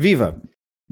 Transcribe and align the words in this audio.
Viva! 0.00 0.40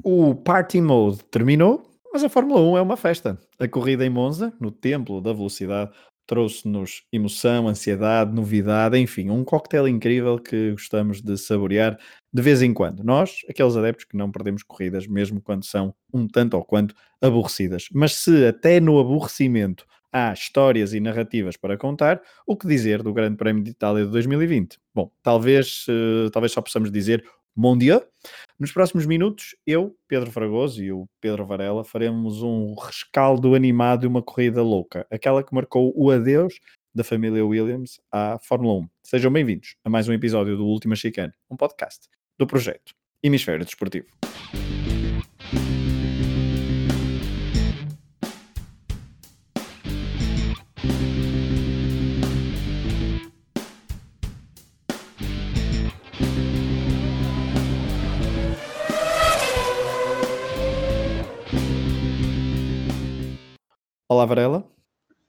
O 0.03 0.35
Party 0.35 0.79
Mode 0.79 1.23
terminou, 1.31 1.81
mas 2.13 2.23
a 2.23 2.29
Fórmula 2.29 2.61
1 2.61 2.77
é 2.77 2.81
uma 2.83 2.95
festa. 2.95 3.39
A 3.57 3.67
corrida 3.67 4.05
em 4.05 4.09
Monza, 4.09 4.53
no 4.61 4.69
Templo 4.69 5.19
da 5.19 5.33
Velocidade, 5.33 5.89
trouxe-nos 6.27 7.01
emoção, 7.11 7.67
ansiedade, 7.67 8.31
novidade, 8.31 8.99
enfim, 8.99 9.31
um 9.31 9.43
coquetel 9.43 9.87
incrível 9.87 10.37
que 10.37 10.73
gostamos 10.73 11.23
de 11.23 11.35
saborear 11.39 11.97
de 12.31 12.41
vez 12.43 12.61
em 12.61 12.71
quando. 12.71 13.03
Nós, 13.03 13.37
aqueles 13.49 13.75
adeptos 13.75 14.05
que 14.05 14.15
não 14.15 14.31
perdemos 14.31 14.61
corridas, 14.61 15.07
mesmo 15.07 15.41
quando 15.41 15.65
são 15.65 15.91
um 16.13 16.27
tanto 16.27 16.55
ou 16.55 16.63
quanto 16.63 16.93
aborrecidas. 17.19 17.87
Mas 17.91 18.13
se 18.13 18.45
até 18.45 18.79
no 18.79 18.99
aborrecimento 18.99 19.87
há 20.13 20.33
histórias 20.33 20.93
e 20.93 20.99
narrativas 20.99 21.57
para 21.57 21.79
contar, 21.79 22.21
o 22.45 22.55
que 22.55 22.67
dizer 22.67 23.01
do 23.01 23.11
Grande 23.11 23.37
Prémio 23.37 23.63
de 23.63 23.71
Itália 23.71 24.05
de 24.05 24.11
2020? 24.11 24.77
Bom, 24.93 25.11
talvez, 25.23 25.87
uh, 25.87 26.29
talvez 26.29 26.51
só 26.51 26.61
possamos 26.61 26.91
dizer 26.91 27.25
Bom 27.61 27.77
dia. 27.77 28.01
Nos 28.59 28.73
próximos 28.73 29.05
minutos, 29.05 29.55
eu, 29.65 29.95
Pedro 30.05 30.29
Fragoso 30.29 30.83
e 30.83 30.91
o 30.91 31.07
Pedro 31.21 31.45
Varela 31.45 31.85
faremos 31.85 32.43
um 32.43 32.75
rescaldo 32.75 33.55
animado 33.55 34.01
de 34.01 34.07
uma 34.07 34.21
corrida 34.21 34.61
louca, 34.61 35.07
aquela 35.09 35.41
que 35.41 35.55
marcou 35.55 35.93
o 35.95 36.11
adeus 36.11 36.59
da 36.93 37.01
família 37.01 37.45
Williams 37.45 38.01
à 38.11 38.37
Fórmula 38.37 38.81
1. 38.81 38.89
Sejam 39.01 39.31
bem-vindos 39.31 39.77
a 39.81 39.89
mais 39.89 40.09
um 40.09 40.13
episódio 40.13 40.57
do 40.57 40.65
Última 40.65 40.97
Chicane, 40.97 41.31
um 41.49 41.55
podcast 41.55 42.09
do 42.37 42.45
projeto 42.45 42.93
Hemisfério 43.23 43.63
Desportivo. 43.63 44.07
Olá, 64.19 64.25
Varela. 64.25 64.69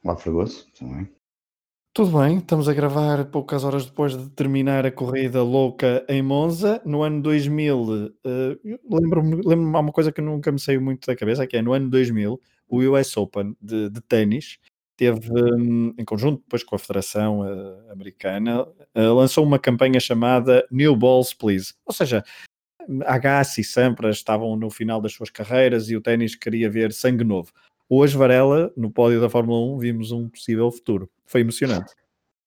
Olá, 0.02 0.16
Fragoso. 0.16 0.66
Tudo 0.76 0.92
bem? 0.92 1.08
Tudo 1.94 2.18
bem, 2.18 2.38
estamos 2.38 2.68
a 2.68 2.74
gravar 2.74 3.24
poucas 3.26 3.62
horas 3.62 3.86
depois 3.86 4.18
de 4.18 4.28
terminar 4.30 4.84
a 4.84 4.90
corrida 4.90 5.44
louca 5.44 6.04
em 6.08 6.20
Monza. 6.20 6.82
No 6.84 7.04
ano 7.04 7.22
2000, 7.22 7.82
uh, 7.84 8.10
lembro-me 8.90 9.42
lembro 9.46 9.76
há 9.76 9.80
uma 9.80 9.92
coisa 9.92 10.10
que 10.10 10.20
nunca 10.20 10.50
me 10.50 10.58
saiu 10.58 10.80
muito 10.80 11.06
da 11.06 11.14
cabeça, 11.14 11.46
que 11.46 11.56
é 11.56 11.62
no 11.62 11.72
ano 11.72 11.88
2000, 11.88 12.40
o 12.68 12.78
US 12.78 13.16
Open 13.16 13.56
de, 13.62 13.90
de 13.90 14.00
ténis 14.00 14.58
teve, 14.96 15.30
um, 15.40 15.94
em 15.96 16.04
conjunto 16.04 16.42
depois 16.42 16.64
com 16.64 16.74
a 16.74 16.78
Federação 16.80 17.42
uh, 17.42 17.92
Americana, 17.92 18.62
uh, 18.64 19.14
lançou 19.14 19.44
uma 19.44 19.60
campanha 19.60 20.00
chamada 20.00 20.66
New 20.68 20.96
Balls 20.96 21.32
Please. 21.32 21.74
Ou 21.86 21.94
seja, 21.94 22.24
Agassi 23.06 23.60
e 23.60 23.64
Sampras 23.64 24.16
estavam 24.16 24.56
no 24.56 24.68
final 24.68 25.00
das 25.00 25.12
suas 25.12 25.30
carreiras 25.30 25.88
e 25.90 25.96
o 25.96 26.00
ténis 26.00 26.34
queria 26.34 26.68
ver 26.68 26.92
sangue 26.92 27.22
novo. 27.22 27.52
Hoje, 27.92 28.16
Varela, 28.16 28.72
no 28.76 28.88
pódio 28.88 29.20
da 29.20 29.28
Fórmula 29.28 29.74
1, 29.74 29.78
vimos 29.78 30.12
um 30.12 30.28
possível 30.28 30.70
futuro. 30.70 31.10
Foi 31.26 31.40
emocionante. 31.40 31.92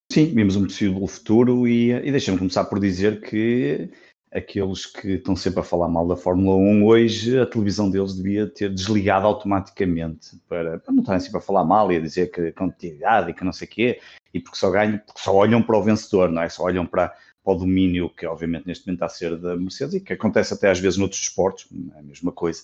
Sim, 0.10 0.34
vimos 0.34 0.56
um 0.56 0.64
possível 0.64 1.06
futuro 1.06 1.68
e, 1.68 1.92
e 1.92 2.12
deixa-me 2.12 2.38
começar 2.38 2.64
por 2.64 2.80
dizer 2.80 3.20
que 3.20 3.90
aqueles 4.32 4.86
que 4.86 5.16
estão 5.16 5.36
sempre 5.36 5.60
a 5.60 5.64
falar 5.64 5.90
mal 5.90 6.08
da 6.08 6.16
Fórmula 6.16 6.56
1, 6.56 6.86
hoje 6.86 7.38
a 7.38 7.46
televisão 7.46 7.92
deles 7.92 8.16
devia 8.16 8.48
ter 8.48 8.74
desligado 8.74 9.28
automaticamente 9.28 10.38
para, 10.48 10.80
para 10.80 10.94
não 10.94 11.02
estarem 11.02 11.20
sempre 11.20 11.40
a 11.40 11.42
falar 11.42 11.66
mal 11.66 11.92
e 11.92 11.98
a 11.98 12.00
dizer 12.00 12.32
que 12.32 12.54
competitividade 12.54 13.32
e 13.32 13.34
que 13.34 13.44
não 13.44 13.52
sei 13.52 13.68
o 13.68 13.72
quê, 13.72 14.00
e 14.34 14.40
porque 14.40 14.58
só 14.58 14.72
ganham, 14.72 14.98
porque 15.00 15.20
só 15.20 15.36
olham 15.36 15.62
para 15.62 15.78
o 15.78 15.84
vencedor, 15.84 16.32
não 16.32 16.42
é? 16.42 16.48
Só 16.48 16.64
olham 16.64 16.86
para, 16.86 17.10
para 17.44 17.54
o 17.54 17.58
domínio 17.58 18.10
que 18.10 18.26
obviamente 18.26 18.66
neste 18.66 18.88
momento 18.88 19.04
está 19.04 19.08
a 19.08 19.10
ser 19.10 19.38
da 19.38 19.58
Mercedes 19.58 19.96
e 19.96 20.00
que 20.00 20.14
acontece 20.14 20.54
até 20.54 20.72
às 20.72 20.80
vezes 20.80 20.98
noutros 20.98 21.22
esportes, 21.22 21.68
é 21.96 22.00
a 22.00 22.04
mesma 22.04 22.32
coisa 22.32 22.64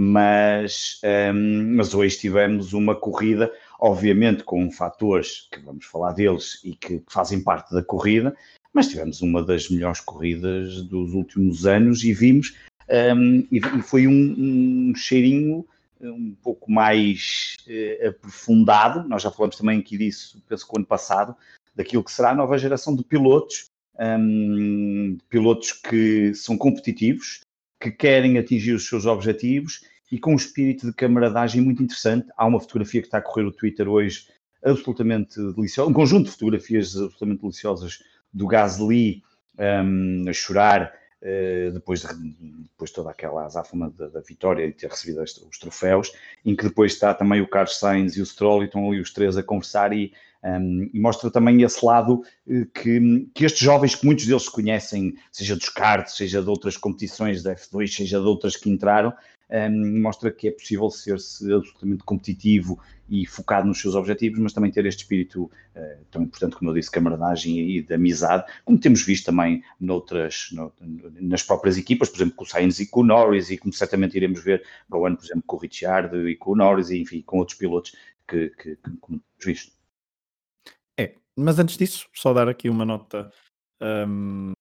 mas, 0.00 1.00
um, 1.34 1.74
mas 1.74 1.92
hoje 1.92 2.16
tivemos 2.16 2.72
uma 2.72 2.94
corrida, 2.94 3.52
obviamente 3.80 4.44
com 4.44 4.70
fatores 4.70 5.48
que 5.50 5.58
vamos 5.58 5.86
falar 5.86 6.12
deles 6.12 6.60
e 6.62 6.76
que 6.76 7.02
fazem 7.08 7.42
parte 7.42 7.74
da 7.74 7.82
corrida, 7.82 8.32
mas 8.72 8.86
tivemos 8.86 9.22
uma 9.22 9.42
das 9.42 9.68
melhores 9.68 9.98
corridas 9.98 10.82
dos 10.82 11.14
últimos 11.14 11.66
anos 11.66 12.04
e 12.04 12.12
vimos, 12.12 12.54
um, 12.88 13.38
e, 13.50 13.58
e, 13.58 13.82
foi 13.82 14.06
um, 14.06 14.36
um, 14.38 14.94
cheirinho 14.94 15.66
um 16.00 16.32
pouco 16.44 16.70
mais 16.70 17.56
uh, 17.66 18.06
aprofundado, 18.06 19.02
nós 19.08 19.20
já 19.20 19.32
falamos 19.32 19.56
também 19.56 19.80
aqui 19.80 19.98
disso, 19.98 20.40
penso 20.48 20.64
que 20.64 20.74
o 20.74 20.78
ano 20.78 20.86
passado, 20.86 21.34
daquilo 21.74 22.04
que 22.04 22.12
será 22.12 22.30
a 22.30 22.36
nova 22.36 22.56
geração 22.56 22.94
de 22.94 23.02
pilotos, 23.02 23.64
um, 23.98 25.18
pilotos 25.28 25.72
que 25.72 26.32
são 26.34 26.56
competitivos, 26.56 27.40
que 27.80 27.90
querem 27.90 28.38
atingir 28.38 28.74
os 28.74 28.88
seus 28.88 29.06
objetivos 29.06 29.82
e 30.10 30.18
com 30.18 30.32
um 30.32 30.36
espírito 30.36 30.86
de 30.86 30.92
camaradagem 30.92 31.60
muito 31.60 31.82
interessante. 31.82 32.28
Há 32.36 32.46
uma 32.46 32.60
fotografia 32.60 33.00
que 33.00 33.06
está 33.06 33.18
a 33.18 33.22
correr 33.22 33.44
o 33.44 33.52
Twitter 33.52 33.88
hoje 33.88 34.26
absolutamente 34.64 35.40
deliciosa, 35.54 35.90
um 35.90 35.94
conjunto 35.94 36.24
de 36.26 36.32
fotografias 36.32 36.96
absolutamente 36.96 37.42
deliciosas 37.42 38.02
do 38.32 38.46
Gasly 38.46 39.22
um, 39.58 40.24
a 40.28 40.32
chorar 40.32 40.92
uh, 41.22 41.72
depois, 41.72 42.02
de, 42.02 42.08
depois 42.08 42.90
de 42.90 42.94
toda 42.94 43.10
aquela 43.10 43.44
azáfama 43.44 43.90
da, 43.96 44.08
da, 44.08 44.20
vitória 44.20 44.64
e 44.64 44.72
ter 44.72 44.88
recebido 44.88 45.22
os 45.22 45.58
troféus, 45.58 46.12
em 46.44 46.56
que 46.56 46.64
depois 46.64 46.92
está 46.92 47.14
também 47.14 47.40
o 47.40 47.48
Carlos 47.48 47.78
Sainz 47.78 48.16
e 48.16 48.22
o 48.22 48.26
Stroll 48.26 48.62
e 48.62 48.66
estão 48.66 48.88
ali 48.88 49.00
os 49.00 49.12
três 49.12 49.36
a 49.36 49.42
conversar 49.42 49.92
e 49.92 50.12
um, 50.42 50.88
e 50.94 51.00
mostra 51.00 51.30
também 51.32 51.62
esse 51.62 51.84
lado 51.84 52.22
uh, 52.46 52.66
que, 52.66 53.28
que 53.34 53.44
estes 53.44 53.60
jovens, 53.60 53.94
que 53.94 54.06
muitos 54.06 54.26
deles 54.26 54.48
conhecem, 54.48 55.16
seja 55.32 55.56
dos 55.56 55.68
karts, 55.68 56.16
seja 56.16 56.40
de 56.40 56.48
outras 56.48 56.76
competições 56.76 57.42
da 57.42 57.54
F2, 57.54 57.88
seja 57.88 58.20
de 58.20 58.26
outras 58.26 58.56
que 58.56 58.70
entraram, 58.70 59.12
um, 59.50 60.00
mostra 60.00 60.30
que 60.30 60.48
é 60.48 60.50
possível 60.50 60.90
ser-se 60.90 61.52
absolutamente 61.52 62.04
competitivo 62.04 62.78
e 63.08 63.24
focado 63.26 63.66
nos 63.66 63.80
seus 63.80 63.94
objetivos, 63.94 64.38
mas 64.38 64.52
também 64.52 64.70
ter 64.70 64.84
este 64.84 65.00
espírito 65.00 65.44
uh, 65.44 66.04
tão 66.10 66.22
importante, 66.22 66.56
como 66.56 66.70
eu 66.70 66.74
disse, 66.74 66.90
camaradagem 66.90 67.58
e 67.58 67.82
de 67.82 67.94
amizade, 67.94 68.44
como 68.64 68.78
temos 68.78 69.02
visto 69.02 69.26
também 69.26 69.62
noutras, 69.80 70.50
no, 70.52 70.72
nas 71.20 71.42
próprias 71.42 71.78
equipas, 71.78 72.10
por 72.10 72.16
exemplo, 72.16 72.34
com 72.34 72.44
o 72.44 72.46
Sainz 72.46 72.78
e 72.80 72.86
com 72.86 73.00
o 73.00 73.04
Norris, 73.04 73.50
e 73.50 73.56
como 73.56 73.72
certamente 73.72 74.16
iremos 74.16 74.42
ver 74.42 74.62
para 74.88 74.98
o 74.98 75.06
ano, 75.06 75.16
por 75.16 75.24
exemplo, 75.24 75.44
com 75.46 75.56
o 75.56 75.60
Richard 75.60 76.14
e 76.28 76.36
com 76.36 76.52
o 76.52 76.56
Norris, 76.56 76.90
e 76.90 77.00
enfim, 77.00 77.22
com 77.22 77.38
outros 77.38 77.56
pilotos 77.56 77.96
que, 78.26 78.50
que, 78.50 78.76
que 78.76 78.96
como 79.00 79.18
temos 79.18 79.44
visto. 79.44 79.72
É, 80.98 81.14
mas 81.34 81.58
antes 81.58 81.78
disso, 81.78 82.06
só 82.12 82.34
dar 82.34 82.48
aqui 82.48 82.68
uma 82.68 82.84
nota, 82.84 83.32
um, 83.80 84.52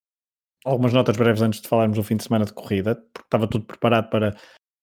algumas 0.64 0.94
notas 0.94 1.18
breves 1.18 1.42
antes 1.42 1.60
de 1.60 1.68
falarmos 1.68 1.98
do 1.98 2.04
fim 2.04 2.16
de 2.16 2.24
semana 2.24 2.46
de 2.46 2.54
corrida, 2.54 2.96
porque 2.96 3.28
estava 3.28 3.48
tudo 3.48 3.66
preparado 3.66 4.10
para, 4.10 4.38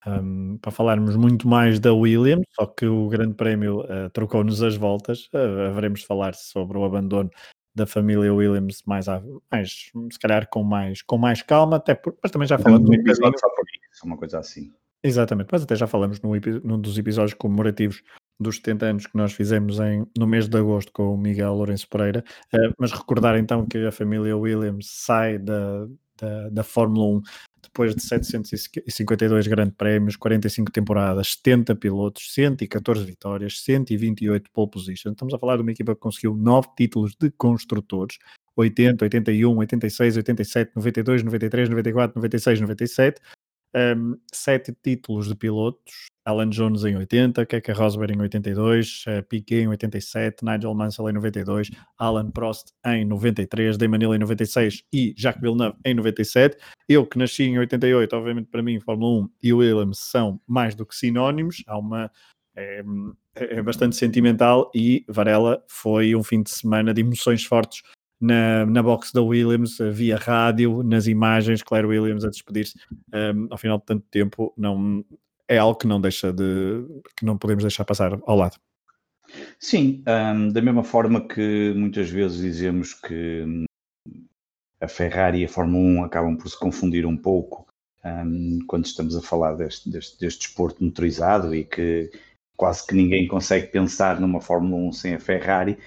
um, 0.06 0.58
para 0.58 0.70
falarmos 0.70 1.16
muito 1.16 1.48
mais 1.48 1.80
da 1.80 1.92
Williams, 1.92 2.46
só 2.52 2.66
que 2.66 2.86
o 2.86 3.08
Grande 3.08 3.34
Prémio 3.34 3.80
uh, 3.80 4.10
trocou-nos 4.12 4.62
as 4.62 4.76
voltas. 4.76 5.28
Uh, 5.32 5.68
haveremos 5.68 6.00
de 6.00 6.06
falar 6.06 6.34
sobre 6.34 6.78
o 6.78 6.84
abandono 6.84 7.30
da 7.74 7.86
família 7.86 8.32
Williams 8.32 8.82
mais, 8.86 9.08
a, 9.08 9.22
mais 9.50 9.90
se 10.12 10.18
calhar 10.20 10.48
com 10.48 10.62
mais, 10.62 11.02
com 11.02 11.18
mais 11.18 11.42
calma, 11.42 11.76
até 11.76 11.94
por, 11.94 12.16
mas 12.22 12.30
também 12.30 12.46
já 12.46 12.58
falamos 12.58 12.88
um 12.88 12.94
episódio 12.94 13.38
só 13.38 13.48
por 13.48 13.64
isso, 13.92 14.06
uma 14.06 14.16
coisa 14.16 14.38
assim. 14.38 14.72
Exatamente, 15.02 15.48
mas 15.50 15.62
até 15.62 15.74
já 15.74 15.86
falamos 15.86 16.20
num, 16.20 16.32
num 16.62 16.80
dos 16.80 16.96
episódios 16.96 17.34
comemorativos 17.34 18.02
dos 18.40 18.56
70 18.56 18.86
anos 18.86 19.06
que 19.06 19.16
nós 19.16 19.32
fizemos 19.32 19.78
em, 19.78 20.06
no 20.16 20.26
mês 20.26 20.48
de 20.48 20.56
agosto 20.56 20.90
com 20.92 21.14
o 21.14 21.18
Miguel 21.18 21.54
Lourenço 21.54 21.88
Pereira, 21.88 22.24
uh, 22.54 22.72
mas 22.78 22.92
recordar 22.92 23.36
então 23.36 23.66
que 23.66 23.78
a 23.84 23.92
família 23.92 24.36
Williams 24.36 24.86
sai 24.88 25.38
da, 25.38 25.86
da, 26.18 26.48
da 26.48 26.62
Fórmula 26.62 27.18
1 27.18 27.22
depois 27.62 27.94
de 27.94 28.02
752 28.02 29.46
grandes 29.46 29.74
prémios, 29.74 30.16
45 30.16 30.70
temporadas, 30.70 31.32
70 31.32 31.74
pilotos, 31.76 32.32
114 32.32 33.04
vitórias, 33.04 33.60
128 33.62 34.50
pole 34.52 34.70
positions. 34.70 35.12
Estamos 35.12 35.34
a 35.34 35.38
falar 35.38 35.56
de 35.56 35.62
uma 35.62 35.72
equipa 35.72 35.94
que 35.94 36.00
conseguiu 36.00 36.36
9 36.36 36.68
títulos 36.76 37.16
de 37.18 37.30
construtores, 37.30 38.18
80, 38.54 39.04
81, 39.04 39.58
86, 39.58 40.16
87, 40.18 40.72
92, 40.76 41.22
93, 41.24 41.68
94, 41.68 42.16
96, 42.16 42.60
97 42.60 43.20
um, 43.74 44.16
sete 44.32 44.76
títulos 44.82 45.28
de 45.28 45.34
pilotos, 45.34 46.06
Alan 46.24 46.48
Jones 46.48 46.84
em 46.84 46.96
80, 46.96 47.44
Keke 47.44 47.72
Rosberg 47.72 48.14
em 48.14 48.20
82, 48.20 49.04
uh, 49.06 49.22
Piquet 49.28 49.62
em 49.62 49.68
87, 49.68 50.44
Nigel 50.44 50.74
Mansell 50.74 51.10
em 51.10 51.12
92, 51.12 51.70
Alan 51.98 52.30
Prost 52.30 52.72
em 52.86 53.04
93, 53.04 53.76
Damon 53.76 53.98
Hill 53.98 54.14
em 54.14 54.18
96 54.18 54.84
e 54.92 55.14
Jacques 55.16 55.42
Villeneuve 55.42 55.76
em 55.84 55.94
97. 55.94 56.56
Eu 56.88 57.06
que 57.06 57.18
nasci 57.18 57.44
em 57.44 57.58
88, 57.58 58.16
obviamente 58.16 58.48
para 58.50 58.62
mim 58.62 58.80
Fórmula 58.80 59.24
1 59.24 59.28
e 59.42 59.52
Williams 59.52 59.98
são 59.98 60.40
mais 60.46 60.74
do 60.74 60.86
que 60.86 60.94
sinónimos, 60.94 61.62
há 61.66 61.78
uma 61.78 62.10
é, 62.56 62.84
é, 63.34 63.62
bastante 63.62 63.96
sentimental 63.96 64.70
e 64.74 65.04
Varela 65.08 65.64
foi 65.68 66.14
um 66.14 66.22
fim 66.22 66.42
de 66.42 66.50
semana 66.50 66.94
de 66.94 67.00
emoções 67.00 67.44
fortes 67.44 67.82
na, 68.24 68.64
na 68.66 68.82
box 68.82 69.12
da 69.12 69.22
Williams, 69.22 69.78
via 69.92 70.16
rádio, 70.16 70.82
nas 70.82 71.06
imagens, 71.06 71.62
Claire 71.62 71.86
Williams 71.86 72.24
a 72.24 72.30
despedir-se 72.30 72.74
um, 73.12 73.48
ao 73.50 73.58
final 73.58 73.78
de 73.78 73.84
tanto 73.84 74.04
tempo, 74.10 74.52
não, 74.56 75.04
é 75.48 75.58
algo 75.58 75.78
que 75.78 75.86
não 75.86 76.00
deixa 76.00 76.32
de 76.32 76.84
que 77.16 77.24
não 77.24 77.36
podemos 77.36 77.62
deixar 77.62 77.84
passar 77.84 78.18
ao 78.26 78.36
lado. 78.36 78.56
Sim, 79.58 80.02
um, 80.08 80.48
da 80.48 80.62
mesma 80.62 80.84
forma 80.84 81.26
que 81.26 81.72
muitas 81.76 82.08
vezes 82.08 82.38
dizemos 82.38 82.94
que 82.94 83.42
hum, 83.42 83.64
a 84.80 84.88
Ferrari 84.88 85.40
e 85.40 85.44
a 85.44 85.48
Fórmula 85.48 86.00
1 86.00 86.04
acabam 86.04 86.36
por 86.36 86.48
se 86.48 86.58
confundir 86.58 87.06
um 87.06 87.16
pouco 87.16 87.66
um, 88.04 88.58
quando 88.66 88.86
estamos 88.86 89.16
a 89.16 89.22
falar 89.22 89.54
deste, 89.54 89.90
deste, 89.90 90.18
deste 90.18 90.46
desporto 90.46 90.82
motorizado 90.84 91.54
e 91.54 91.64
que 91.64 92.10
quase 92.56 92.86
que 92.86 92.94
ninguém 92.94 93.26
consegue 93.26 93.66
pensar 93.68 94.20
numa 94.20 94.40
Fórmula 94.40 94.88
1 94.88 94.92
sem 94.92 95.14
a 95.14 95.20
Ferrari, 95.20 95.78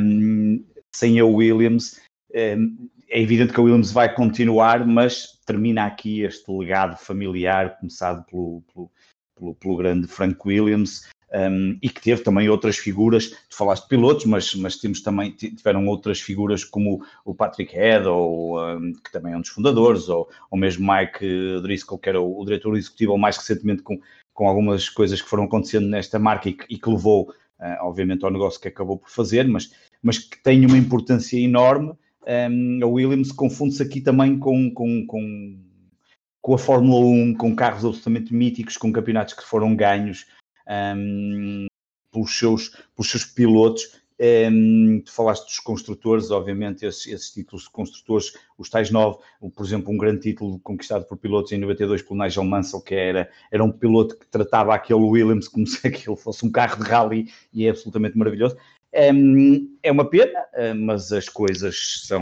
um, 0.00 0.64
sem 0.96 1.20
a 1.20 1.24
Williams. 1.24 2.00
Um, 2.34 2.88
é 3.08 3.20
evidente 3.20 3.52
que 3.52 3.60
a 3.60 3.62
Williams 3.62 3.92
vai 3.92 4.12
continuar, 4.12 4.84
mas 4.86 5.38
termina 5.46 5.84
aqui 5.84 6.22
este 6.22 6.50
legado 6.50 6.96
familiar, 6.96 7.78
começado 7.78 8.24
pelo, 8.24 8.62
pelo, 8.72 8.90
pelo, 9.38 9.54
pelo 9.54 9.76
grande 9.76 10.06
Frank 10.08 10.38
Williams, 10.44 11.08
um, 11.32 11.78
e 11.82 11.88
que 11.88 12.00
teve 12.00 12.22
também 12.22 12.48
outras 12.48 12.78
figuras, 12.78 13.30
tu 13.30 13.56
falaste 13.56 13.82
de 13.84 13.90
pilotos, 13.90 14.24
mas, 14.24 14.54
mas 14.54 14.76
temos 14.76 15.02
também, 15.02 15.32
tiveram 15.32 15.86
outras 15.86 16.20
figuras 16.20 16.64
como 16.64 17.04
o 17.24 17.34
Patrick 17.34 17.74
Head, 17.74 18.06
ou, 18.08 18.58
um, 18.58 18.92
que 18.92 19.12
também 19.12 19.34
é 19.34 19.36
um 19.36 19.40
dos 19.40 19.50
fundadores, 19.50 20.08
ou, 20.08 20.28
ou 20.50 20.58
mesmo 20.58 20.90
Mike 20.90 21.60
Driscoll, 21.62 21.98
que 21.98 22.08
era 22.08 22.20
o, 22.20 22.40
o 22.40 22.44
diretor 22.44 22.76
executivo, 22.76 23.12
ou 23.12 23.18
mais 23.18 23.36
recentemente 23.36 23.82
com, 23.82 24.00
com 24.32 24.48
algumas 24.48 24.88
coisas 24.88 25.20
que 25.20 25.28
foram 25.28 25.44
acontecendo 25.44 25.86
nesta 25.88 26.18
marca 26.18 26.48
e 26.48 26.54
que, 26.54 26.64
e 26.74 26.78
que 26.78 26.90
levou, 26.90 27.30
uh, 27.60 27.84
obviamente, 27.84 28.24
ao 28.24 28.30
negócio 28.30 28.60
que 28.60 28.68
acabou 28.68 28.98
por 28.98 29.10
fazer, 29.10 29.46
mas, 29.46 29.70
mas 30.06 30.18
que 30.18 30.40
tem 30.40 30.64
uma 30.64 30.78
importância 30.78 31.36
enorme. 31.36 31.92
Um, 32.24 32.78
a 32.80 32.86
Williams 32.86 33.32
confunde-se 33.32 33.82
aqui 33.82 34.00
também 34.00 34.38
com, 34.38 34.70
com, 34.72 35.04
com, 35.04 35.58
com 36.40 36.54
a 36.54 36.58
Fórmula 36.58 37.04
1, 37.04 37.34
com 37.34 37.56
carros 37.56 37.84
absolutamente 37.84 38.32
míticos, 38.32 38.76
com 38.76 38.92
campeonatos 38.92 39.34
que 39.34 39.42
foram 39.42 39.74
ganhos 39.74 40.24
um, 40.96 41.66
pelos, 42.12 42.38
seus, 42.38 42.68
pelos 42.94 43.10
seus 43.10 43.24
pilotos. 43.24 44.00
Um, 44.18 45.02
tu 45.04 45.12
falaste 45.12 45.44
dos 45.46 45.58
construtores, 45.58 46.30
obviamente, 46.30 46.86
esses, 46.86 47.08
esses, 47.08 47.32
títulos 47.32 47.64
de 47.64 47.70
construtores, 47.70 48.32
os 48.56 48.70
tais 48.70 48.92
nove, 48.92 49.18
por 49.56 49.66
exemplo, 49.66 49.92
um 49.92 49.98
grande 49.98 50.20
título 50.20 50.60
conquistado 50.60 51.04
por 51.04 51.18
pilotos 51.18 51.50
em 51.50 51.58
92 51.58 52.02
pelo 52.02 52.22
Nigel 52.22 52.44
Mansell, 52.44 52.80
que 52.80 52.94
era, 52.94 53.28
era 53.50 53.64
um 53.64 53.72
piloto 53.72 54.16
que 54.16 54.26
tratava 54.28 54.72
aquele 54.72 55.00
Williams 55.00 55.48
como 55.48 55.66
se 55.66 55.84
aquilo 55.84 56.14
fosse 56.14 56.46
um 56.46 56.50
carro 56.50 56.82
de 56.82 56.88
rally 56.88 57.28
e 57.52 57.66
é 57.66 57.70
absolutamente 57.70 58.16
maravilhoso. 58.16 58.56
É 59.82 59.92
uma 59.92 60.08
pena, 60.08 60.44
mas 60.74 61.12
as 61.12 61.28
coisas 61.28 62.02
são, 62.06 62.20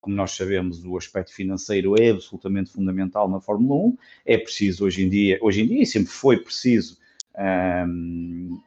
como 0.00 0.16
nós 0.16 0.32
sabemos, 0.32 0.84
o 0.84 0.96
aspecto 0.96 1.32
financeiro 1.32 1.94
é 2.00 2.10
absolutamente 2.10 2.72
fundamental 2.72 3.28
na 3.28 3.40
Fórmula 3.40 3.86
1. 3.86 3.98
É 4.26 4.36
preciso 4.36 4.84
hoje 4.84 5.04
em 5.04 5.08
dia, 5.08 5.38
hoje 5.40 5.62
em 5.62 5.66
dia 5.68 5.82
e 5.82 5.86
sempre 5.86 6.10
foi 6.10 6.36
preciso 6.38 6.98
um, 7.38 8.60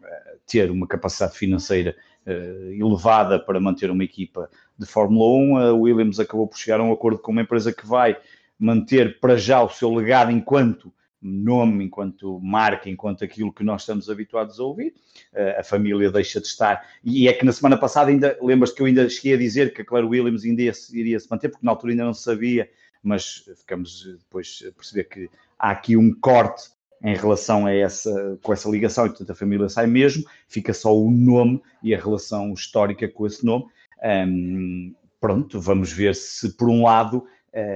ter 0.48 0.72
uma 0.72 0.88
capacidade 0.88 1.38
financeira 1.38 1.96
uh, 2.26 2.72
elevada 2.72 3.40
para 3.40 3.60
manter 3.60 3.92
uma 3.92 4.04
equipa 4.04 4.50
de 4.78 4.86
Fórmula 4.86 5.26
1. 5.26 5.58
A 5.58 5.74
Williams 5.74 6.20
acabou 6.20 6.48
por 6.48 6.58
chegar 6.58 6.80
a 6.80 6.84
um 6.84 6.94
acordo 6.94 7.20
com 7.20 7.32
uma 7.32 7.42
empresa 7.42 7.74
que 7.74 7.86
vai 7.86 8.18
manter 8.58 9.20
para 9.20 9.36
já 9.36 9.62
o 9.62 9.70
seu 9.70 9.94
legado 9.94 10.32
enquanto 10.32 10.94
nome, 11.26 11.86
enquanto 11.86 12.40
marca, 12.40 12.90
enquanto 12.90 13.24
aquilo 13.24 13.52
que 13.52 13.64
nós 13.64 13.82
estamos 13.82 14.10
habituados 14.10 14.60
a 14.60 14.64
ouvir. 14.64 14.94
Uh, 15.34 15.60
a 15.60 15.64
família 15.64 16.12
deixa 16.12 16.40
de 16.40 16.48
estar. 16.48 16.88
E 17.04 17.28
é 17.28 17.34
que 17.34 17.46
na 17.46 17.52
semana 17.52 17.78
passada, 17.78 18.12
ainda 18.12 18.38
lembras 18.42 18.72
que 18.72 18.82
eu 18.82 18.86
ainda 18.86 19.10
cheguei 19.10 19.34
a 19.34 19.38
dizer 19.38 19.74
que 19.74 19.82
a 19.82 19.86
Claire 19.86 20.08
Williams 20.08 20.44
ainda 20.44 20.62
iria, 20.62 20.74
iria 20.92 21.20
se 21.20 21.30
manter, 21.30 21.50
porque 21.50 21.66
na 21.66 21.72
altura 21.72 21.94
ainda 21.94 22.06
não 22.06 22.14
se 22.14 22.24
sabia, 22.24 22.70
mas 23.02 23.46
ficamos 23.58 24.06
depois 24.20 24.64
a 24.68 24.72
perceber 24.72 25.04
que 25.06 25.30
há 25.58 25.72
aqui 25.72 25.98
um 25.98 26.14
corte 26.14 26.76
em 27.04 27.16
relação 27.16 27.66
a 27.66 27.74
essa, 27.74 28.40
com 28.42 28.54
essa 28.54 28.70
ligação, 28.70 29.06
e 29.06 29.10
portanto 29.10 29.32
a 29.32 29.36
família 29.36 29.70
sai 29.70 29.86
mesmo, 29.86 30.24
fica 30.48 30.74
só 30.74 30.96
o 30.96 31.12
nome 31.12 31.62
e 31.84 31.94
a 31.94 32.00
relação 32.00 32.54
histórica 32.54 33.08
com 33.08 33.28
esse 33.28 33.46
nome. 33.46 33.66
Um, 34.04 34.94
pronto, 35.20 35.60
vamos 35.60 35.92
ver 35.92 36.16
se 36.16 36.50
por 36.58 36.70
um 36.70 36.84
lado, 36.84 37.26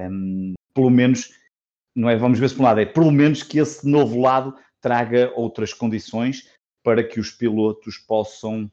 um, 0.09 0.53
pelo 0.73 0.89
menos, 0.89 1.31
não 1.95 2.09
é 2.09 2.15
vamos 2.15 2.39
ver 2.39 2.50
se 2.50 2.56
por 2.56 2.62
um 2.62 2.65
lado, 2.65 2.80
é 2.80 2.86
pelo 2.86 3.12
menos 3.12 3.44
que 3.44 3.59
esse 3.59 3.88
novo 3.88 4.19
lado 4.19 4.56
traga 4.81 5.31
outras 5.36 5.74
condições 5.74 6.47
para 6.83 7.03
que 7.03 7.19
os 7.19 7.31
pilotos 7.31 7.97
possam 7.97 8.71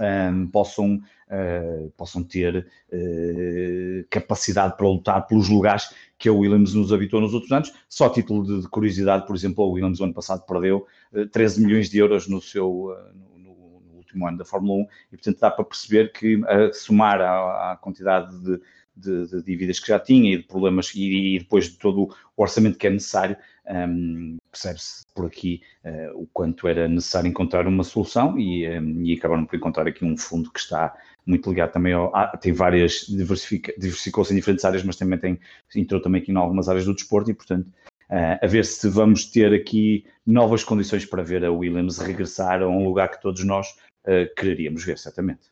um, 0.00 0.46
possam, 0.48 1.00
uh, 1.28 1.90
possam 1.96 2.22
ter 2.22 2.66
uh, 2.92 4.06
capacidade 4.10 4.76
para 4.76 4.86
lutar 4.86 5.26
pelos 5.26 5.48
lugares 5.48 5.92
que 6.18 6.28
a 6.28 6.32
Williams 6.32 6.74
nos 6.74 6.92
habitou 6.92 7.20
nos 7.20 7.34
outros 7.34 7.52
anos. 7.52 7.72
Só 7.88 8.06
a 8.06 8.10
título 8.10 8.44
de, 8.44 8.62
de 8.62 8.68
curiosidade, 8.68 9.26
por 9.26 9.34
exemplo, 9.36 9.64
a 9.64 9.68
Williams 9.68 10.00
ano 10.00 10.14
passado 10.14 10.44
perdeu 10.46 10.86
uh, 11.12 11.20
eh, 11.20 11.26
13 11.26 11.64
milhões 11.64 11.88
de 11.88 11.98
euros 11.98 12.28
no 12.28 12.40
seu 12.40 12.94
no, 13.36 13.50
último 13.96 14.26
ano 14.26 14.38
da 14.38 14.44
Fórmula 14.44 14.82
1 14.82 14.86
e, 15.12 15.16
portanto, 15.16 15.40
dá 15.40 15.50
para 15.50 15.64
perceber 15.64 16.12
que 16.12 16.42
a 16.46 16.72
somar 16.72 17.20
à, 17.20 17.72
à 17.72 17.76
quantidade 17.76 18.36
de, 18.42 18.60
de, 18.96 19.26
de, 19.26 19.42
dívidas 19.42 19.78
que 19.78 19.88
já 19.88 19.98
tinha 19.98 20.34
e 20.34 20.38
de 20.38 20.44
problemas 20.44 20.92
e, 20.94 21.36
e 21.36 21.38
depois 21.38 21.66
de 21.66 21.78
todo 21.78 22.14
o 22.36 22.42
orçamento 22.42 22.78
que 22.78 22.86
é 22.86 22.90
necessário, 22.90 23.36
um, 23.68 24.36
percebe-se 24.50 25.04
por 25.14 25.26
aqui 25.26 25.60
uh, 25.84 26.22
o 26.22 26.26
quanto 26.32 26.68
era 26.68 26.88
necessário 26.88 27.28
encontrar 27.28 27.66
uma 27.66 27.84
solução 27.84 28.38
e, 28.38 28.68
um, 28.68 29.02
e, 29.02 29.14
acabaram 29.14 29.44
por 29.44 29.56
encontrar 29.56 29.86
aqui 29.86 30.04
um 30.04 30.16
fundo 30.16 30.50
que 30.50 30.60
está 30.60 30.96
muito 31.26 31.50
ligado 31.50 31.72
também 31.72 31.92
ao, 31.92 32.12
tem 32.38 32.52
várias, 32.52 33.06
diversificou-se 33.08 34.32
em 34.32 34.36
diferentes 34.36 34.64
áreas, 34.64 34.84
mas 34.84 34.96
também 34.96 35.18
tem, 35.18 35.40
entrou 35.74 36.00
também 36.00 36.22
aqui 36.22 36.30
em 36.30 36.36
algumas 36.36 36.68
áreas 36.68 36.84
do 36.84 36.94
desporto 36.94 37.30
e, 37.30 37.34
portanto, 37.34 37.66
uh, 38.10 38.38
a 38.40 38.46
ver 38.46 38.64
se 38.64 38.88
vamos 38.88 39.24
ter 39.26 39.52
aqui 39.52 40.06
novas 40.24 40.62
condições 40.62 41.04
para 41.04 41.22
ver 41.22 41.44
a 41.44 41.50
Williams 41.50 41.98
regressar 41.98 42.62
a 42.62 42.68
um 42.68 42.84
lugar 42.84 43.10
que 43.10 43.20
todos 43.20 43.44
nós 43.44 43.68
uh, 44.06 44.32
quereríamos 44.36 44.84
ver, 44.84 44.98
certamente. 44.98 45.50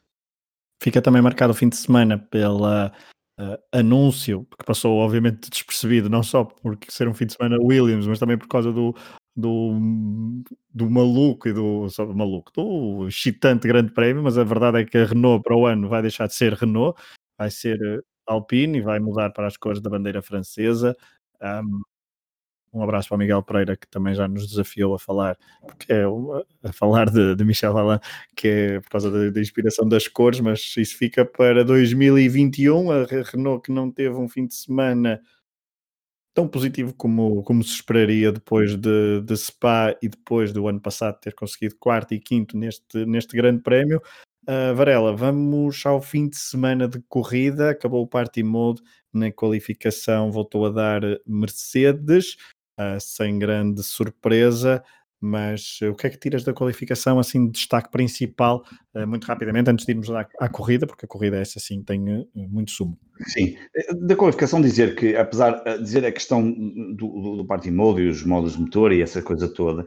Fica 0.80 1.02
também 1.02 1.22
marcado 1.22 1.52
o 1.52 1.56
fim 1.56 1.68
de 1.68 1.76
semana 1.76 2.18
pela 2.18 2.92
uh, 3.40 3.58
anúncio, 3.72 4.46
que 4.58 4.64
passou 4.64 4.98
obviamente 4.98 5.50
despercebido, 5.50 6.08
não 6.08 6.22
só 6.22 6.44
por 6.44 6.78
ser 6.88 7.08
um 7.08 7.14
fim 7.14 7.26
de 7.26 7.34
semana 7.34 7.56
Williams, 7.60 8.06
mas 8.06 8.18
também 8.18 8.38
por 8.38 8.48
causa 8.48 8.72
do, 8.72 8.94
do, 9.36 9.72
do 10.72 10.90
maluco 10.90 11.48
e 11.48 11.52
do, 11.52 11.88
só, 11.88 12.06
maluco, 12.06 12.52
do 12.52 13.08
excitante 13.08 13.66
grande 13.68 13.92
prémio, 13.92 14.22
mas 14.22 14.38
a 14.38 14.44
verdade 14.44 14.80
é 14.80 14.84
que 14.84 14.98
a 14.98 15.06
Renault 15.06 15.42
para 15.42 15.56
o 15.56 15.66
ano 15.66 15.88
vai 15.88 16.02
deixar 16.02 16.26
de 16.26 16.34
ser 16.34 16.54
Renault, 16.54 17.00
vai 17.38 17.50
ser 17.50 17.78
eh, 17.82 18.00
Alpine 18.26 18.78
e 18.78 18.82
vai 18.82 19.00
mudar 19.00 19.30
para 19.30 19.46
as 19.46 19.56
cores 19.56 19.80
da 19.80 19.90
bandeira 19.90 20.22
francesa. 20.22 20.96
Um, 21.42 21.82
um 22.74 22.82
abraço 22.82 23.08
para 23.08 23.14
o 23.14 23.18
Miguel 23.18 23.42
Pereira, 23.42 23.76
que 23.76 23.86
também 23.86 24.14
já 24.14 24.26
nos 24.26 24.48
desafiou 24.48 24.94
a 24.94 24.98
falar, 24.98 25.38
é 25.88 26.02
a 26.62 26.72
falar 26.72 27.08
de, 27.08 27.36
de 27.36 27.44
Michel 27.44 27.76
Alain, 27.78 28.00
que 28.34 28.48
é 28.48 28.80
por 28.80 28.90
causa 28.90 29.10
da, 29.10 29.30
da, 29.30 29.40
inspiração 29.40 29.88
das 29.88 30.08
cores, 30.08 30.40
mas 30.40 30.74
isso 30.76 30.98
fica 30.98 31.24
para 31.24 31.64
2021. 31.64 32.90
A 32.90 33.04
Renault 33.04 33.62
que 33.62 33.72
não 33.72 33.90
teve 33.90 34.16
um 34.16 34.28
fim 34.28 34.46
de 34.46 34.54
semana 34.54 35.20
tão 36.34 36.48
positivo 36.48 36.92
como, 36.94 37.44
como 37.44 37.62
se 37.62 37.74
esperaria 37.74 38.32
depois 38.32 38.76
de, 38.76 39.20
de 39.20 39.36
Spa 39.36 39.96
e 40.02 40.08
depois 40.08 40.52
do 40.52 40.66
ano 40.66 40.80
passado 40.80 41.20
ter 41.20 41.32
conseguido 41.32 41.76
quarto 41.78 42.12
e 42.12 42.18
quinto 42.18 42.58
neste, 42.58 43.06
neste 43.06 43.36
grande 43.36 43.62
prémio. 43.62 44.02
Uh, 44.42 44.74
Varela, 44.74 45.16
vamos 45.16 45.86
ao 45.86 46.02
fim 46.02 46.28
de 46.28 46.36
semana 46.36 46.88
de 46.88 47.00
corrida. 47.08 47.70
Acabou 47.70 48.02
o 48.02 48.06
party 48.06 48.42
mode 48.42 48.82
na 49.12 49.30
qualificação, 49.30 50.30
voltou 50.30 50.66
a 50.66 50.70
dar 50.70 51.02
Mercedes 51.24 52.36
uh, 52.78 53.00
sem 53.00 53.38
grande 53.38 53.82
surpresa. 53.82 54.82
Mas 55.20 55.78
uh, 55.80 55.90
o 55.90 55.94
que 55.94 56.06
é 56.06 56.10
que 56.10 56.18
tiras 56.18 56.44
da 56.44 56.52
qualificação, 56.52 57.18
assim, 57.18 57.46
de 57.46 57.52
destaque 57.52 57.90
principal, 57.90 58.62
uh, 58.94 59.06
muito 59.06 59.24
rapidamente, 59.24 59.70
antes 59.70 59.86
de 59.86 59.92
irmos 59.92 60.10
à, 60.10 60.28
à, 60.38 60.48
corrida, 60.48 60.86
porque 60.86 61.06
a 61.06 61.08
corrida 61.08 61.38
essa 61.38 61.58
sim 61.58 61.82
tem 61.82 62.26
muito 62.34 62.70
sumo. 62.70 62.98
Sim, 63.28 63.56
da 64.02 64.16
qualificação 64.16 64.60
dizer 64.60 64.94
que, 64.94 65.16
apesar 65.16 65.62
de 65.62 65.78
dizer 65.78 66.04
a 66.04 66.12
questão 66.12 66.50
do, 66.94 67.36
do 67.36 67.44
party 67.46 67.70
mode 67.70 68.02
e 68.02 68.08
os 68.08 68.22
modos 68.22 68.52
de 68.52 68.60
motor 68.60 68.92
e 68.92 69.00
essa 69.00 69.22
coisa 69.22 69.48
toda, 69.48 69.86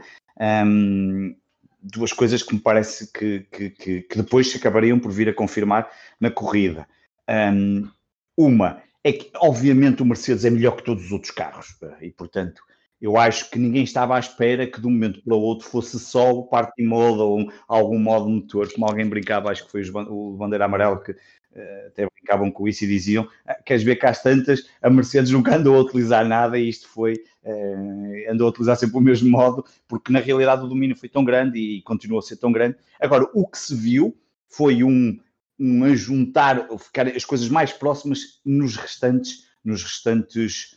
um, 0.66 1.36
duas 1.82 2.12
coisas 2.12 2.44
que 2.44 2.56
me 2.56 2.60
parece 2.60 3.12
que, 3.12 3.42
que, 3.52 3.70
que, 3.70 4.02
que, 4.02 4.18
depois 4.18 4.50
se 4.50 4.58
acabariam 4.58 5.00
por 5.00 5.12
vir 5.12 5.30
a 5.30 5.34
confirmar 5.34 5.90
na 6.20 6.32
corrida. 6.32 6.88
Um, 7.30 7.88
uma 8.36 8.82
é 9.04 9.12
que, 9.12 9.32
obviamente, 9.38 10.02
o 10.02 10.06
Mercedes 10.06 10.46
é 10.46 10.50
melhor 10.50 10.76
que 10.76 10.84
todos 10.84 11.06
os 11.06 11.12
outros 11.12 11.32
carros 11.32 11.78
e, 12.02 12.12
portanto, 12.12 12.62
eu 13.02 13.18
acho 13.18 13.50
que 13.50 13.60
ninguém 13.60 13.84
estava 13.84 14.16
à 14.16 14.20
espera 14.20 14.66
que 14.66 14.82
de 14.82 14.88
um 14.88 14.92
momento 14.92 15.22
para 15.22 15.36
o 15.36 15.40
outro 15.40 15.68
fosse 15.68 16.00
só 16.00 16.32
o 16.32 16.48
party 16.48 16.84
mode 16.84 17.20
ou 17.20 17.52
algum 17.68 18.00
modo 18.00 18.28
motor, 18.28 18.72
como 18.74 18.88
alguém 18.88 19.08
brincava, 19.08 19.52
acho 19.52 19.66
que 19.66 19.72
foi 19.72 19.84
o 19.90 20.32
Bandeira 20.36 20.66
Amarelo 20.66 21.04
que 21.04 21.12
uh, 21.12 21.88
até 21.88 22.08
brincavam 22.08 22.52
com 22.52 22.68
isso 22.68 22.84
e 22.84 22.88
diziam, 22.88 23.28
ah, 23.46 23.56
queres 23.64 23.84
ver 23.84 23.98
que 23.98 24.06
às 24.06 24.22
tantas 24.22 24.68
a 24.82 24.90
Mercedes 24.90 25.32
nunca 25.32 25.56
andou 25.56 25.76
a 25.76 25.82
utilizar 25.82 26.26
nada 26.26 26.58
e 26.58 26.68
isto 26.68 26.88
foi, 26.88 27.24
uh, 27.44 28.32
andou 28.32 28.48
a 28.48 28.50
utilizar 28.50 28.76
sempre 28.76 28.98
o 28.98 29.02
mesmo 29.02 29.30
modo, 29.30 29.64
porque 29.88 30.12
na 30.12 30.20
realidade 30.20 30.64
o 30.64 30.68
domínio 30.68 30.96
foi 30.96 31.08
tão 31.10 31.24
grande 31.24 31.60
e 31.60 31.82
continuou 31.84 32.20
a 32.20 32.24
ser 32.24 32.38
tão 32.38 32.52
grande. 32.52 32.78
Agora, 33.00 33.30
o 33.34 33.48
que 33.48 33.60
se 33.60 33.76
viu 33.76 34.18
foi 34.50 34.84
um, 34.84 35.20
um 35.60 35.84
ajuntar, 35.84 36.68
ficar 36.80 37.08
as 37.08 37.26
coisas 37.26 37.48
mais 37.48 37.72
próximas 37.72 38.42
nos 38.44 38.76
restantes, 38.76 39.46
nos 39.64 39.84
restantes 39.84 40.77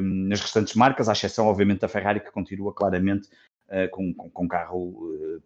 nas 0.00 0.40
restantes 0.40 0.74
marcas, 0.74 1.08
à 1.08 1.12
exceção, 1.12 1.46
obviamente, 1.46 1.80
da 1.80 1.88
Ferrari, 1.88 2.20
que 2.20 2.30
continua 2.30 2.72
claramente 2.72 3.28
uh, 3.68 3.90
com, 3.90 4.14
com, 4.14 4.30
com, 4.30 4.48
carro 4.48 5.12
uh, 5.12 5.42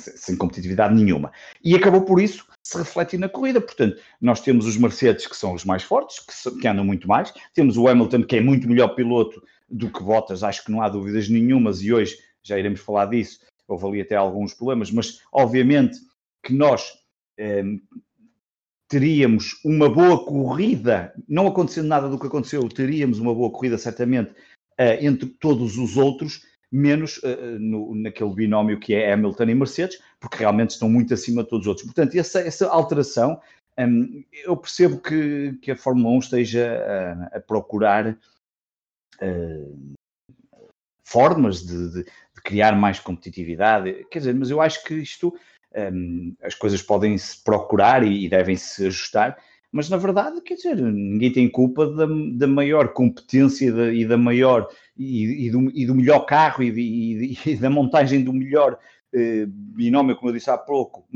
sem 0.00 0.36
competitividade 0.36 0.94
nenhuma. 0.94 1.30
E 1.62 1.74
acabou 1.74 2.02
por 2.02 2.20
isso 2.20 2.46
se 2.62 2.78
refletir 2.78 3.18
na 3.18 3.28
corrida. 3.28 3.60
Portanto, 3.60 4.00
nós 4.20 4.40
temos 4.40 4.66
os 4.66 4.76
Mercedes 4.76 5.26
que 5.26 5.36
são 5.36 5.52
os 5.52 5.64
mais 5.64 5.82
fortes, 5.82 6.18
que, 6.18 6.60
que 6.60 6.68
andam 6.68 6.84
muito 6.84 7.06
mais, 7.06 7.32
temos 7.54 7.76
o 7.76 7.88
Hamilton 7.88 8.22
que 8.22 8.36
é 8.36 8.40
muito 8.40 8.68
melhor 8.68 8.94
piloto 8.94 9.42
do 9.68 9.90
que 9.90 10.02
Bottas, 10.02 10.42
acho 10.42 10.64
que 10.64 10.72
não 10.72 10.82
há 10.82 10.88
dúvidas 10.88 11.28
nenhumas, 11.28 11.80
e 11.82 11.92
hoje 11.92 12.16
já 12.42 12.58
iremos 12.58 12.80
falar 12.80 13.06
disso. 13.06 13.40
Houve 13.68 13.86
ali 13.86 14.00
até 14.00 14.16
alguns 14.16 14.52
problemas, 14.52 14.90
mas 14.90 15.20
obviamente 15.32 15.98
que 16.42 16.52
nós 16.52 16.92
eh, 17.38 17.62
teríamos 18.90 19.60
uma 19.64 19.88
boa 19.88 20.24
corrida, 20.24 21.14
não 21.28 21.46
acontecendo 21.46 21.86
nada 21.86 22.08
do 22.08 22.18
que 22.18 22.26
aconteceu, 22.26 22.68
teríamos 22.68 23.20
uma 23.20 23.32
boa 23.32 23.48
corrida 23.48 23.78
certamente 23.78 24.32
uh, 24.32 24.98
entre 25.00 25.28
todos 25.28 25.78
os 25.78 25.96
outros, 25.96 26.44
menos 26.72 27.18
uh, 27.18 27.58
no, 27.60 27.94
naquele 27.94 28.34
binómio 28.34 28.80
que 28.80 28.92
é 28.92 29.12
Hamilton 29.12 29.44
e 29.44 29.54
Mercedes, 29.54 30.02
porque 30.18 30.38
realmente 30.38 30.70
estão 30.70 30.90
muito 30.90 31.14
acima 31.14 31.44
de 31.44 31.48
todos 31.48 31.66
os 31.66 31.68
outros. 31.68 31.86
Portanto, 31.86 32.16
essa, 32.16 32.40
essa 32.40 32.68
alteração, 32.68 33.40
um, 33.78 34.24
eu 34.44 34.56
percebo 34.56 34.98
que, 34.98 35.56
que, 35.62 35.70
a 35.70 35.76
Fórmula 35.76 36.10
1 36.16 36.18
esteja 36.18 37.30
a, 37.32 37.36
a 37.36 37.40
procurar 37.40 38.18
uh, 39.22 39.94
formas 41.04 41.64
de, 41.64 41.90
de, 41.90 42.02
de, 42.02 42.42
criar 42.42 42.74
mais 42.74 42.98
competitividade, 42.98 44.04
quer 44.10 44.18
dizer, 44.18 44.34
mas 44.34 44.50
eu 44.50 44.60
acho 44.60 44.82
que 44.82 44.94
isto 44.94 45.32
um, 45.92 46.34
as 46.42 46.54
coisas 46.54 46.82
podem 46.82 47.16
se 47.16 47.42
procurar 47.42 48.02
e, 48.02 48.24
e 48.24 48.28
devem 48.28 48.56
se 48.56 48.86
ajustar, 48.86 49.36
mas 49.72 49.88
na 49.88 49.96
verdade, 49.96 50.40
quer 50.40 50.54
dizer, 50.54 50.76
ninguém 50.76 51.32
tem 51.32 51.48
culpa 51.48 51.86
da, 51.86 52.06
da 52.32 52.46
maior 52.46 52.92
competência 52.92 53.66
e 53.66 53.72
da, 53.72 53.92
e 53.92 54.04
da 54.04 54.16
maior 54.16 54.68
e, 54.96 55.46
e, 55.46 55.50
do, 55.50 55.70
e, 55.72 55.86
do, 55.86 55.94
melhor 55.94 56.20
carro 56.20 56.62
e, 56.62 57.38
e 57.46 57.56
da 57.56 57.70
montagem 57.70 58.24
do 58.24 58.32
melhor 58.32 58.78
eh, 59.12 59.46
binómio, 59.46 60.16
como 60.16 60.30
eu 60.30 60.34
disse 60.34 60.50
há 60.50 60.58
pouco, 60.58 61.06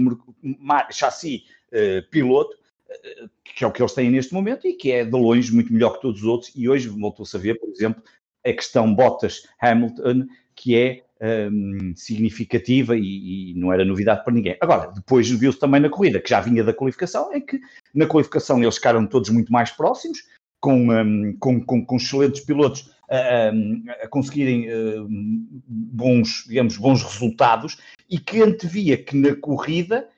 chassi 0.91 1.45
eh, 1.73 2.03
piloto, 2.11 2.57
eh, 2.89 3.27
que 3.43 3.65
é 3.65 3.67
o 3.67 3.73
que 3.73 3.83
eles 3.83 3.93
têm 3.93 4.11
neste 4.11 4.33
momento 4.33 4.67
e 4.67 4.75
que 4.75 4.93
é 4.93 5.05
de 5.05 5.11
longe 5.11 5.53
muito 5.53 5.73
melhor 5.73 5.95
que 5.95 6.03
todos 6.03 6.21
os 6.21 6.27
outros. 6.27 6.53
E 6.55 6.69
hoje 6.69 6.89
voltou-se 6.89 7.37
a 7.37 7.41
ver, 7.41 7.59
por 7.59 7.69
exemplo, 7.69 8.03
a 8.45 8.53
questão 8.53 8.95
Bottas-Hamilton, 8.95 10.27
que 10.55 10.77
é 10.77 11.03
um, 11.25 11.95
significativa 11.97 12.97
e, 12.97 13.53
e, 13.53 13.55
não 13.55 13.73
era 13.73 13.85
novidade 13.85 14.23
para 14.23 14.35
ninguém. 14.35 14.57
Agora, 14.61 14.91
depois 14.93 15.29
viu-se 15.31 15.59
também 15.59 15.81
na 15.81 15.89
corrida, 15.89 16.21
que 16.21 16.29
já 16.29 16.41
vinha 16.41 16.63
da 16.63 16.75
qualificação, 16.75 17.33
é 17.33 17.41
que 17.41 17.61
na 17.95 18.07
qualificação 18.07 18.63
eles 18.63 18.77
ficaram 18.77 19.07
todos 19.07 19.31
muito 19.31 19.53
mais 19.53 19.71
próximos, 19.71 20.25
com, 20.61 20.91
um, 20.91 21.37
com, 21.39 21.65
com, 21.65 21.85
com, 21.85 21.97
excelentes 21.97 22.43
pilotos 22.43 22.91
a, 23.11 24.05
a 24.05 24.09
conseguirem 24.09 24.73
um, 24.73 25.47
bons, 25.67 26.45
digamos, 26.47 26.77
bons 26.77 27.03
resultados 27.03 27.79
e 28.11 28.19
que 28.19 28.43
antevia 28.43 28.97
que 28.97 29.17
na 29.17 29.35
corrida, 29.35 30.09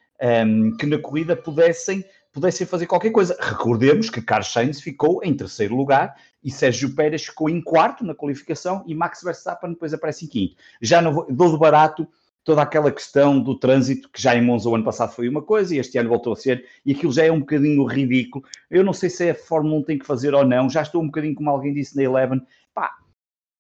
hum, 0.47 0.77
que 0.77 0.87
na 0.87 0.99
corrida 0.99 1.37
pudessem 1.37 2.05
pudessem 2.33 2.67
fazer 2.67 2.87
qualquer 2.87 3.11
coisa. 3.13 3.35
Recordemos 3.41 4.11
que 4.11 4.21
Carlos 4.21 4.53
Sainz 4.53 4.83
ficou 4.83 5.25
em 5.25 5.35
terceiro 5.35 5.75
lugar 5.75 6.15
e 6.47 6.51
Sérgio 6.53 6.95
Pérez 6.95 7.25
ficou 7.25 7.51
em 7.51 7.61
quarto 7.61 8.05
na 8.05 8.15
qualificação 8.15 8.85
e 8.87 8.95
Max 8.95 9.21
Verstappen 9.21 9.71
depois 9.71 9.93
aparece 9.93 10.27
em 10.27 10.29
quinto. 10.29 10.55
Já 10.81 11.03
não 11.03 11.27
dou 11.29 11.51
de 11.51 11.59
barato 11.59 12.07
toda 12.45 12.63
aquela 12.63 12.93
questão 12.93 13.41
do 13.41 13.59
trânsito, 13.59 14.09
que 14.09 14.23
já 14.23 14.37
em 14.37 14.41
Monza 14.41 14.69
o 14.69 14.75
ano 14.77 14.85
passado 14.85 15.13
foi 15.13 15.29
uma 15.29 15.43
coisa 15.43 15.75
e 15.75 15.79
este 15.79 15.99
ano 15.99 16.09
voltou 16.09 16.33
a 16.33 16.37
ser, 16.37 16.65
e 16.85 16.93
aquilo 16.93 17.13
já 17.13 17.25
é 17.25 17.33
um 17.33 17.41
bocadinho 17.41 17.85
ridículo. 17.85 18.45
Eu 18.71 18.85
não 18.85 18.93
sei 18.93 19.11
se 19.11 19.29
a 19.29 19.35
Fórmula 19.35 19.77
1 19.79 19.83
tem 19.83 19.99
que 19.99 20.07
fazer 20.07 20.35
ou 20.35 20.45
não, 20.45 20.71
já 20.71 20.83
estou 20.83 21.03
um 21.03 21.07
bocadinho 21.07 21.35
como 21.35 21.51
alguém 21.51 21.75
disse 21.75 21.97
na 21.97 22.05
Eleven, 22.05 22.41
pá, 22.73 22.93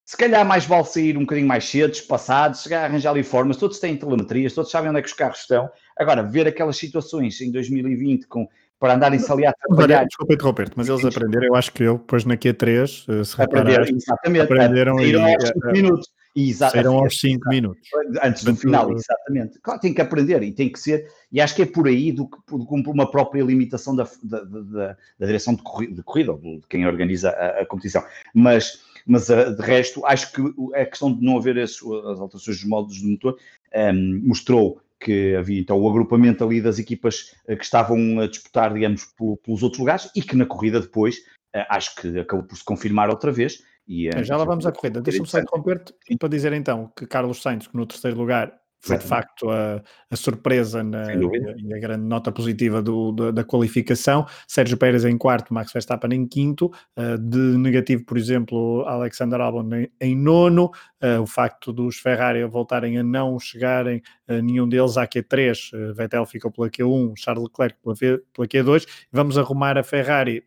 se 0.05 0.16
calhar 0.16 0.47
mais 0.47 0.64
vale 0.64 0.85
sair 0.85 1.19
um 1.19 1.23
bocadinho 1.23 1.49
mais 1.49 1.64
cedo, 1.64 2.00
passados, 2.07 2.62
chegar 2.62 2.83
a 2.83 2.85
arranjar 2.85 3.11
ali 3.11 3.25
formas, 3.25 3.57
todos 3.57 3.81
têm 3.81 3.97
telemetrias, 3.97 4.52
todos 4.52 4.71
sabem 4.71 4.90
onde 4.90 5.00
é 5.00 5.02
que 5.02 5.09
os 5.09 5.14
carros 5.14 5.40
estão. 5.40 5.69
Agora, 5.99 6.23
ver 6.23 6.47
aquelas 6.47 6.76
situações 6.76 7.40
em 7.40 7.50
2020 7.50 8.28
com 8.28 8.49
para 8.78 8.95
andarem-se 8.95 9.30
ali 9.33 9.47
a 9.47 9.52
trabalhar. 9.52 10.04
Desculpa 10.04 10.35
interromper 10.35 10.71
mas 10.76 10.88
eles 10.88 11.04
aprenderam, 11.04 11.47
eu 11.47 11.54
acho 11.54 11.73
que 11.73 11.83
eu, 11.83 11.99
depois 11.99 12.25
na 12.25 12.37
Q3, 12.37 13.04
eh, 13.09 13.25
se 13.25 13.42
aprenderam, 13.42 13.85
exatamente, 13.85 14.42
aprenderam 14.42 15.00
e, 15.00 15.14
aos 15.14 15.49
5 15.49 15.73
minutos. 15.73 16.09
Saíram 16.54 16.99
aos 16.99 17.18
5 17.18 17.49
minudos. 17.49 17.80
Antes 18.23 18.45
do 18.45 18.54
final, 18.54 18.92
exatamente. 18.92 19.59
Claro, 19.62 19.80
tem 19.80 19.95
que 19.95 20.02
aprender 20.02 20.42
e 20.42 20.52
tem 20.52 20.71
que 20.71 20.78
ser, 20.78 21.09
e 21.33 21.40
acho 21.40 21.54
que 21.54 21.62
é 21.62 21.66
por 21.66 21.87
aí 21.87 22.12
do 22.12 22.28
que 22.28 22.37
por 22.47 22.61
uma 22.92 23.11
própria 23.11 23.42
limitação 23.42 23.97
da, 23.97 24.06
da, 24.23 24.40
da, 24.45 24.97
da 25.18 25.26
direção 25.26 25.54
de 25.54 25.62
corrida, 25.62 25.95
de 25.95 26.02
corrida, 26.02 26.33
ou 26.33 26.38
de 26.38 26.66
quem 26.68 26.87
organiza 26.87 27.30
a, 27.30 27.62
a 27.62 27.66
competição. 27.66 28.04
Mas, 28.35 28.83
mas 29.06 29.30
eh, 29.30 29.50
de 29.50 29.62
resto, 29.62 30.04
acho 30.04 30.30
que 30.30 30.42
a 30.75 30.85
questão 30.85 31.14
de 31.14 31.25
não 31.25 31.38
haver 31.38 31.59
as, 31.59 31.73
as 31.73 32.21
alterações 32.21 32.59
dos 32.59 32.64
modos 32.64 33.00
do 33.00 33.09
motor 33.09 33.38
um, 33.75 33.78
ehm, 33.78 34.21
mostrou 34.23 34.78
que 35.06 35.36
havia 35.36 35.60
então 35.60 35.80
o 35.80 35.88
agrupamento 35.88 36.42
ali 36.42 36.60
das 36.60 36.80
equipas 36.80 37.32
eh, 37.46 37.54
que 37.54 37.62
estavam 37.62 38.18
a 38.18 38.26
disputar, 38.26 38.75
digamos, 38.75 39.04
pelos 39.44 39.62
outros 39.62 39.78
lugares 39.78 40.10
e 40.16 40.20
que 40.20 40.34
na 40.34 40.44
corrida 40.44 40.80
depois 40.80 41.18
eh, 41.54 41.64
acho 41.70 41.94
que 41.94 42.18
acabou 42.18 42.44
por 42.44 42.58
se 42.58 42.64
confirmar 42.64 43.08
outra 43.08 43.30
vez. 43.30 43.62
E, 43.86 44.08
eh, 44.08 44.25
Já 44.25 44.36
lá 44.36 44.44
vamos 44.44 44.66
à 44.66 44.72
corrida. 44.72 45.00
Deixa-me 45.00 45.28
só 45.28 45.38
interromper-te 45.38 45.94
para 46.18 46.28
dizer 46.28 46.52
então 46.54 46.92
que 46.96 47.06
Carlos 47.06 47.40
Sainz, 47.40 47.68
que 47.68 47.76
no 47.76 47.86
terceiro 47.86 48.16
lugar 48.16 48.60
foi 48.80 48.99
de 48.99 49.04
facto 49.04 49.50
a, 49.50 49.83
a 50.11 50.16
surpresa 50.16 50.83
na, 50.83 51.12
e 51.14 51.75
a 51.75 51.78
grande 51.78 52.04
nota 52.04 52.30
positiva 52.30 52.80
do, 52.80 53.12
da, 53.12 53.30
da, 53.30 53.45
qualificação. 53.45 54.26
Sérgio 54.47 54.76
Pérez 54.76 55.04
em 55.04 55.18
quarto, 55.18 55.52
Max 55.52 55.73
Verstappen 55.73 56.12
em 56.14 56.26
quinto. 56.26 56.71
Uh, 56.97 57.18
de 57.18 57.38
negativo, 57.59 58.04
por 58.04 58.16
exemplo, 58.16 58.85
Alexander 58.87 59.40
Albon 59.40 59.75
em, 59.75 59.90
em 60.00 60.16
nono. 60.16 60.71
Uh, 61.02 61.21
o 61.21 61.26
facto 61.26 61.73
dos 61.73 61.97
Ferrari 61.97 62.45
voltarem 62.45 62.99
a 62.99 63.02
não 63.02 63.38
chegarem, 63.38 64.00
uh, 64.28 64.40
nenhum 64.42 64.68
deles 64.68 64.97
à 64.97 65.06
Q3. 65.06 65.95
Vettel 65.95 66.26
ficou 66.26 66.50
pela 66.50 66.71
Q1, 66.71 67.14
Charles 67.16 67.45
Leclerc 67.45 67.76
pela, 67.83 67.97
pela 67.97 68.47
Q2. 68.47 68.87
Vamos 69.11 69.37
arrumar 69.37 69.76
a 69.76 69.83
Ferrari 69.83 70.45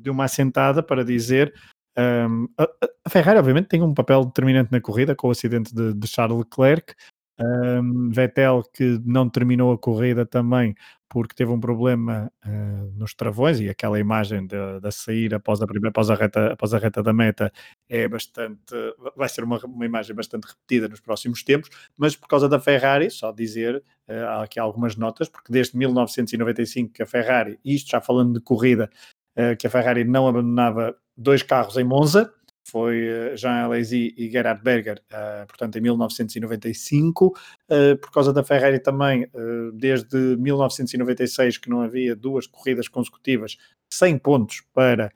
de 0.00 0.10
uma 0.10 0.24
assentada 0.24 0.82
para 0.82 1.04
dizer 1.04 1.52
um, 1.98 2.48
a, 2.56 2.64
a, 3.04 3.10
Ferrari, 3.10 3.38
obviamente, 3.38 3.68
tem 3.68 3.82
um 3.82 3.92
papel 3.92 4.24
determinante 4.24 4.70
na 4.72 4.80
corrida 4.80 5.14
com 5.14 5.28
o 5.28 5.30
acidente 5.30 5.74
de, 5.74 5.92
de 5.92 6.06
Charles 6.06 6.38
Leclerc, 6.38 6.94
um, 7.40 8.10
Vettel 8.10 8.62
que 8.72 9.00
não 9.04 9.28
terminou 9.28 9.72
a 9.72 9.78
corrida 9.78 10.26
também 10.26 10.74
porque 11.08 11.34
teve 11.34 11.50
um 11.50 11.58
problema 11.58 12.30
uh, 12.46 12.92
nos 12.96 13.14
travões 13.14 13.58
e 13.58 13.68
aquela 13.68 13.98
imagem 13.98 14.46
da 14.46 14.90
sair 14.92 15.34
após 15.34 15.60
a 15.60 15.66
primeira 15.66 15.88
após 15.88 16.08
a 16.08 16.14
reta 16.14 16.52
após 16.52 16.72
a 16.72 16.78
reta 16.78 17.02
da 17.02 17.12
meta 17.12 17.52
é 17.88 18.06
bastante 18.06 18.74
vai 19.16 19.28
ser 19.28 19.42
uma, 19.42 19.58
uma 19.64 19.84
imagem 19.84 20.14
bastante 20.14 20.46
repetida 20.46 20.88
nos 20.88 21.00
próximos 21.00 21.42
tempos 21.42 21.68
mas 21.96 22.14
por 22.14 22.28
causa 22.28 22.48
da 22.48 22.60
Ferrari 22.60 23.10
só 23.10 23.32
dizer 23.32 23.82
uh, 24.08 24.12
há 24.28 24.42
aqui 24.44 24.60
algumas 24.60 24.94
notas 24.94 25.28
porque 25.28 25.52
desde 25.52 25.76
1995 25.76 26.92
que 26.92 27.02
a 27.02 27.06
Ferrari 27.06 27.58
isto 27.64 27.90
já 27.90 28.00
falando 28.00 28.34
de 28.34 28.40
corrida 28.40 28.88
uh, 29.36 29.56
que 29.56 29.66
a 29.66 29.70
Ferrari 29.70 30.04
não 30.04 30.28
abandonava 30.28 30.94
dois 31.16 31.42
carros 31.42 31.76
em 31.76 31.84
Monza 31.84 32.32
foi 32.70 33.06
eh, 33.06 33.36
Jean 33.36 33.64
Alesi 33.64 34.14
e 34.16 34.30
Gerhard 34.30 34.62
Berger, 34.62 35.02
uh, 35.10 35.46
portanto 35.46 35.76
em 35.76 35.80
1995, 35.80 37.26
uh, 37.26 37.32
eh, 37.68 37.94
por 37.96 38.10
causa 38.12 38.32
da 38.32 38.44
Ferrari 38.44 38.78
também, 38.78 39.28
desde 39.74 40.16
1996 40.36 41.58
que 41.58 41.68
não 41.68 41.80
havia 41.82 42.14
duas 42.14 42.46
corridas 42.46 42.88
consecutivas 42.88 43.56
sem 43.88 44.16
pontos 44.16 44.62
para 44.72 45.12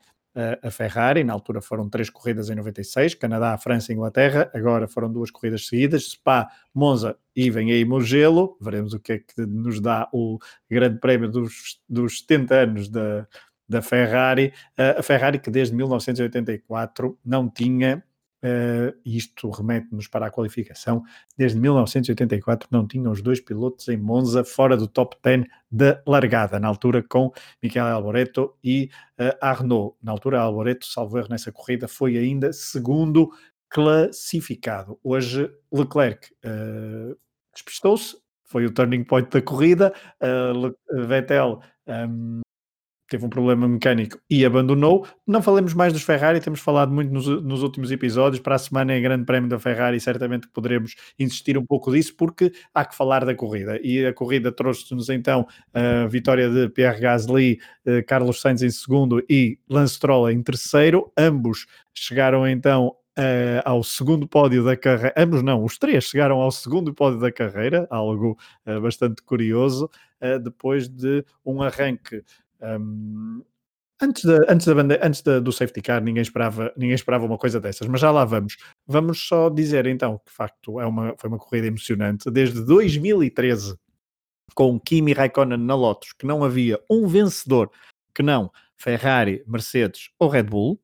a 0.61 0.69
Ferrari, 0.69 1.23
na 1.23 1.31
altura 1.31 1.61
foram 1.61 1.89
três 1.89 2.09
corridas 2.09 2.49
em 2.49 2.55
96, 2.55 3.15
Canadá, 3.15 3.57
França 3.57 3.93
e 3.93 3.95
Inglaterra, 3.95 4.51
agora 4.53 4.85
foram 4.85 5.09
duas 5.09 5.31
corridas 5.31 5.65
seguidas, 5.65 6.09
Spa, 6.09 6.49
Monza 6.73 7.17
e 7.33 7.49
vem 7.49 7.71
aí 7.71 7.85
Mugello, 7.85 8.57
veremos 8.59 8.93
o 8.93 8.99
que 8.99 9.13
é 9.13 9.19
que 9.19 9.45
nos 9.45 9.79
dá 9.79 10.09
o 10.11 10.37
grande 10.69 10.99
prémio 10.99 11.29
dos, 11.29 11.79
dos 11.87 12.19
70 12.19 12.55
anos 12.55 12.89
da, 12.89 13.25
da 13.67 13.81
Ferrari, 13.81 14.53
a 14.77 15.01
Ferrari 15.01 15.39
que 15.39 15.49
desde 15.49 15.75
1984 15.75 17.17
não 17.25 17.49
tinha, 17.49 18.03
uh, 18.43 18.95
isto 19.03 19.49
remete-nos 19.49 20.07
para 20.07 20.27
a 20.27 20.31
qualificação, 20.31 21.03
desde 21.37 21.59
1984 21.59 22.69
não 22.71 22.87
tinha 22.87 23.09
os 23.09 23.21
dois 23.21 23.39
pilotos 23.39 23.87
em 23.87 23.97
Monza 23.97 24.43
fora 24.43 24.77
do 24.77 24.87
top 24.87 25.17
10 25.23 25.45
da 25.71 26.01
largada, 26.05 26.59
na 26.59 26.67
altura 26.67 27.03
com 27.03 27.31
Michele 27.61 27.87
Alboreto 27.87 28.55
e 28.63 28.89
uh, 29.19 29.35
Arnaud. 29.41 29.95
Na 30.01 30.11
altura, 30.11 30.39
Alboreto, 30.39 30.85
salvo 30.85 31.17
erro 31.17 31.29
nessa 31.29 31.51
corrida, 31.51 31.87
foi 31.87 32.17
ainda 32.17 32.53
segundo 32.53 33.29
classificado. 33.69 34.99
Hoje, 35.03 35.51
Leclerc 35.71 36.29
despistou-se, 37.53 38.15
foi 38.43 38.65
o 38.65 38.71
turning 38.71 39.03
point 39.03 39.29
da 39.29 39.41
corrida, 39.41 39.93
Vettel 41.07 41.61
um, 41.87 42.41
teve 43.07 43.25
um 43.25 43.29
problema 43.29 43.67
mecânico 43.67 44.19
e 44.29 44.45
abandonou. 44.45 45.07
Não 45.25 45.41
falemos 45.41 45.73
mais 45.73 45.93
dos 45.93 46.03
Ferrari, 46.03 46.39
temos 46.39 46.59
falado 46.59 46.91
muito 46.91 47.11
nos, 47.11 47.27
nos, 47.43 47.61
últimos 47.61 47.91
episódios. 47.91 48.41
Para 48.41 48.55
a 48.55 48.59
semana 48.59 48.93
é 48.93 48.99
grande 48.99 49.25
prémio 49.25 49.49
da 49.49 49.59
Ferrari, 49.59 49.99
certamente 49.99 50.47
poderemos 50.47 50.95
insistir 51.19 51.57
um 51.57 51.65
pouco 51.65 51.91
disso, 51.91 52.15
porque 52.17 52.51
há 52.73 52.85
que 52.85 52.95
falar 52.95 53.25
da 53.25 53.35
corrida. 53.35 53.79
E 53.83 54.05
a 54.05 54.13
corrida 54.13 54.51
trouxe-nos 54.51 55.09
então 55.09 55.47
a 55.73 56.07
vitória 56.07 56.49
de 56.49 56.69
Pierre 56.69 56.99
Gasly, 56.99 57.59
Carlos 58.07 58.41
Sainz 58.41 58.61
em 58.61 58.69
segundo 58.69 59.23
e 59.29 59.59
Lance 59.69 59.95
Stroll 59.95 60.29
em 60.31 60.41
terceiro. 60.41 61.11
Ambos 61.17 61.65
chegaram 61.93 62.47
então 62.47 62.95
uh, 63.17 63.61
ao 63.63 63.83
segundo 63.83 64.27
pódio 64.27 64.63
da 64.63 64.75
carreira. 64.75 65.13
Ambos 65.17 65.41
não, 65.41 65.63
os 65.63 65.77
três 65.77 66.05
chegaram 66.05 66.41
ao 66.41 66.51
segundo 66.51 66.93
pódio 66.93 67.19
da 67.19 67.31
carreira, 67.31 67.87
algo 67.89 68.37
uh, 68.65 68.81
bastante 68.81 69.21
curioso, 69.23 69.89
uh, 70.21 70.39
depois 70.39 70.87
de 70.87 71.23
um 71.45 71.61
arranque. 71.61 72.23
Um, 72.61 73.43
antes, 74.01 74.23
da, 74.23 74.37
antes, 74.49 74.65
da 74.67 75.05
antes 75.05 75.21
da, 75.21 75.39
do 75.39 75.51
safety 75.51 75.81
car, 75.81 76.01
ninguém 76.01 76.21
esperava, 76.21 76.73
ninguém 76.75 76.95
esperava 76.95 77.25
uma 77.25 77.37
coisa 77.37 77.59
dessas, 77.59 77.87
mas 77.87 78.01
já 78.01 78.11
lá 78.11 78.25
vamos. 78.25 78.57
Vamos 78.87 79.19
só 79.27 79.49
dizer 79.49 79.85
então 79.87 80.17
que, 80.19 80.25
de 80.25 80.31
facto, 80.31 80.79
é 80.79 80.85
uma, 80.85 81.15
foi 81.17 81.29
uma 81.29 81.39
corrida 81.39 81.67
emocionante. 81.67 82.29
Desde 82.29 82.63
2013, 82.63 83.77
com 84.53 84.79
Kimi 84.79 85.13
Raikkonen 85.13 85.57
na 85.57 85.75
Lotus, 85.75 86.13
que 86.13 86.25
não 86.25 86.43
havia 86.43 86.79
um 86.89 87.07
vencedor 87.07 87.69
que 88.13 88.23
não 88.23 88.51
Ferrari, 88.77 89.43
Mercedes 89.47 90.09
ou 90.19 90.29
Red 90.29 90.43
Bull, 90.43 90.79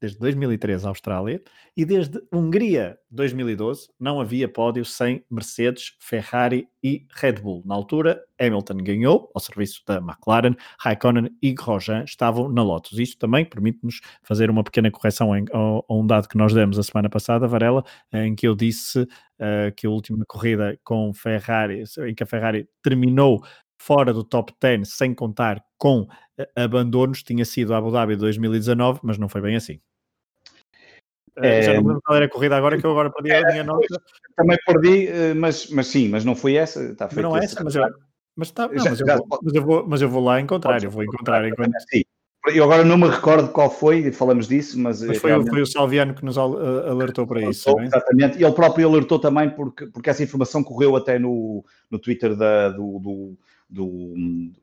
desde 0.00 0.18
2013 0.18 0.86
Austrália, 0.86 1.42
e 1.76 1.84
desde 1.84 2.20
Hungria 2.32 2.98
2012 3.10 3.88
não 3.98 4.20
havia 4.20 4.48
pódio 4.48 4.84
sem 4.84 5.24
Mercedes, 5.30 5.94
Ferrari 6.00 6.66
e 6.82 7.06
Red 7.12 7.34
Bull. 7.34 7.62
Na 7.66 7.74
altura, 7.74 8.22
Hamilton 8.40 8.78
ganhou 8.78 9.30
ao 9.34 9.40
serviço 9.40 9.82
da 9.86 9.98
McLaren, 9.98 10.54
Raikkonen 10.78 11.30
e 11.42 11.52
Grosjean 11.52 12.04
estavam 12.04 12.48
na 12.48 12.62
Lotus. 12.62 12.98
Isto 12.98 13.18
também 13.18 13.44
permite-nos 13.44 14.00
fazer 14.22 14.50
uma 14.50 14.64
pequena 14.64 14.90
correção 14.90 15.36
em, 15.36 15.44
a, 15.52 15.94
um 15.94 16.06
dado 16.06 16.28
que 16.28 16.38
nós 16.38 16.54
demos 16.54 16.78
a 16.78 16.82
semana 16.82 17.10
passada, 17.10 17.46
Varela, 17.46 17.84
em 18.12 18.34
que 18.34 18.48
eu 18.48 18.54
disse 18.54 19.02
uh, 19.02 19.72
que 19.76 19.86
a 19.86 19.90
última 19.90 20.24
corrida 20.26 20.78
com 20.82 21.12
Ferrari, 21.12 21.84
em 22.08 22.14
que 22.14 22.22
a 22.22 22.26
Ferrari 22.26 22.68
terminou 22.82 23.42
fora 23.80 24.12
do 24.12 24.22
top 24.22 24.52
10, 24.60 24.88
sem 24.88 25.14
contar 25.14 25.64
com 25.78 26.06
eh, 26.38 26.48
abandonos, 26.54 27.22
tinha 27.22 27.46
sido 27.46 27.74
Abu 27.74 27.90
Dhabi 27.90 28.14
2019, 28.14 29.00
mas 29.02 29.16
não 29.16 29.26
foi 29.26 29.40
bem 29.40 29.56
assim. 29.56 29.80
É, 31.42 31.62
já 31.62 31.74
não 31.74 31.82
lembro 31.82 32.02
qual 32.04 32.16
era 32.16 32.26
a 32.26 32.28
corrida 32.28 32.56
agora, 32.56 32.78
que 32.78 32.84
eu 32.84 32.90
agora 32.90 33.10
perdi 33.10 33.32
a 33.32 33.42
minha 33.50 33.64
nota. 33.64 34.02
Também 34.36 34.58
perdi, 34.66 35.08
eh, 35.08 35.34
mas, 35.34 35.68
mas 35.70 35.86
sim, 35.86 36.08
mas 36.08 36.24
não 36.24 36.34
foi 36.34 36.54
essa. 36.54 36.82
Está 36.82 37.08
mas 37.12 37.22
não 37.22 37.36
é 37.36 37.44
essa, 37.44 37.64
mas, 37.64 37.74
eu, 37.74 37.84
mas, 38.36 38.50
tá, 38.50 38.68
não, 38.68 38.78
já, 38.78 38.90
mas, 38.90 39.00
eu 39.00 39.06
vou, 39.06 39.40
mas, 39.42 39.54
eu 39.54 39.62
vou, 39.62 39.88
mas 39.88 40.02
eu 40.02 40.08
vou 40.08 40.24
lá 40.24 40.40
encontrar, 40.40 40.82
eu 40.82 40.90
vou 40.90 41.02
encontrar. 41.02 41.46
encontrar. 41.46 41.80
Sim. 41.90 42.02
Eu 42.46 42.64
agora 42.64 42.82
não 42.84 42.96
me 42.96 43.06
recordo 43.06 43.50
qual 43.50 43.70
foi, 43.70 44.10
falamos 44.12 44.48
disso, 44.48 44.78
mas. 44.78 45.02
mas 45.02 45.18
foi, 45.18 45.30
realmente... 45.30 45.50
foi, 45.50 45.60
o 45.60 45.66
Salviano 45.66 46.14
que 46.14 46.24
nos 46.24 46.38
alertou 46.38 47.26
para 47.26 47.42
isso. 47.42 47.68
Alertou, 47.68 47.98
exatamente, 47.98 48.38
e 48.38 48.44
ele 48.44 48.54
próprio 48.54 48.88
alertou 48.88 49.18
também, 49.18 49.50
porque, 49.50 49.86
porque 49.86 50.08
essa 50.08 50.22
informação 50.22 50.64
correu 50.64 50.96
até 50.96 51.18
no, 51.18 51.62
no 51.90 51.98
Twitter 51.98 52.34
da, 52.34 52.70
do, 52.70 52.98
do, 52.98 53.38
do, 53.68 54.14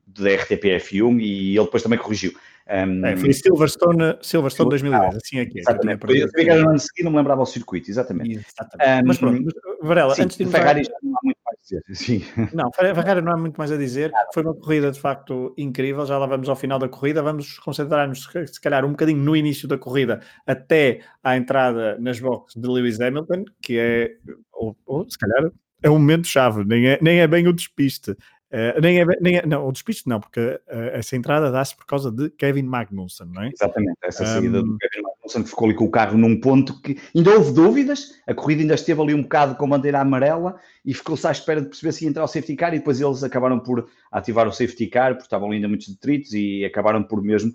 da 0.07 0.29
RTPF1 0.29 1.21
e 1.21 1.55
ele 1.55 1.65
depois 1.65 1.83
também 1.83 1.99
corrigiu. 1.99 2.33
Um, 2.69 3.05
é, 3.05 3.15
foi 3.15 3.31
Silverstone, 3.31 4.17
Silverstone 4.21 4.69
2010, 4.69 5.01
ah, 5.01 5.17
assim 5.17 5.39
é 5.39 5.45
que 5.45 5.59
é. 5.59 5.61
Exatamente. 5.61 6.05
Que 6.05 6.17
eu 6.17 6.27
sabia 6.27 6.43
que 6.43 6.49
era 6.49 6.61
no 6.63 6.69
ano 6.69 6.79
seguinte, 6.79 7.03
não 7.03 7.11
me 7.11 7.17
lembrava 7.17 7.41
o 7.41 7.45
circuito, 7.45 7.89
exatamente. 7.89 8.45
exatamente. 8.45 9.03
Um, 9.03 9.07
mas 9.07 9.17
pronto, 9.17 9.55
Varela, 9.81 10.15
sim, 10.15 10.23
antes 10.23 10.37
de 10.37 10.45
Ferrari 10.45 10.83
já 10.83 10.91
não 11.01 11.13
há 11.15 11.19
muito 11.23 11.39
mais 11.45 11.57
a 11.57 11.61
dizer. 11.61 11.83
Sim. 11.95 12.23
Não, 12.53 12.71
Ferrari 12.71 13.21
não 13.21 13.33
há 13.33 13.37
muito 13.37 13.57
mais 13.57 13.71
a 13.71 13.77
dizer. 13.77 14.11
Foi 14.33 14.43
uma 14.43 14.53
corrida 14.53 14.91
de 14.91 14.99
facto 14.99 15.53
incrível. 15.57 16.05
Já 16.05 16.17
lá 16.17 16.25
vamos 16.25 16.49
ao 16.49 16.55
final 16.55 16.79
da 16.79 16.89
corrida. 16.89 17.21
Vamos 17.21 17.59
concentrar-nos, 17.59 18.27
se 18.47 18.61
calhar, 18.61 18.85
um 18.85 18.91
bocadinho 18.91 19.19
no 19.19 19.35
início 19.35 19.67
da 19.67 19.77
corrida 19.77 20.21
até 20.45 21.01
à 21.23 21.37
entrada 21.37 21.97
nas 21.99 22.19
boxes 22.19 22.61
de 22.61 22.67
Lewis 22.67 22.99
Hamilton, 22.99 23.45
que 23.61 23.77
é, 23.77 24.11
ou, 24.53 24.75
ou 24.85 25.09
se 25.09 25.17
calhar, 25.17 25.51
é 25.83 25.89
um 25.89 25.99
momento 25.99 26.27
chave, 26.27 26.63
nem 26.65 26.87
é, 26.87 26.99
nem 27.01 27.19
é 27.19 27.27
bem 27.27 27.47
o 27.47 27.53
despiste. 27.53 28.15
Uh, 28.49 28.79
nem 28.81 29.01
é, 29.01 29.05
nem 29.19 29.37
é, 29.37 29.45
não, 29.45 29.67
o 29.67 29.71
despiste 29.73 30.07
não, 30.07 30.21
porque 30.21 30.39
uh, 30.39 30.61
essa 30.93 31.17
entrada 31.17 31.51
dá-se 31.51 31.75
por 31.75 31.85
causa 31.85 32.09
de 32.09 32.29
Kevin 32.29 32.63
Magnussen, 32.63 33.27
não 33.27 33.43
é? 33.43 33.49
Exatamente, 33.49 33.97
essa 34.01 34.25
saída 34.25 34.59
um... 34.61 34.63
do 34.63 34.77
Kevin 34.77 35.01
Magnussen 35.03 35.43
que 35.43 35.49
ficou 35.49 35.65
ali 35.65 35.75
com 35.75 35.83
o 35.83 35.91
carro 35.91 36.17
num 36.17 36.39
ponto 36.39 36.81
que 36.81 36.97
ainda 37.13 37.31
houve 37.31 37.51
dúvidas, 37.51 38.13
a 38.25 38.33
corrida 38.33 38.61
ainda 38.61 38.75
esteve 38.75 39.01
ali 39.01 39.13
um 39.13 39.21
bocado 39.21 39.55
com 39.55 39.67
bandeira 39.67 39.99
amarela 39.99 40.55
e 40.85 40.93
ficou-se 40.93 41.27
à 41.27 41.31
espera 41.31 41.61
de 41.61 41.67
perceber 41.67 41.91
se 41.91 42.05
ia 42.05 42.09
entrar 42.09 42.23
o 42.23 42.27
safety 42.27 42.55
car 42.55 42.73
e 42.73 42.77
depois 42.77 43.01
eles 43.01 43.21
acabaram 43.21 43.59
por 43.59 43.89
ativar 44.09 44.47
o 44.47 44.53
safety 44.53 44.87
car, 44.87 45.11
porque 45.11 45.23
estavam 45.23 45.51
ainda 45.51 45.67
muitos 45.67 45.89
detritos 45.89 46.31
e 46.31 46.63
acabaram 46.63 47.03
por 47.03 47.21
mesmo 47.21 47.53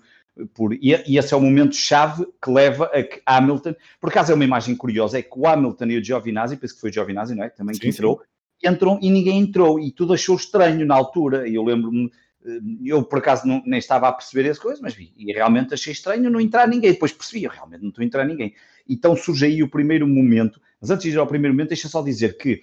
por, 0.53 0.73
e, 0.73 0.95
e, 1.07 1.17
esse 1.17 1.33
é 1.33 1.37
o 1.37 1.41
momento 1.41 1.75
chave 1.75 2.25
que 2.41 2.51
leva 2.51 2.85
a 2.85 3.03
que 3.03 3.21
Hamilton, 3.25 3.75
por 3.99 4.09
acaso 4.09 4.31
é 4.31 4.35
uma 4.35 4.43
imagem 4.43 4.75
curiosa, 4.75 5.19
é 5.19 5.21
que 5.21 5.37
o 5.37 5.47
Hamilton 5.47 5.85
e 5.85 5.97
o 5.97 6.03
Giovinazzi, 6.03 6.57
penso 6.57 6.73
que 6.73 6.81
foi 6.81 6.89
o 6.89 6.93
Giovinazzi, 6.93 7.35
não 7.35 7.43
é? 7.43 7.49
Também 7.49 7.75
sim, 7.75 7.81
que 7.81 7.87
entrou, 7.87 8.19
sim 8.19 8.32
entram 8.63 8.99
e 9.01 9.09
ninguém 9.09 9.39
entrou, 9.39 9.79
e 9.79 9.91
tudo 9.91 10.13
achou 10.13 10.35
estranho 10.35 10.85
na 10.85 10.95
altura. 10.95 11.47
Eu 11.47 11.63
lembro-me, 11.63 12.11
eh, 12.45 12.59
eu 12.85 13.03
por 13.03 13.19
acaso 13.19 13.47
não, 13.47 13.61
nem 13.65 13.79
estava 13.79 14.07
a 14.07 14.11
perceber 14.11 14.49
essa 14.49 14.61
coisa, 14.61 14.79
mas 14.81 14.93
vi, 14.93 15.13
e 15.17 15.31
realmente 15.31 15.73
achei 15.73 15.93
estranho 15.93 16.29
não 16.29 16.39
entrar 16.39 16.67
ninguém. 16.67 16.91
Depois 16.91 17.11
percebi, 17.11 17.47
realmente 17.47 17.81
não 17.81 17.89
estou 17.89 18.01
a 18.01 18.05
entrar 18.05 18.25
ninguém. 18.25 18.53
Então 18.87 19.15
surge 19.15 19.45
aí 19.45 19.63
o 19.63 19.69
primeiro 19.69 20.07
momento, 20.07 20.61
mas 20.79 20.89
antes 20.89 21.03
de 21.03 21.15
ir 21.15 21.19
ao 21.19 21.27
primeiro 21.27 21.53
momento, 21.53 21.69
deixa 21.69 21.87
só 21.87 22.01
dizer 22.01 22.37
que, 22.37 22.61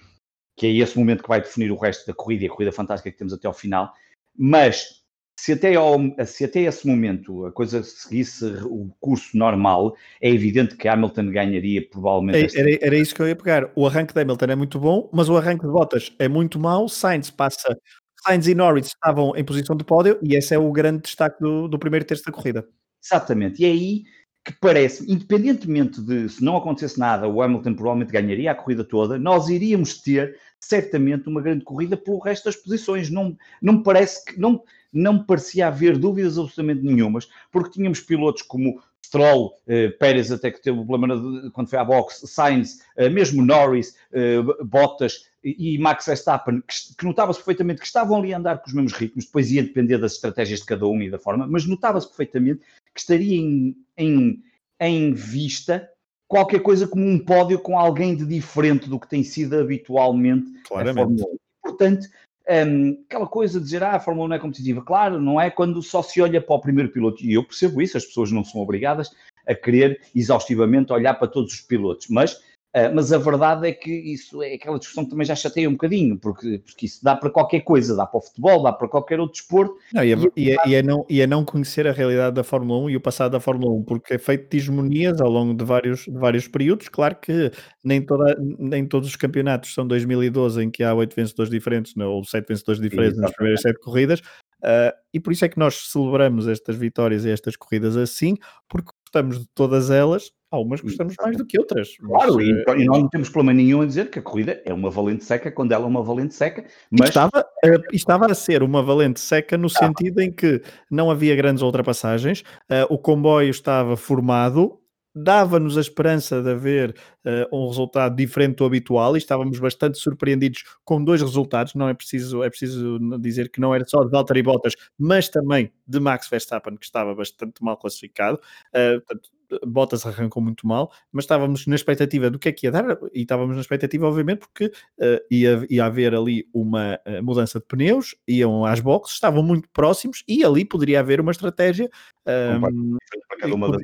que 0.55 0.67
é 0.67 0.71
esse 0.71 0.97
momento 0.97 1.23
que 1.23 1.29
vai 1.29 1.41
definir 1.41 1.71
o 1.71 1.77
resto 1.77 2.05
da 2.05 2.13
corrida 2.13 2.43
e 2.43 2.47
a 2.47 2.49
corrida 2.49 2.71
fantástica 2.71 3.11
que 3.11 3.17
temos 3.17 3.33
até 3.33 3.47
ao 3.47 3.53
final, 3.53 3.93
mas 4.37 5.00
se 5.41 5.53
até, 5.53 5.73
ao, 5.73 5.99
se 6.23 6.45
até 6.45 6.59
esse 6.61 6.85
momento 6.85 7.47
a 7.47 7.51
coisa 7.51 7.81
seguisse 7.81 8.45
o 8.63 8.91
curso 8.99 9.35
normal, 9.35 9.95
é 10.21 10.29
evidente 10.29 10.77
que 10.77 10.87
Hamilton 10.87 11.31
ganharia 11.31 11.83
provavelmente. 11.89 12.55
Era, 12.55 12.69
era, 12.79 12.95
isso 12.95 13.15
que 13.15 13.23
eu 13.23 13.27
ia 13.27 13.35
pegar. 13.35 13.71
O 13.75 13.87
arranque 13.87 14.13
de 14.13 14.21
Hamilton 14.21 14.45
é 14.45 14.55
muito 14.55 14.79
bom, 14.79 15.09
mas 15.11 15.29
o 15.29 15.35
arranque 15.35 15.65
de 15.65 15.71
Bottas 15.71 16.13
é 16.19 16.27
muito 16.27 16.59
mau. 16.59 16.87
Sainz 16.87 17.31
passa. 17.31 17.75
Sainz 18.23 18.45
e 18.45 18.53
Norris 18.53 18.85
estavam 18.85 19.35
em 19.35 19.43
posição 19.43 19.75
de 19.75 19.83
pódio 19.83 20.19
e 20.21 20.35
esse 20.35 20.53
é 20.53 20.59
o 20.59 20.71
grande 20.71 21.01
destaque 21.01 21.41
do, 21.41 21.67
do 21.67 21.79
primeiro 21.79 22.05
terço 22.05 22.23
da 22.23 22.31
corrida. 22.31 22.63
Exatamente. 23.03 23.63
E 23.63 23.65
é 23.65 23.69
aí 23.69 24.03
que 24.45 24.53
parece, 24.61 25.11
independentemente 25.11 25.99
de 26.03 26.29
se 26.29 26.43
não 26.43 26.55
acontecesse 26.55 26.99
nada, 26.99 27.27
o 27.27 27.41
Hamilton 27.41 27.73
provavelmente 27.73 28.11
ganharia 28.11 28.51
a 28.51 28.55
corrida 28.55 28.83
toda, 28.83 29.17
nós 29.17 29.49
iríamos 29.49 29.99
ter 30.03 30.37
certamente 30.59 31.27
uma 31.27 31.41
grande 31.41 31.63
corrida 31.63 31.97
pelo 31.97 32.19
resto 32.19 32.45
das 32.45 32.55
posições. 32.55 33.09
Não, 33.09 33.35
não 33.59 33.73
me 33.73 33.83
parece 33.83 34.23
que. 34.23 34.39
Não, 34.39 34.61
não 34.91 35.23
parecia 35.23 35.67
haver 35.67 35.97
dúvidas 35.97 36.37
absolutamente 36.37 36.83
nenhumas, 36.83 37.29
porque 37.51 37.71
tínhamos 37.71 37.99
pilotos 37.99 38.41
como 38.41 38.81
Stroll, 39.05 39.53
eh, 39.67 39.89
Pérez 39.89 40.31
até 40.31 40.51
que 40.51 40.61
teve 40.61 40.79
o 40.79 40.85
problema 40.85 41.19
de, 41.19 41.49
quando 41.51 41.69
foi 41.69 41.79
à 41.79 41.83
boxe, 41.83 42.25
Sainz, 42.27 42.81
eh, 42.95 43.09
mesmo 43.09 43.43
Norris, 43.43 43.97
eh, 44.13 44.37
Bottas 44.63 45.25
e, 45.43 45.75
e 45.75 45.77
Max 45.79 46.05
Verstappen, 46.05 46.61
que, 46.61 46.95
que 46.95 47.05
notava-se 47.05 47.39
perfeitamente 47.39 47.81
que 47.81 47.87
estavam 47.87 48.17
ali 48.17 48.33
a 48.33 48.37
andar 48.37 48.59
com 48.59 48.67
os 48.67 48.73
mesmos 48.73 48.93
ritmos, 48.93 49.25
depois 49.25 49.51
ia 49.51 49.63
depender 49.63 49.97
das 49.97 50.13
estratégias 50.13 50.59
de 50.59 50.65
cada 50.65 50.87
um 50.87 51.01
e 51.01 51.09
da 51.09 51.19
forma, 51.19 51.45
mas 51.47 51.65
notava-se 51.65 52.07
perfeitamente 52.07 52.61
que 52.93 52.99
estaria 52.99 53.37
em, 53.37 53.75
em, 53.97 54.43
em 54.79 55.13
vista 55.13 55.89
qualquer 56.27 56.61
coisa 56.61 56.87
como 56.87 57.05
um 57.05 57.19
pódio 57.19 57.59
com 57.59 57.77
alguém 57.77 58.15
de 58.15 58.25
diferente 58.25 58.89
do 58.89 58.97
que 58.97 59.09
tem 59.09 59.23
sido 59.23 59.59
habitualmente 59.59 60.49
Claramente. 60.63 60.91
a 60.91 61.03
Fórmula 61.03 61.25
1. 61.25 61.37
Portanto, 61.61 62.07
um, 62.51 63.03
aquela 63.07 63.27
coisa 63.27 63.59
de 63.59 63.65
dizer, 63.65 63.83
ah, 63.83 63.95
a 63.95 63.99
Fórmula 63.99 64.25
1 64.25 64.29
não 64.29 64.35
é 64.35 64.39
competitiva. 64.39 64.81
Claro, 64.81 65.21
não 65.21 65.39
é 65.39 65.49
quando 65.49 65.81
só 65.81 66.01
se 66.01 66.21
olha 66.21 66.41
para 66.41 66.55
o 66.55 66.61
primeiro 66.61 66.91
piloto. 66.91 67.23
E 67.23 67.33
eu 67.33 67.43
percebo 67.43 67.81
isso, 67.81 67.97
as 67.97 68.05
pessoas 68.05 68.31
não 68.31 68.43
são 68.43 68.61
obrigadas 68.61 69.11
a 69.47 69.55
querer 69.55 70.01
exaustivamente 70.13 70.93
olhar 70.93 71.15
para 71.15 71.27
todos 71.27 71.53
os 71.53 71.61
pilotos. 71.61 72.07
Mas 72.09 72.41
Uh, 72.73 72.87
mas 72.95 73.11
a 73.11 73.17
verdade 73.17 73.67
é 73.67 73.73
que 73.73 73.91
isso 73.91 74.41
é 74.41 74.53
aquela 74.53 74.79
discussão 74.79 75.03
que 75.03 75.09
também 75.09 75.25
já 75.25 75.35
chateia 75.35 75.67
um 75.67 75.73
bocadinho, 75.73 76.17
porque, 76.17 76.59
porque 76.59 76.85
isso 76.85 77.03
dá 77.03 77.17
para 77.17 77.29
qualquer 77.29 77.59
coisa, 77.61 77.97
dá 77.97 78.05
para 78.05 78.17
o 78.17 78.21
futebol, 78.21 78.63
dá 78.63 78.71
para 78.71 78.87
qualquer 78.87 79.19
outro 79.19 79.33
desporto. 79.33 79.75
Não, 79.93 80.01
e, 80.01 80.13
é, 80.13 80.15
e, 80.37 80.51
é, 80.51 80.57
e, 80.65 80.75
é 80.75 80.81
não, 80.81 81.05
e 81.09 81.19
é 81.19 81.27
não 81.27 81.43
conhecer 81.43 81.85
a 81.85 81.91
realidade 81.91 82.33
da 82.33 82.45
Fórmula 82.45 82.79
1 82.85 82.89
e 82.91 82.95
o 82.95 83.01
passado 83.01 83.33
da 83.33 83.41
Fórmula 83.41 83.73
1, 83.73 83.83
porque 83.83 84.13
é 84.13 84.17
feito 84.17 84.49
de 84.49 84.57
hegemonias 84.57 85.19
ao 85.19 85.29
longo 85.29 85.53
de 85.53 85.65
vários, 85.65 86.05
de 86.05 86.17
vários 86.17 86.47
períodos. 86.47 86.87
Claro 86.87 87.17
que 87.17 87.51
nem, 87.83 88.01
toda, 88.01 88.37
nem 88.39 88.85
todos 88.85 89.09
os 89.09 89.17
campeonatos 89.17 89.73
são 89.73 89.85
2012 89.85 90.63
em 90.63 90.71
que 90.71 90.81
há 90.81 90.93
oito 90.93 91.13
vencedores 91.13 91.51
diferentes, 91.51 91.93
não, 91.95 92.09
ou 92.09 92.23
sete 92.23 92.47
vencedores 92.47 92.79
diferentes 92.79 93.17
nas 93.17 93.33
primeiras 93.33 93.61
sete 93.61 93.81
corridas, 93.81 94.21
uh, 94.21 94.95
e 95.13 95.19
por 95.19 95.33
isso 95.33 95.43
é 95.43 95.49
que 95.49 95.59
nós 95.59 95.91
celebramos 95.91 96.47
estas 96.47 96.77
vitórias 96.77 97.25
e 97.25 97.31
estas 97.31 97.57
corridas 97.57 97.97
assim, 97.97 98.37
porque 98.69 98.91
gostamos 99.05 99.39
de 99.39 99.45
todas 99.53 99.91
elas 99.91 100.31
Há 100.51 100.59
umas 100.59 100.81
gostamos 100.81 101.15
mais 101.21 101.37
do 101.37 101.45
que 101.45 101.57
outras. 101.57 101.95
Claro, 101.97 102.35
mas, 102.35 102.45
e, 102.45 102.51
uh, 102.51 102.81
e, 102.81 102.85
nós 102.85 102.99
não 102.99 103.07
temos 103.07 103.29
problema 103.29 103.55
nenhum 103.55 103.81
a 103.81 103.85
dizer 103.85 104.09
que 104.09 104.19
a 104.19 104.21
corrida 104.21 104.61
é 104.65 104.73
uma 104.73 104.89
valente 104.89 105.23
seca 105.23 105.49
quando 105.49 105.71
ela 105.71 105.85
é 105.85 105.87
uma 105.87 106.03
valente 106.03 106.33
seca. 106.33 106.65
Mas... 106.91 107.07
Estava, 107.07 107.45
estava 107.93 108.25
a 108.29 108.35
ser 108.35 108.61
uma 108.61 108.83
valente 108.83 109.21
seca 109.21 109.57
no 109.57 109.67
ah. 109.67 109.69
sentido 109.69 110.19
em 110.19 110.29
que 110.29 110.61
não 110.89 111.09
havia 111.09 111.35
grandes 111.37 111.63
ultrapassagens, 111.63 112.41
uh, 112.41 112.85
o 112.89 112.97
comboio 112.97 113.49
estava 113.49 113.95
formado, 113.95 114.77
dava-nos 115.15 115.77
a 115.77 115.81
esperança 115.81 116.41
de 116.41 116.49
haver 116.49 116.95
uh, 117.25 117.55
um 117.55 117.67
resultado 117.67 118.13
diferente 118.13 118.57
do 118.57 118.65
habitual 118.65 119.15
e 119.15 119.19
estávamos 119.19 119.57
bastante 119.57 119.97
surpreendidos 119.99 120.63
com 120.83 121.01
dois 121.01 121.21
resultados. 121.21 121.75
Não 121.75 121.87
é 121.87 121.93
preciso, 121.93 122.43
é 122.43 122.49
preciso 122.49 122.99
dizer 123.19 123.49
que 123.49 123.61
não 123.61 123.73
era 123.73 123.85
só 123.85 124.03
de 124.03 124.11
Valtteri 124.11 124.43
Bottas, 124.43 124.73
mas 124.97 125.29
também 125.29 125.71
de 125.87 125.99
Max 125.99 126.27
Verstappen, 126.29 126.75
que 126.75 126.85
estava 126.85 127.15
bastante 127.15 127.63
mal 127.63 127.77
classificado. 127.77 128.37
Uh, 128.69 128.99
portanto, 128.99 129.29
Bottas 129.65 130.05
arrancou 130.05 130.41
muito 130.41 130.67
mal, 130.67 130.91
mas 131.11 131.25
estávamos 131.25 131.67
na 131.67 131.75
expectativa 131.75 132.29
do 132.29 132.39
que 132.39 132.49
é 132.49 132.51
que 132.51 132.67
ia 132.67 132.71
dar, 132.71 132.97
e 133.13 133.21
estávamos 133.21 133.55
na 133.55 133.61
expectativa, 133.61 134.07
obviamente, 134.07 134.39
porque 134.39 134.65
uh, 134.65 135.19
ia, 135.29 135.65
ia 135.69 135.85
haver 135.85 136.13
ali 136.15 136.47
uma 136.53 136.99
uh, 137.07 137.23
mudança 137.23 137.59
de 137.59 137.65
pneus, 137.65 138.15
iam 138.27 138.65
às 138.65 138.79
boxes, 138.79 139.15
estavam 139.15 139.43
muito 139.43 139.69
próximos, 139.69 140.23
e 140.27 140.43
ali 140.43 140.65
poderia 140.65 140.99
haver 140.99 141.19
uma 141.19 141.31
estratégia. 141.31 141.89
Um, 142.25 142.97
para 143.27 143.37
cada 143.39 143.55
uma 143.55 143.71
das 143.71 143.81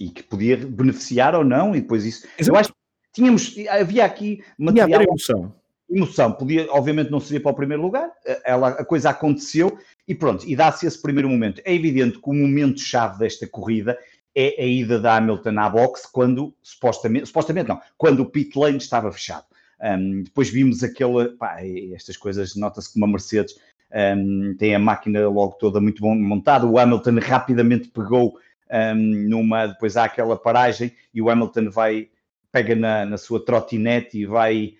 e 0.00 0.10
que 0.10 0.22
podia 0.22 0.56
beneficiar 0.56 1.34
ou 1.34 1.44
não, 1.44 1.74
e 1.74 1.80
depois 1.80 2.04
isso. 2.04 2.26
Exato. 2.38 2.50
Eu 2.50 2.60
acho 2.60 2.68
que 2.70 2.76
tínhamos, 3.12 3.54
havia 3.70 4.04
aqui 4.04 4.42
material. 4.58 5.02
emoção. 5.02 5.54
Emoção, 5.90 6.32
podia, 6.32 6.66
obviamente, 6.70 7.10
não 7.10 7.18
seria 7.18 7.40
para 7.40 7.50
o 7.50 7.54
primeiro 7.54 7.82
lugar, 7.82 8.10
ela, 8.44 8.68
a 8.68 8.84
coisa 8.84 9.08
aconteceu 9.08 9.78
e 10.06 10.14
pronto, 10.14 10.46
e 10.46 10.54
dá-se 10.54 10.86
esse 10.86 11.00
primeiro 11.00 11.30
momento. 11.30 11.62
É 11.64 11.74
evidente 11.74 12.20
que 12.20 12.28
o 12.28 12.34
momento-chave 12.34 13.18
desta 13.18 13.46
corrida 13.46 13.96
é 14.34 14.62
a 14.62 14.66
ida 14.66 14.98
da 14.98 15.16
Hamilton 15.16 15.58
à 15.58 15.68
box 15.68 16.06
quando, 16.10 16.54
supostamente, 16.62 17.26
supostamente 17.26 17.68
não, 17.68 17.80
quando 17.96 18.20
o 18.20 18.26
pit 18.26 18.58
lane 18.58 18.78
estava 18.78 19.10
fechado. 19.10 19.44
Um, 19.80 20.22
depois 20.22 20.50
vimos 20.50 20.82
aquela, 20.82 21.28
pá, 21.36 21.58
estas 21.94 22.16
coisas, 22.16 22.56
nota-se 22.56 22.92
que 22.92 22.98
uma 22.98 23.06
Mercedes 23.06 23.54
um, 24.16 24.54
tem 24.58 24.74
a 24.74 24.78
máquina 24.78 25.28
logo 25.28 25.54
toda 25.54 25.80
muito 25.80 26.02
bom 26.02 26.14
montada, 26.14 26.66
o 26.66 26.78
Hamilton 26.78 27.18
rapidamente 27.20 27.88
pegou 27.88 28.38
um, 28.70 29.28
numa, 29.28 29.66
depois 29.66 29.96
há 29.96 30.04
aquela 30.04 30.36
paragem 30.36 30.94
e 31.14 31.22
o 31.22 31.30
Hamilton 31.30 31.70
vai, 31.70 32.08
pega 32.50 32.74
na, 32.74 33.06
na 33.06 33.16
sua 33.16 33.44
trotinete 33.44 34.18
e 34.18 34.26
vai 34.26 34.74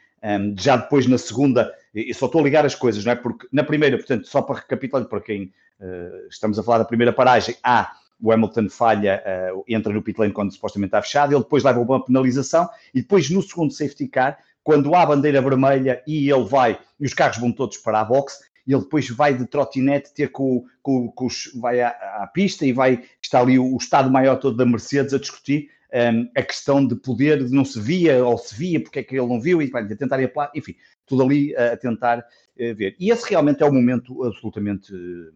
já 0.57 0.77
depois 0.77 1.07
na 1.07 1.19
segunda, 1.19 1.73
eu 1.95 2.15
só 2.15 2.27
estou 2.27 2.41
a 2.41 2.45
ligar 2.45 2.67
as 2.67 2.75
coisas, 2.75 3.05
não 3.05 3.13
é? 3.13 3.17
Porque 3.17 3.47
na 3.53 3.63
primeira, 3.63 3.97
portanto, 3.97 4.27
só 4.27 4.43
para 4.43 4.57
recapitular, 4.57 5.05
para 5.07 5.21
quem 5.21 5.53
uh, 5.81 6.29
estamos 6.29 6.59
a 6.59 6.63
falar 6.63 6.79
da 6.79 6.85
primeira 6.85 7.13
paragem, 7.13 7.57
há 7.63 7.93
o 8.21 8.33
Hamilton 8.33 8.69
falha, 8.69 9.23
uh, 9.55 9.65
entra 9.69 9.93
no 9.93 10.03
pit 10.03 10.19
lane 10.19 10.33
quando 10.33 10.53
supostamente 10.53 10.89
está 10.89 11.03
fechado, 11.03 11.33
ele 11.33 11.43
depois 11.43 11.63
leva 11.63 11.81
uma 11.81 12.05
penalização 12.05 12.69
e 12.95 13.01
depois 13.01 13.31
no 13.31 13.43
segundo 13.43 13.73
safety 13.73 14.09
car, 14.09 14.39
quando 14.63 14.95
há 14.95 15.03
a 15.03 15.07
bandeira 15.07 15.41
vermelha 15.41 16.03
e 16.07 16.31
ele 16.31 16.45
vai, 16.45 16.79
e 16.99 17.07
os 17.07 17.15
carros 17.15 17.39
vão 17.39 17.53
todos 17.53 17.79
para 17.79 18.01
a 18.01 18.05
box, 18.05 18.41
ele 18.67 18.83
depois 18.83 19.09
vai 19.09 19.33
de 19.35 19.47
trotinete 19.47 20.13
ter 20.13 20.31
com, 20.31 20.67
com, 20.83 21.11
com 21.11 21.27
os, 21.27 21.51
vai 21.55 21.81
à, 21.81 21.89
à, 21.89 22.27
pista 22.27 22.67
e 22.67 22.73
vai, 22.73 23.03
está 23.23 23.41
ali 23.41 23.59
o, 23.59 23.75
o 23.75 23.77
Estado 23.79 24.11
Maior 24.11 24.37
todo 24.37 24.57
da 24.57 24.67
Mercedes 24.67 25.15
a 25.15 25.19
discutir 25.19 25.71
um, 25.93 26.29
a 26.37 26.43
questão 26.43 26.87
de 26.87 26.95
poder, 26.95 27.45
de 27.45 27.55
não 27.55 27.65
se 27.65 27.81
via 27.81 28.23
ou 28.25 28.37
se 28.37 28.55
via, 28.55 28.81
porque 28.81 28.99
é 28.99 29.03
que 29.03 29.17
ele 29.17 29.27
não 29.27 29.41
viu, 29.41 29.63
e 29.63 29.69
vai 29.69 29.87
tentar 29.87 30.23
apelar, 30.23 30.51
enfim, 30.55 30.75
tudo 31.07 31.23
ali 31.23 31.57
a 31.57 31.77
tentar 31.77 32.19
uh, 32.19 32.75
ver. 32.75 32.95
E 32.99 33.11
esse 33.11 33.29
realmente 33.31 33.63
é 33.63 33.67
o 33.67 33.73
momento 33.73 34.23
absolutamente 34.25 34.93
uh, 34.95 35.33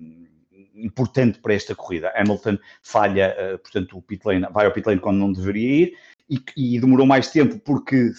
importante 0.75 1.39
para 1.39 1.55
esta 1.55 1.75
corrida. 1.75 2.13
Hamilton 2.17 2.59
falha, 2.83 3.37
uh, 3.37 3.59
portanto, 3.59 3.97
o 3.97 4.03
pit 4.03 4.27
lane, 4.27 4.47
vai 4.51 4.67
ao 4.67 4.73
pit 4.73 4.87
lane 4.87 5.01
quando 5.01 5.19
não 5.19 5.33
deveria 5.33 5.85
ir, 5.85 5.97
e, 6.29 6.43
e 6.57 6.81
demorou 6.81 7.07
mais 7.07 7.29
tempo 7.29 7.59
porque 7.59 8.11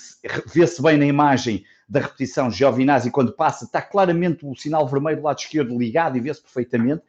vê-se 0.53 0.81
bem 0.81 0.97
na 0.97 1.05
imagem 1.05 1.65
da 1.89 1.99
repetição 1.99 2.51
Giovinazzi 2.51 3.11
quando 3.11 3.33
passa, 3.33 3.65
está 3.65 3.81
claramente 3.81 4.45
o 4.45 4.55
sinal 4.55 4.87
vermelho 4.87 5.17
do 5.17 5.23
lado 5.23 5.39
esquerdo 5.39 5.77
ligado 5.77 6.17
e 6.17 6.21
vê-se 6.21 6.41
perfeitamente 6.41 7.03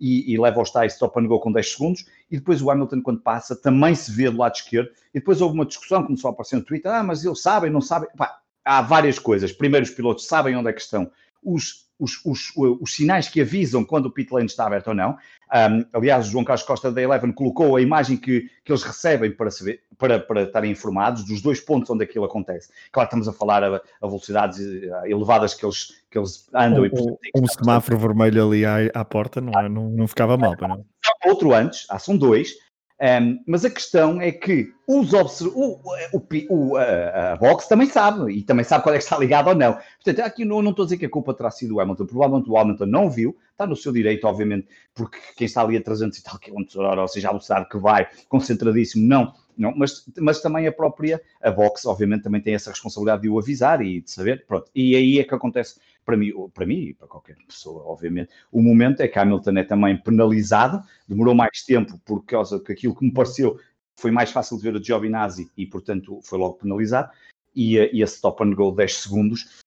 e, 0.00 0.32
e, 0.32 0.38
leva 0.38 0.60
aos 0.60 0.70
tais 0.70 0.92
stop 0.92 1.18
and 1.18 1.26
go 1.26 1.40
com 1.40 1.50
10 1.50 1.72
segundos 1.72 2.06
e 2.30 2.36
depois 2.36 2.62
o 2.62 2.70
Hamilton 2.70 3.02
quando 3.02 3.20
passa 3.20 3.56
também 3.56 3.94
se 3.94 4.12
vê 4.12 4.30
do 4.30 4.38
lado 4.38 4.54
esquerdo 4.54 4.90
e 5.14 5.18
depois 5.18 5.40
houve 5.40 5.54
uma 5.54 5.66
discussão, 5.66 6.04
começou 6.04 6.28
a 6.28 6.32
aparecer 6.32 6.56
no 6.56 6.64
Twitter, 6.64 6.90
ah 6.90 7.02
mas 7.02 7.24
eles 7.24 7.40
sabem, 7.40 7.70
não 7.70 7.80
sabem, 7.80 8.08
Pá, 8.16 8.40
há 8.64 8.82
várias 8.82 9.18
coisas, 9.18 9.52
primeiro 9.52 9.84
os 9.84 9.92
pilotos 9.92 10.26
sabem 10.26 10.56
onde 10.56 10.68
é 10.68 10.72
que 10.72 10.80
estão 10.80 11.10
os 11.52 11.88
os, 11.98 12.20
os, 12.24 12.52
os, 12.56 12.94
sinais 12.94 13.28
que 13.28 13.40
avisam 13.40 13.84
quando 13.84 14.06
o 14.06 14.10
pit 14.10 14.32
lane 14.32 14.46
está 14.46 14.66
aberto 14.66 14.88
ou 14.88 14.94
não. 14.94 15.16
Um, 15.52 15.84
aliás, 15.92 16.28
o 16.28 16.30
João 16.30 16.44
Carlos 16.44 16.64
Costa 16.64 16.92
da 16.92 17.02
Eleven 17.02 17.32
colocou 17.32 17.76
a 17.76 17.82
imagem 17.82 18.16
que, 18.16 18.48
que 18.64 18.70
eles 18.70 18.82
recebem 18.82 19.32
para, 19.32 19.50
saber, 19.50 19.80
para, 19.98 20.20
para 20.20 20.42
estarem 20.42 20.70
informados 20.70 21.24
dos 21.24 21.42
dois 21.42 21.60
pontos 21.60 21.90
onde 21.90 22.04
aquilo 22.04 22.24
acontece. 22.24 22.70
Claro, 22.92 23.08
estamos 23.08 23.26
a 23.26 23.32
falar 23.32 23.64
a, 23.64 23.76
a 23.76 24.06
velocidades 24.06 24.60
eh, 24.60 25.10
elevadas 25.10 25.54
que 25.54 25.64
eles, 25.64 26.02
que 26.10 26.18
eles 26.18 26.48
andam. 26.54 26.82
Um, 26.82 26.86
e, 26.86 26.90
portanto, 26.90 27.18
um 27.34 27.46
semáforo 27.46 27.98
vermelho 27.98 28.46
ali 28.46 28.64
à, 28.64 28.76
à 28.94 29.04
porta 29.04 29.40
não, 29.40 29.58
é, 29.58 29.68
não, 29.68 29.90
não 29.90 30.06
ficava 30.06 30.36
mal. 30.36 30.54
Não. 30.60 30.84
Outro 31.26 31.52
antes, 31.52 31.86
ah, 31.90 31.98
são 31.98 32.16
dois, 32.16 32.52
um, 33.00 33.38
mas 33.46 33.64
a 33.64 33.70
questão 33.70 34.20
é 34.20 34.32
que 34.32 34.72
os 34.86 35.12
o, 35.12 35.80
o, 36.12 36.22
o, 36.50 36.76
a, 36.76 37.32
a 37.32 37.34
Vox 37.36 37.68
também 37.68 37.86
sabe, 37.86 38.32
e 38.32 38.42
também 38.42 38.64
sabe 38.64 38.82
qual 38.82 38.94
é 38.94 38.98
que 38.98 39.04
está 39.04 39.16
ligado 39.16 39.48
ou 39.48 39.54
não. 39.54 39.78
Portanto, 40.02 40.26
aqui 40.26 40.44
não, 40.44 40.60
não 40.60 40.70
estou 40.70 40.82
a 40.82 40.86
dizer 40.86 40.98
que 40.98 41.06
a 41.06 41.10
culpa 41.10 41.32
terá 41.32 41.50
sido 41.50 41.76
o 41.76 41.80
Hamilton, 41.80 42.06
provavelmente 42.06 42.50
o 42.50 42.58
Hamilton 42.58 42.86
não 42.86 43.08
viu, 43.08 43.36
está 43.52 43.66
no 43.66 43.76
seu 43.76 43.92
direito, 43.92 44.26
obviamente, 44.26 44.66
porque 44.94 45.18
quem 45.36 45.46
está 45.46 45.62
ali 45.62 45.76
a 45.76 45.82
300 45.82 46.18
e 46.18 46.22
tal 46.24 46.38
km 46.38 46.64
hora, 46.76 47.02
ou 47.02 47.08
seja, 47.08 47.30
a 47.30 47.64
que 47.64 47.78
vai, 47.78 48.08
concentradíssimo, 48.28 49.06
não, 49.06 49.32
não, 49.58 49.74
mas, 49.76 50.04
mas 50.18 50.40
também 50.40 50.66
a 50.68 50.72
própria, 50.72 51.20
a 51.42 51.50
Vox, 51.50 51.84
obviamente, 51.84 52.22
também 52.22 52.40
tem 52.40 52.54
essa 52.54 52.70
responsabilidade 52.70 53.22
de 53.22 53.28
o 53.28 53.38
avisar 53.38 53.82
e 53.82 54.00
de 54.00 54.10
saber, 54.10 54.46
pronto. 54.46 54.70
E 54.74 54.94
aí 54.94 55.18
é 55.18 55.24
que 55.24 55.34
acontece 55.34 55.80
para 56.04 56.16
mim, 56.16 56.32
para 56.54 56.64
mim 56.64 56.78
e 56.78 56.94
para 56.94 57.08
qualquer 57.08 57.36
pessoa, 57.46 57.82
obviamente, 57.84 58.30
o 58.52 58.62
momento 58.62 59.00
é 59.00 59.08
que 59.08 59.18
Hamilton 59.18 59.58
é 59.58 59.64
também 59.64 59.96
penalizado, 59.96 60.82
demorou 61.08 61.34
mais 61.34 61.62
tempo 61.66 62.00
por 62.06 62.24
causa 62.24 62.60
que 62.60 62.72
aquilo 62.72 62.94
que 62.94 63.04
me 63.04 63.12
pareceu 63.12 63.58
foi 63.96 64.12
mais 64.12 64.30
fácil 64.30 64.56
de 64.56 64.62
ver 64.62 64.76
o 64.76 64.82
Giovinazzi 64.82 65.50
e, 65.56 65.66
portanto, 65.66 66.20
foi 66.22 66.38
logo 66.38 66.54
penalizado, 66.54 67.10
e, 67.54 67.76
e 67.92 68.00
a 68.00 68.06
stop 68.06 68.42
and 68.44 68.54
go 68.54 68.70
10 68.70 68.94
segundos, 68.94 69.60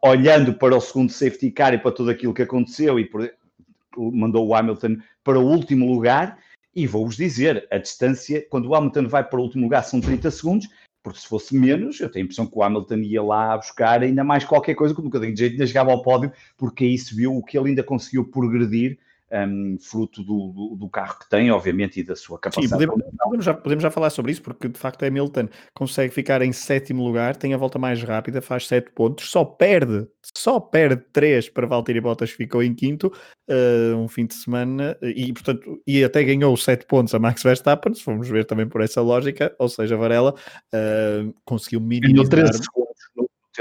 olhando 0.00 0.54
para 0.54 0.76
o 0.76 0.80
segundo 0.80 1.10
safety 1.10 1.50
car 1.50 1.74
e 1.74 1.78
para 1.78 1.90
tudo 1.90 2.10
aquilo 2.10 2.32
que 2.32 2.42
aconteceu 2.42 2.98
e 2.98 3.04
por, 3.04 3.28
mandou 3.96 4.46
o 4.46 4.54
Hamilton 4.54 4.98
para 5.24 5.38
o 5.38 5.46
último 5.46 5.92
lugar, 5.92 6.38
e 6.74 6.86
vou-vos 6.86 7.16
dizer, 7.16 7.66
a 7.70 7.78
distância, 7.78 8.46
quando 8.48 8.68
o 8.68 8.74
Hamilton 8.74 9.08
vai 9.08 9.22
para 9.22 9.38
o 9.38 9.42
último 9.42 9.64
lugar 9.64 9.82
são 9.84 10.00
30 10.00 10.30
segundos, 10.30 10.68
porque 11.02 11.18
se 11.18 11.26
fosse 11.26 11.56
menos, 11.56 12.00
eu 12.00 12.10
tenho 12.10 12.24
a 12.24 12.26
impressão 12.26 12.46
que 12.46 12.56
o 12.56 12.62
Hamilton 12.62 12.96
ia 12.96 13.22
lá 13.22 13.56
buscar 13.56 14.02
ainda 14.02 14.22
mais 14.22 14.44
qualquer 14.44 14.74
coisa, 14.74 14.94
com 14.94 15.02
um 15.02 15.06
bocadinho 15.06 15.34
de 15.34 15.40
jeito, 15.40 15.52
ainda 15.52 15.66
chegava 15.66 15.90
ao 15.90 16.02
pódio, 16.02 16.32
porque 16.56 16.84
aí 16.84 16.96
se 16.96 17.14
viu 17.14 17.36
o 17.36 17.42
que 17.42 17.58
ele 17.58 17.70
ainda 17.70 17.82
conseguiu 17.82 18.24
progredir 18.24 18.98
um, 19.32 19.78
fruto 19.80 20.22
do, 20.22 20.48
do, 20.48 20.76
do, 20.76 20.88
carro 20.88 21.18
que 21.18 21.28
tem, 21.28 21.50
obviamente, 21.50 22.00
e 22.00 22.04
da 22.04 22.14
sua 22.14 22.38
capacidade. 22.38 22.82
Sim, 22.82 22.88
podemos, 22.88 23.16
podemos, 23.18 23.44
já, 23.44 23.54
podemos 23.54 23.82
já 23.82 23.90
falar 23.90 24.10
sobre 24.10 24.32
isso, 24.32 24.42
porque 24.42 24.68
de 24.68 24.78
facto 24.78 25.04
Hamilton. 25.04 25.48
Consegue 25.74 26.12
ficar 26.12 26.42
em 26.42 26.52
sétimo 26.52 27.02
lugar, 27.04 27.36
tem 27.36 27.54
a 27.54 27.56
volta 27.56 27.78
mais 27.78 28.02
rápida, 28.02 28.42
faz 28.42 28.66
sete 28.66 28.90
pontos, 28.90 29.30
só 29.30 29.44
perde, 29.44 30.06
só 30.36 30.60
perde 30.60 31.02
três 31.12 31.48
para 31.48 31.66
Valtteri 31.66 32.00
Bottas, 32.00 32.30
ficou 32.30 32.62
em 32.62 32.74
quinto, 32.74 33.12
uh, 33.48 33.96
um 33.96 34.08
fim 34.08 34.26
de 34.26 34.34
semana, 34.34 34.96
e 35.02 35.32
portanto, 35.32 35.80
e 35.86 36.04
até 36.04 36.22
ganhou 36.22 36.56
sete 36.56 36.86
pontos 36.86 37.14
a 37.14 37.18
Max 37.18 37.42
Verstappen, 37.42 37.94
se 37.94 38.02
formos 38.02 38.28
ver 38.28 38.44
também 38.44 38.68
por 38.68 38.82
essa 38.82 39.00
lógica, 39.00 39.54
ou 39.58 39.68
seja, 39.68 39.96
Varela 39.96 40.34
uh, 40.34 41.34
conseguiu 41.44 41.80
minimizar... 41.80 42.28
Ganhou 42.28 42.28
13 42.28 42.64
segundos 42.64 42.91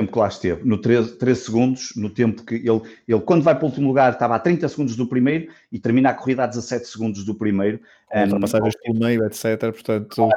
tempo 0.02 0.12
que 0.12 0.20
lá 0.20 0.28
esteve, 0.28 0.68
no 0.68 0.78
13, 0.78 1.18
13 1.18 1.42
segundos, 1.42 1.94
no 1.96 2.10
tempo 2.10 2.44
que 2.44 2.56
ele, 2.56 2.82
ele, 3.08 3.22
quando 3.22 3.44
vai 3.44 3.56
para 3.56 3.64
o 3.64 3.68
último 3.68 3.88
lugar, 3.88 4.14
estava 4.14 4.36
a 4.36 4.40
30 4.40 4.68
segundos 4.68 4.96
do 4.96 5.06
primeiro 5.06 5.52
e 5.72 5.80
termina 5.80 6.10
a 6.10 6.14
corrida 6.14 6.44
a 6.44 6.48
17 6.48 6.88
segundos 6.88 7.24
do 7.24 7.36
primeiro. 7.36 7.80
Ultrapassagens 8.14 8.76
um, 8.76 8.82
pelo 8.84 9.00
meio, 9.00 9.26
etc. 9.26 9.60
Portanto, 9.72 10.30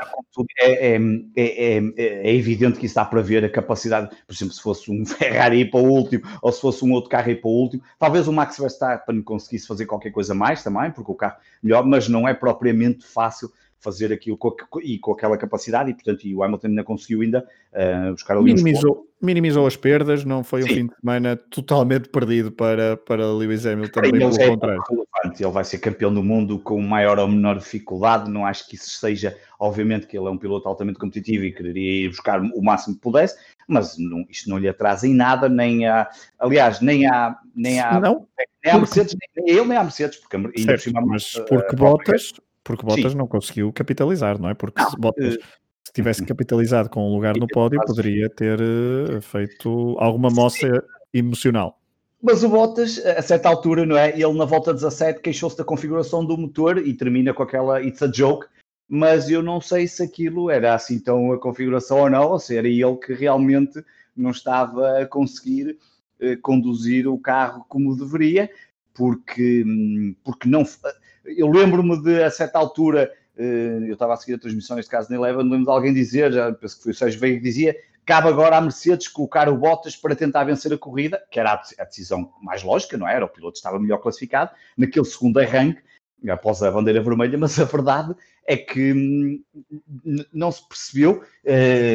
é, 0.60 0.94
é, 0.94 1.00
é, 1.36 1.82
é, 1.96 2.34
evidente 2.34 2.78
que 2.78 2.86
isso 2.86 2.94
dá 2.94 3.04
para 3.04 3.20
ver 3.20 3.44
a 3.44 3.50
capacidade, 3.50 4.08
por 4.26 4.34
exemplo, 4.34 4.54
se 4.54 4.62
fosse 4.62 4.90
um 4.90 5.04
Ferrari 5.06 5.60
ir 5.60 5.70
para 5.70 5.80
o 5.80 5.90
último 5.90 6.22
ou 6.40 6.52
se 6.52 6.60
fosse 6.60 6.84
um 6.84 6.92
outro 6.92 7.10
carro 7.10 7.30
ir 7.30 7.40
para 7.40 7.48
o 7.48 7.52
último, 7.52 7.82
talvez 7.98 8.28
o 8.28 8.32
Max 8.32 8.58
Verstappen 8.58 9.22
conseguisse 9.22 9.66
fazer 9.66 9.86
qualquer 9.86 10.10
coisa 10.10 10.34
mais 10.34 10.62
também, 10.62 10.90
porque 10.90 11.10
o 11.10 11.14
carro 11.14 11.36
melhor, 11.62 11.84
mas 11.84 12.08
não 12.08 12.28
é 12.28 12.34
propriamente 12.34 13.04
fácil 13.04 13.50
fazer 13.80 14.12
aquilo 14.12 14.36
com, 14.36 14.54
e 14.82 14.98
com 14.98 15.12
aquela 15.12 15.36
capacidade, 15.36 15.90
e 15.90 15.94
portanto 15.94 16.24
e 16.24 16.34
o 16.34 16.42
Hamilton 16.42 16.68
ainda 16.68 16.84
conseguiu 16.84 17.20
ainda 17.20 17.46
uh, 17.72 18.12
buscar 18.12 18.36
ali 18.36 18.54
minimizou, 18.54 19.06
minimizou 19.20 19.66
as 19.66 19.76
perdas, 19.76 20.24
não 20.24 20.42
foi 20.44 20.62
Sim. 20.62 20.70
um 20.70 20.74
fim 20.74 20.86
de 20.86 20.94
semana 21.00 21.36
totalmente 21.36 22.08
perdido 22.08 22.52
para, 22.52 22.96
para 22.96 23.26
Lewis 23.32 23.66
Hamilton, 23.66 24.00
bem 24.00 24.12
pelo 24.12 24.40
é 24.40 24.48
contrário. 24.48 24.82
Relevante. 24.88 25.42
Ele 25.42 25.52
vai 25.52 25.64
ser 25.64 25.78
campeão 25.78 26.12
do 26.12 26.22
mundo 26.22 26.58
com 26.58 26.80
maior 26.80 27.18
ou 27.18 27.28
menor 27.28 27.58
dificuldade, 27.58 28.30
não 28.30 28.46
acho 28.46 28.68
que 28.68 28.76
isso 28.76 28.90
seja, 28.90 29.36
obviamente 29.58 30.06
que 30.06 30.16
ele 30.16 30.26
é 30.26 30.30
um 30.30 30.38
piloto 30.38 30.68
altamente 30.68 30.98
competitivo 30.98 31.44
e 31.44 31.52
quereria 31.52 32.04
ir 32.04 32.08
buscar 32.08 32.40
o 32.40 32.62
máximo 32.62 32.94
que 32.94 33.00
pudesse, 33.00 33.36
mas 33.66 33.96
não, 33.98 34.24
isto 34.28 34.48
não 34.48 34.58
lhe 34.58 34.68
atrasa 34.68 35.06
em 35.06 35.14
nada, 35.14 35.48
nem 35.48 35.86
a, 35.86 36.08
aliás, 36.38 36.80
nem 36.80 37.06
a, 37.06 37.36
nem 37.54 37.80
a, 37.80 38.00
não, 38.00 38.26
nem 38.64 38.74
a 38.74 38.78
Mercedes, 38.78 39.16
nem 39.36 39.44
a 39.44 39.58
ele, 39.58 39.68
nem 39.68 39.78
a 39.78 39.82
Mercedes, 39.82 40.18
porque 40.18 40.62
certo, 40.62 40.92
mas 41.06 41.32
porque 41.48 41.76
Bottas, 41.76 42.32
porque 42.32 42.53
Bottas 42.82 43.12
Sim. 43.12 43.18
não 43.18 43.26
conseguiu 43.26 43.72
capitalizar, 43.72 44.40
não 44.40 44.48
é? 44.48 44.54
Porque 44.54 44.80
não, 44.80 44.90
se 44.90 44.96
Bottas 44.96 45.34
se 45.34 45.92
tivesse 45.92 46.20
uhum. 46.22 46.26
capitalizado 46.26 46.88
com 46.88 47.08
um 47.08 47.14
lugar 47.14 47.36
no 47.36 47.46
pódio, 47.46 47.80
poderia 47.86 48.28
ter 48.30 48.58
uh, 48.60 49.20
feito 49.20 49.96
alguma 49.98 50.30
moça 50.30 50.82
emocional. 51.12 51.78
Mas 52.22 52.42
o 52.42 52.48
Bottas, 52.48 52.98
a 53.04 53.20
certa 53.20 53.50
altura, 53.50 53.84
não 53.84 53.98
é? 53.98 54.10
Ele 54.18 54.32
na 54.32 54.46
volta 54.46 54.72
17 54.72 55.20
queixou-se 55.20 55.58
da 55.58 55.64
configuração 55.64 56.24
do 56.24 56.38
motor 56.38 56.78
e 56.78 56.94
termina 56.94 57.34
com 57.34 57.42
aquela 57.42 57.82
It's 57.82 58.02
a 58.02 58.10
joke, 58.10 58.46
mas 58.88 59.28
eu 59.28 59.42
não 59.42 59.60
sei 59.60 59.86
se 59.86 60.02
aquilo 60.02 60.50
era 60.50 60.74
assim 60.74 60.98
tão 60.98 61.32
a 61.32 61.38
configuração 61.38 61.98
ou 61.98 62.10
não, 62.10 62.30
ou 62.30 62.38
se 62.38 62.56
era 62.56 62.66
ele 62.66 62.96
que 62.96 63.12
realmente 63.12 63.84
não 64.16 64.30
estava 64.30 65.00
a 65.00 65.06
conseguir 65.06 65.76
uh, 66.18 66.40
conduzir 66.40 67.06
o 67.06 67.18
carro 67.18 67.66
como 67.68 67.94
deveria, 67.94 68.50
porque, 68.94 69.62
hum, 69.66 70.16
porque 70.24 70.48
não 70.48 70.64
eu 71.24 71.50
lembro-me 71.50 72.00
de, 72.02 72.22
a 72.22 72.30
certa 72.30 72.58
altura, 72.58 73.12
eh, 73.36 73.78
eu 73.86 73.94
estava 73.94 74.14
a 74.14 74.16
seguir 74.16 74.34
a 74.34 74.38
transmissão, 74.38 74.76
neste 74.76 74.90
caso 74.90 75.10
na 75.10 75.16
Eleven, 75.16 75.42
lembro 75.44 75.64
de 75.64 75.70
alguém 75.70 75.92
dizer, 75.92 76.32
já 76.32 76.52
penso 76.52 76.76
que 76.76 76.82
foi 76.82 76.92
o 76.92 76.94
Sérgio 76.94 77.20
Veiga 77.20 77.38
que 77.38 77.44
dizia, 77.44 77.76
cabe 78.04 78.28
agora 78.28 78.56
à 78.56 78.60
Mercedes 78.60 79.08
colocar 79.08 79.48
o 79.48 79.56
Bottas 79.56 79.96
para 79.96 80.14
tentar 80.14 80.44
vencer 80.44 80.72
a 80.72 80.78
corrida, 80.78 81.22
que 81.30 81.40
era 81.40 81.52
a 81.52 81.84
decisão 81.84 82.30
mais 82.42 82.62
lógica, 82.62 82.96
não 82.96 83.08
era? 83.08 83.24
O 83.24 83.28
piloto 83.28 83.56
estava 83.56 83.78
melhor 83.78 83.98
classificado, 83.98 84.50
naquele 84.76 85.06
segundo 85.06 85.38
arranque, 85.38 85.82
após 86.28 86.62
a 86.62 86.70
bandeira 86.70 87.02
vermelha, 87.02 87.36
mas 87.38 87.58
a 87.58 87.64
verdade 87.64 88.14
é 88.46 88.56
que 88.56 88.92
hum, 88.92 89.42
não 90.32 90.52
se 90.52 90.66
percebeu, 90.68 91.22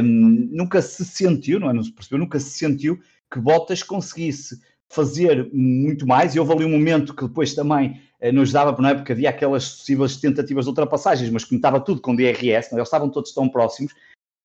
hum, 0.03 0.49
nunca 0.51 0.81
se 0.81 1.05
sentiu, 1.05 1.59
não 1.59 1.69
é? 1.69 1.73
Não 1.73 1.83
se 1.83 1.91
percebeu, 1.91 2.19
nunca 2.19 2.39
se 2.39 2.51
sentiu 2.51 2.99
que 3.31 3.39
Bottas 3.39 3.83
conseguisse 3.83 4.59
fazer 4.89 5.47
muito 5.53 6.07
mais, 6.07 6.33
e 6.33 6.39
houve 6.39 6.51
ali 6.51 6.65
um 6.65 6.71
momento 6.71 7.13
que 7.13 7.27
depois 7.27 7.53
também 7.53 8.01
eh, 8.19 8.31
nos 8.31 8.51
dava, 8.51 8.79
não 8.81 8.89
é? 8.89 8.95
Porque 8.95 9.11
havia 9.11 9.29
aquelas 9.29 9.63
sucessivas 9.63 10.17
tentativas 10.17 10.65
de 10.65 10.69
ultrapassagens, 10.69 11.29
mas 11.29 11.45
como 11.45 11.57
estava 11.57 11.79
tudo 11.79 12.01
com 12.01 12.15
DRS, 12.15 12.71
não 12.71 12.77
é? 12.77 12.81
eles 12.81 12.87
estavam 12.87 13.09
todos 13.09 13.33
tão 13.33 13.47
próximos 13.47 13.93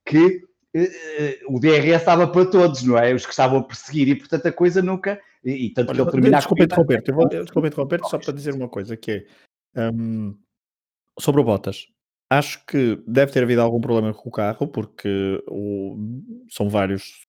que 0.07 0.43
eh, 0.75 1.41
o 1.49 1.61
DRS 1.61 2.01
estava 2.01 2.27
para 2.27 2.47
todos, 2.47 2.83
não 2.83 2.99
é? 2.99 3.15
Os 3.15 3.25
que 3.25 3.33
estavam 3.33 3.59
a 3.59 3.63
perseguir, 3.63 4.09
e 4.09 4.17
portanto 4.17 4.47
a 4.47 4.53
coisa 4.53 4.83
nunca. 4.83 5.21
E, 5.45 5.67
e 5.67 5.71
tanto 5.71 5.91
Olha, 5.91 5.97
que 5.97 6.03
ele 6.03 6.11
terminar. 6.11 6.39
Desculpa 6.39 6.65
interromper-te, 6.65 7.13
desculpa 7.43 7.69
interromper 7.69 8.01
só 8.05 8.19
para 8.19 8.33
dizer 8.33 8.55
uma 8.55 8.69
coisa 8.69 8.97
que 8.97 9.27
é 9.75 9.91
um, 9.91 10.37
sobre 11.19 11.41
o 11.41 11.45
Bottas. 11.45 11.87
Acho 12.31 12.65
que 12.67 13.01
deve 13.07 13.33
ter 13.33 13.43
havido 13.43 13.61
algum 13.61 13.81
problema 13.81 14.13
com 14.13 14.29
o 14.29 14.33
carro, 14.33 14.67
porque 14.67 15.43
o, 15.49 15.97
são 16.49 16.69
vários, 16.69 17.24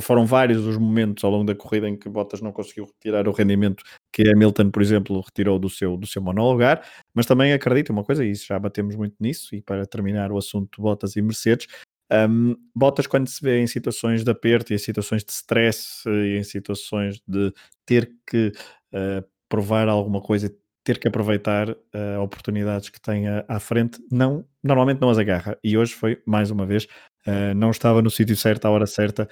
foram 0.00 0.26
vários 0.26 0.66
os 0.66 0.76
momentos 0.76 1.22
ao 1.22 1.30
longo 1.30 1.44
da 1.44 1.54
corrida 1.54 1.88
em 1.88 1.96
que 1.96 2.08
Bottas 2.08 2.40
não 2.40 2.52
conseguiu 2.52 2.86
retirar 2.86 3.28
o 3.28 3.32
rendimento 3.32 3.84
que 4.12 4.28
Hamilton, 4.28 4.70
por 4.70 4.82
exemplo, 4.82 5.20
retirou 5.20 5.58
do 5.58 5.68
seu, 5.70 5.96
do 5.96 6.06
seu 6.06 6.20
monolugar, 6.20 6.82
mas 7.14 7.26
também 7.26 7.52
acredito 7.52 7.90
uma 7.90 8.02
coisa, 8.02 8.24
e 8.24 8.34
já 8.34 8.58
batemos 8.58 8.96
muito 8.96 9.14
nisso, 9.20 9.54
e 9.54 9.62
para 9.62 9.86
terminar 9.86 10.32
o 10.32 10.38
assunto 10.38 10.80
Bottas 10.80 11.14
e 11.16 11.22
Mercedes, 11.22 11.68
um, 12.12 12.56
Bottas, 12.74 13.06
quando 13.06 13.28
se 13.28 13.42
vê 13.42 13.60
em 13.60 13.66
situações 13.66 14.24
de 14.24 14.30
aperto 14.30 14.72
e 14.72 14.76
em 14.76 14.78
situações 14.78 15.24
de 15.24 15.32
stress 15.32 16.08
e 16.08 16.38
em 16.38 16.42
situações 16.44 17.20
de 17.26 17.52
ter 17.84 18.10
que 18.26 18.52
uh, 18.92 19.24
provar 19.48 19.88
alguma 19.88 20.20
coisa, 20.20 20.52
ter 20.84 20.98
que 20.98 21.08
aproveitar 21.08 21.70
uh, 21.70 22.20
oportunidades 22.22 22.90
que 22.90 23.00
tem 23.00 23.24
à 23.28 23.58
frente, 23.58 23.98
não, 24.10 24.44
normalmente 24.62 25.00
não 25.00 25.10
as 25.10 25.18
agarra. 25.18 25.58
E 25.62 25.76
hoje 25.76 25.94
foi, 25.94 26.22
mais 26.24 26.50
uma 26.50 26.64
vez, 26.64 26.86
uh, 27.26 27.54
não 27.54 27.70
estava 27.70 28.00
no 28.00 28.10
sítio 28.10 28.36
certo, 28.36 28.66
à 28.66 28.70
hora 28.70 28.86
certa, 28.86 29.28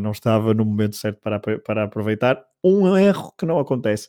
não 0.00 0.12
estava 0.12 0.54
no 0.54 0.64
momento 0.64 0.96
certo 0.96 1.20
para, 1.20 1.40
para 1.40 1.84
aproveitar. 1.84 2.44
Um 2.62 2.96
erro 2.96 3.32
que 3.36 3.44
não 3.44 3.58
acontece 3.58 4.08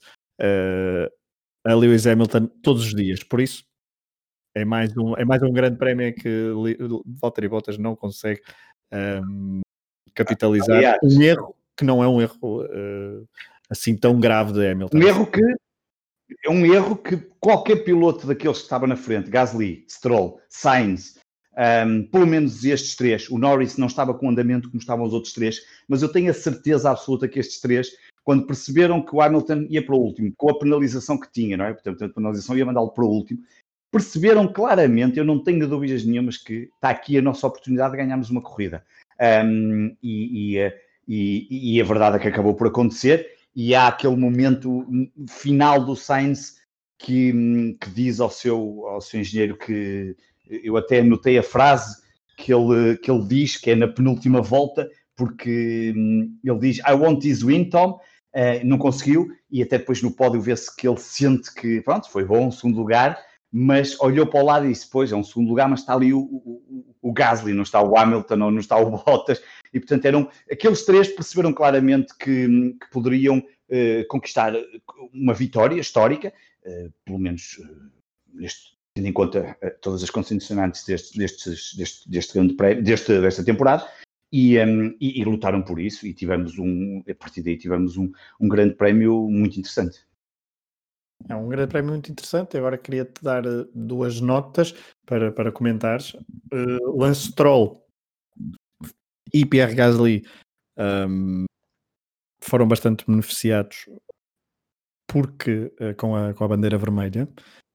a 1.65 1.73
Lewis 1.73 2.05
Hamilton 2.05 2.47
todos 2.61 2.85
os 2.85 2.93
dias. 2.93 3.23
Por 3.23 3.39
isso, 3.39 3.63
é 4.55 4.63
mais 4.63 4.95
um, 4.95 5.15
é 5.17 5.25
mais 5.25 5.41
um 5.41 5.51
grande 5.51 5.77
prémio 5.77 6.13
que 6.13 6.49
Valtteri 7.05 7.47
Bottas 7.47 7.77
não 7.77 7.95
consegue 7.95 8.41
um, 8.93 9.61
capitalizar. 10.13 10.77
Aliás, 10.77 10.99
um 11.03 11.21
erro 11.21 11.55
que 11.75 11.83
não 11.83 12.03
é 12.03 12.07
um 12.07 12.21
erro 12.21 12.63
uh, 12.63 13.27
assim 13.69 13.97
tão 13.97 14.19
grave 14.19 14.53
de 14.53 14.67
Hamilton. 14.67 14.97
Um 14.97 15.01
erro 15.01 15.25
que 15.25 15.41
é 16.45 16.49
um 16.49 16.65
erro 16.65 16.95
que 16.95 17.17
qualquer 17.39 17.77
piloto 17.83 18.27
daqueles 18.27 18.57
que 18.57 18.63
estava 18.63 18.85
na 18.85 18.95
frente, 18.95 19.29
Gasly, 19.29 19.85
Stroll, 19.89 20.39
Sainz, 20.49 21.19
um, 21.55 22.03
pelo 22.03 22.25
menos 22.25 22.65
estes 22.65 22.95
três, 22.95 23.29
o 23.29 23.37
Norris 23.37 23.77
não 23.77 23.87
estava 23.87 24.13
com 24.13 24.29
andamento 24.29 24.69
como 24.69 24.79
estavam 24.79 25.05
os 25.05 25.13
outros 25.13 25.33
três, 25.33 25.61
mas 25.87 26.01
eu 26.01 26.09
tenho 26.09 26.31
a 26.31 26.33
certeza 26.33 26.89
absoluta 26.89 27.27
que 27.27 27.39
estes 27.39 27.59
três, 27.59 27.91
quando 28.23 28.47
perceberam 28.47 29.01
que 29.01 29.15
o 29.15 29.21
Hamilton 29.21 29.67
ia 29.69 29.85
para 29.85 29.95
o 29.95 29.99
último, 29.99 30.33
com 30.35 30.49
a 30.49 30.57
penalização 30.57 31.19
que 31.19 31.31
tinha, 31.31 31.55
não 31.55 31.65
é? 31.65 31.73
Portanto, 31.73 32.05
a 32.05 32.09
penalização 32.09 32.57
ia 32.57 32.65
mandá-lo 32.65 32.89
para 32.89 33.03
o 33.03 33.09
último, 33.09 33.41
perceberam 33.91 34.51
claramente, 34.51 35.19
eu 35.19 35.25
não 35.25 35.43
tenho 35.43 35.67
dúvidas 35.67 36.03
nenhumas, 36.03 36.37
que 36.37 36.69
está 36.73 36.89
aqui 36.89 37.17
a 37.17 37.21
nossa 37.21 37.45
oportunidade 37.45 37.91
de 37.91 37.97
ganharmos 37.97 38.29
uma 38.31 38.41
corrida. 38.41 38.83
Um, 39.45 39.95
e, 40.01 40.57
e, 40.57 40.73
e, 41.07 41.75
e, 41.75 41.81
a 41.81 41.85
verdade 41.85 42.15
é 42.15 42.19
que 42.19 42.27
acabou 42.27 42.55
por 42.55 42.67
acontecer, 42.67 43.33
e 43.55 43.75
há 43.75 43.87
aquele 43.87 44.15
momento 44.15 44.83
final 45.29 45.85
do 45.85 45.95
Sainz 45.95 46.57
que, 46.97 47.77
que 47.79 47.89
diz 47.91 48.19
ao 48.19 48.31
seu, 48.31 48.87
ao 48.87 48.99
seu 48.99 49.19
engenheiro 49.19 49.55
que 49.55 50.15
eu 50.49 50.77
até 50.77 50.99
anotei 50.99 51.37
a 51.37 51.43
frase 51.43 52.01
que 52.37 52.53
ele, 52.53 52.97
que 52.97 53.09
ele 53.09 53.25
diz, 53.27 53.57
que 53.57 53.71
é 53.71 53.75
na 53.75 53.87
penúltima 53.87 54.41
volta, 54.41 54.89
porque 55.15 55.93
hum, 55.95 56.37
ele 56.43 56.59
diz 56.59 56.79
I 56.79 56.93
want 56.93 57.21
this 57.21 57.43
win, 57.43 57.69
Tom. 57.69 57.99
Uh, 58.35 58.65
não 58.65 58.79
conseguiu, 58.79 59.29
e 59.51 59.61
até 59.61 59.77
depois 59.77 60.01
no 60.01 60.09
pódio 60.09 60.41
vê-se 60.41 60.75
que 60.75 60.87
ele 60.87 60.97
sente 60.97 61.53
que, 61.53 61.81
pronto, 61.81 62.09
foi 62.09 62.25
bom, 62.25 62.49
segundo 62.49 62.77
lugar, 62.77 63.15
mas 63.51 63.95
olhou 64.01 64.25
para 64.25 64.41
o 64.41 64.45
lado 64.45 64.65
e 64.65 64.69
disse: 64.69 64.89
Pois, 64.89 65.11
é 65.11 65.15
um 65.15 65.23
segundo 65.23 65.49
lugar, 65.49 65.69
mas 65.69 65.81
está 65.81 65.93
ali 65.93 66.11
o, 66.11 66.19
o, 66.19 66.95
o 66.99 67.13
Gasly, 67.13 67.53
não 67.53 67.61
está 67.61 67.79
o 67.79 67.95
Hamilton 67.95 68.41
ou 68.41 68.51
não 68.51 68.57
está 68.57 68.75
o 68.77 68.89
Bottas, 68.97 69.39
e 69.71 69.79
portanto 69.79 70.05
eram 70.05 70.27
aqueles 70.51 70.83
três 70.83 71.07
perceberam 71.09 71.53
claramente 71.53 72.17
que, 72.17 72.47
que 72.81 72.89
poderiam 72.91 73.43
eh, 73.69 74.03
conquistar 74.09 74.53
uma 75.13 75.33
vitória 75.33 75.79
histórica, 75.79 76.33
eh, 76.63 76.89
pelo 77.05 77.19
menos 77.19 77.59
eh, 77.59 77.89
neste, 78.33 78.75
tendo 78.93 79.07
em 79.07 79.13
conta 79.13 79.57
eh, 79.61 79.69
todas 79.81 80.03
as 80.03 80.09
condicionantes 80.09 80.85
deste, 80.85 81.17
deste, 81.17 82.09
deste 82.09 82.33
grande 82.33 82.53
prémio, 82.53 82.83
deste, 82.83 83.19
desta 83.19 83.43
temporada. 83.43 83.87
E, 84.31 84.57
um, 84.59 84.87
e, 84.99 85.21
e, 85.21 85.23
lutaram 85.23 85.61
por 85.61 85.79
isso 85.79 86.07
e 86.07 86.13
tivemos 86.13 86.57
um, 86.57 87.03
a 87.07 87.13
partir 87.13 87.43
daí 87.43 87.55
tivemos 87.55 87.97
um, 87.97 88.11
um 88.39 88.47
grande 88.47 88.73
prémio 88.73 89.29
muito 89.29 89.59
interessante. 89.59 90.07
É 91.29 91.35
um 91.35 91.47
grande 91.47 91.69
prémio 91.69 91.91
muito 91.91 92.11
interessante. 92.11 92.57
Agora 92.57 92.77
queria-te 92.77 93.23
dar 93.23 93.45
uh, 93.45 93.69
duas 93.75 94.19
notas 94.19 94.73
para, 95.05 95.31
para 95.31 95.51
comentares. 95.51 96.13
Uh, 96.51 96.97
Lance 96.97 97.27
Stroll 97.27 97.85
e 99.31 99.45
Pierre 99.45 99.75
Gasly 99.75 100.25
um, 100.77 101.45
foram 102.41 102.67
bastante 102.67 103.05
beneficiados 103.05 103.85
porque 105.07 105.71
uh, 105.79 105.95
com, 105.95 106.15
a, 106.15 106.33
com 106.33 106.43
a 106.43 106.47
bandeira 106.47 106.77
vermelha. 106.79 107.29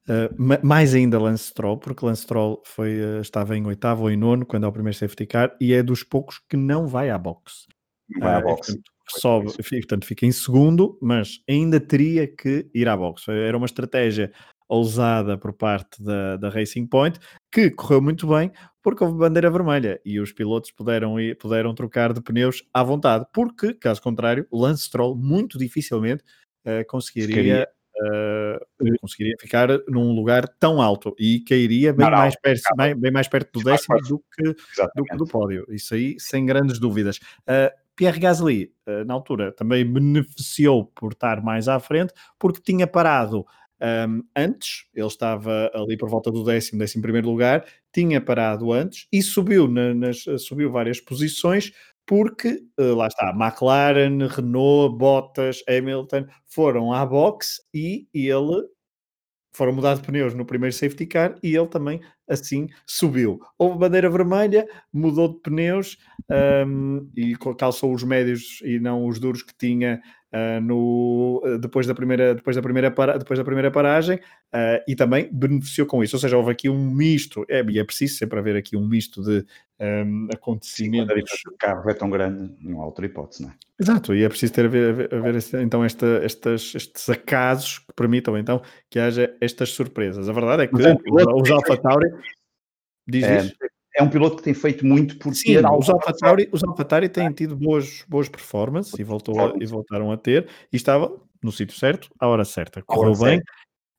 Uh, 0.09 0.66
mais 0.66 0.94
ainda 0.94 1.21
Lance 1.21 1.44
Stroll, 1.44 1.77
porque 1.77 2.05
Lance 2.05 2.23
Stroll 2.23 2.62
foi, 2.64 2.99
uh, 2.99 3.21
estava 3.21 3.57
em 3.57 3.66
oitavo 3.66 4.05
ou 4.05 4.11
em 4.11 4.16
nono 4.16 4.47
quando 4.47 4.64
é 4.64 4.66
o 4.66 4.73
primeiro 4.73 4.97
safety 4.97 5.27
car 5.27 5.55
e 5.61 5.75
é 5.75 5.83
dos 5.83 6.03
poucos 6.03 6.40
que 6.49 6.57
não 6.57 6.87
vai 6.87 7.11
à 7.11 7.18
boxe. 7.18 7.66
Vai 8.18 8.37
à 8.37 8.40
boxe. 8.40 8.73
Portanto, 8.73 8.90
sobe, 9.09 9.53
portanto 9.53 10.07
fica 10.07 10.25
em 10.25 10.33
segundo, 10.33 10.99
mas 11.03 11.42
ainda 11.49 11.79
teria 11.79 12.27
que 12.27 12.71
ir 12.75 12.88
à 12.88 12.97
boxe. 12.97 13.31
Era 13.31 13.57
uma 13.57 13.66
estratégia 13.66 14.33
ousada 14.68 15.37
por 15.38 15.53
parte 15.53 16.03
da, 16.03 16.37
da 16.37 16.51
Racing 16.51 16.87
Point, 16.87 17.18
que 17.51 17.71
correu 17.71 18.03
muito 18.03 18.27
bem, 18.27 18.53
porque 18.83 19.03
houve 19.03 19.18
bandeira 19.18 19.51
vermelha 19.51 20.01
e 20.05 20.21
os 20.21 20.33
pilotos 20.33 20.71
puderam, 20.71 21.18
ir, 21.18 21.37
puderam 21.38 21.75
trocar 21.75 22.12
de 22.12 22.21
pneus 22.21 22.62
à 22.73 22.83
vontade, 22.83 23.27
porque, 23.33 23.73
caso 23.75 24.03
contrário, 24.03 24.47
Lance 24.53 24.85
Stroll 24.85 25.16
muito 25.16 25.59
dificilmente 25.59 26.23
uh, 26.66 26.87
conseguiria, 26.87 27.66
uh, 28.02 28.98
conseguiria 29.00 29.34
ficar 29.40 29.68
num 29.88 30.12
lugar 30.12 30.46
tão 30.58 30.80
alto 30.80 31.14
e 31.18 31.40
cairia 31.40 31.92
bem, 31.92 32.11
não, 32.11 32.16
mais, 32.16 32.34
perto, 32.40 32.62
bem, 32.76 32.94
bem, 32.94 33.12
mais 33.12 33.28
perto 33.28 33.58
do 33.58 33.64
décimo 33.64 33.98
do 34.02 34.18
que 34.34 34.54
do, 34.94 35.16
do, 35.16 35.26
pódio. 35.26 35.64
Isso 35.68 35.94
aí, 35.94 36.16
sem 36.18 36.46
grandes 36.46 36.78
dúvidas. 36.78 37.18
Uh, 37.42 37.70
Pierre 37.98 38.20
Gasly, 38.20 38.72
eh, 38.87 39.02
na 39.02 39.12
altura, 39.12 39.50
também 39.50 39.84
beneficiou 39.84 40.84
por 40.94 41.14
estar 41.14 41.42
mais 41.42 41.66
à 41.66 41.80
frente, 41.80 42.14
porque 42.38 42.61
tinha 42.62 42.87
parado 42.87 43.44
um, 43.80 44.22
antes, 44.37 44.87
ele 44.94 45.06
estava 45.06 45.70
ali 45.72 45.96
por 45.96 46.08
volta 46.08 46.30
do 46.30 46.44
décimo, 46.44 46.78
décimo 46.78 47.02
primeiro 47.02 47.28
lugar, 47.28 47.64
tinha 47.92 48.20
parado 48.20 48.72
antes 48.72 49.06
e 49.12 49.22
subiu, 49.22 49.68
na, 49.68 49.94
nas, 49.94 50.24
subiu 50.38 50.70
várias 50.70 51.00
posições, 51.00 51.72
porque 52.09 52.64
uh, 52.81 52.94
lá 52.94 53.07
está, 53.07 53.31
McLaren, 53.31 54.27
Renault, 54.27 54.97
Bottas, 54.97 55.62
Hamilton 55.68 56.25
foram 56.47 56.90
à 56.90 57.05
box 57.05 57.61
e 57.73 58.09
ele 58.14 58.66
foram 59.53 59.75
mudar 59.75 59.94
de 59.94 60.03
pneus 60.03 60.33
no 60.33 60.47
primeiro 60.47 60.75
safety 60.75 61.07
car 61.07 61.35
e 61.42 61.55
ele 61.55 61.66
também 61.68 62.01
assim 62.29 62.69
subiu. 62.87 63.41
Houve 63.57 63.79
bandeira 63.79 64.11
vermelha, 64.11 64.67
mudou 64.93 65.29
de 65.29 65.41
pneus 65.41 65.97
um, 66.67 67.09
e 67.17 67.35
calçou 67.57 67.93
os 67.93 68.03
médios 68.03 68.61
e 68.64 68.79
não 68.79 69.07
os 69.07 69.19
duros 69.19 69.43
que 69.43 69.55
tinha 69.57 70.01
uh, 70.33 70.61
no, 70.61 71.43
uh, 71.45 71.59
depois, 71.59 71.87
da 71.87 71.95
primeira, 71.95 72.35
depois, 72.35 72.57
da 72.57 72.62
primeira 72.62 72.91
para, 72.91 73.19
depois 73.19 73.38
da 73.38 73.45
primeira 73.45 73.71
paragem 73.71 74.17
uh, 74.17 74.83
e 74.87 74.95
também 74.95 75.29
beneficiou 75.33 75.87
com 75.87 76.03
isso. 76.03 76.17
Ou 76.17 76.21
seja, 76.21 76.37
houve 76.37 76.51
aqui 76.51 76.69
um 76.69 76.91
misto, 76.91 77.45
é, 77.49 77.64
e 77.69 77.79
é 77.79 77.85
preciso 77.85 78.17
sempre 78.17 78.38
haver 78.38 78.57
aqui 78.57 78.77
um 78.77 78.87
misto 78.87 79.23
de 79.23 79.45
um, 79.81 80.29
acontecimentos. 80.33 81.31
Sim, 81.31 81.51
o 81.51 81.57
carro 81.59 81.88
é 81.88 81.95
tão 81.95 82.11
grande, 82.11 82.55
não 82.61 82.83
há 82.83 82.87
outra 82.87 83.07
hipótese, 83.07 83.43
não 83.43 83.51
é? 83.51 83.55
Exato, 83.81 84.12
e 84.12 84.25
é 84.25 84.29
preciso 84.29 84.53
ter 84.53 84.64
a 84.64 84.69
ver, 84.69 85.14
a 85.14 85.21
ver 85.21 85.38
então 85.62 85.85
esta, 85.85 86.21
estas, 86.25 86.75
estes 86.75 87.09
acasos 87.09 87.79
que 87.79 87.93
permitam 87.95 88.37
então 88.37 88.61
que 88.91 88.99
haja 88.99 89.33
estas 89.41 89.71
surpresas. 89.71 90.29
A 90.29 90.33
verdade 90.33 90.64
é 90.64 90.67
que 90.67 90.75
os 90.75 91.51
Alpha 91.51 91.77
Tauri 91.77 92.11
diz 93.09 93.25
é, 93.25 93.51
é 93.99 94.03
um 94.03 94.09
piloto 94.09 94.37
que 94.37 94.42
tem 94.42 94.55
feito 94.55 94.87
muito 94.87 95.18
por 95.18 95.35
Sim, 95.35 95.55
ter 95.55 95.66
os 95.66 95.90
AlphaTauri, 95.90 96.49
os 96.53 96.62
AlphaTauri 96.62 97.09
têm 97.09 97.33
tido 97.33 97.57
boas, 97.57 98.05
boas 98.09 98.29
performances 98.29 98.97
e, 98.99 99.03
voltou 99.03 99.40
a, 99.40 99.55
e 99.59 99.66
voltaram 99.66 100.12
a 100.12 100.16
ter 100.16 100.49
e 100.73 100.77
estava 100.77 101.12
no 101.42 101.51
sítio 101.51 101.77
certo, 101.77 102.09
à 102.18 102.29
hora 102.29 102.44
certa. 102.44 102.81
Correu 102.83 103.12
bem, 103.12 103.37
certo. 103.37 103.47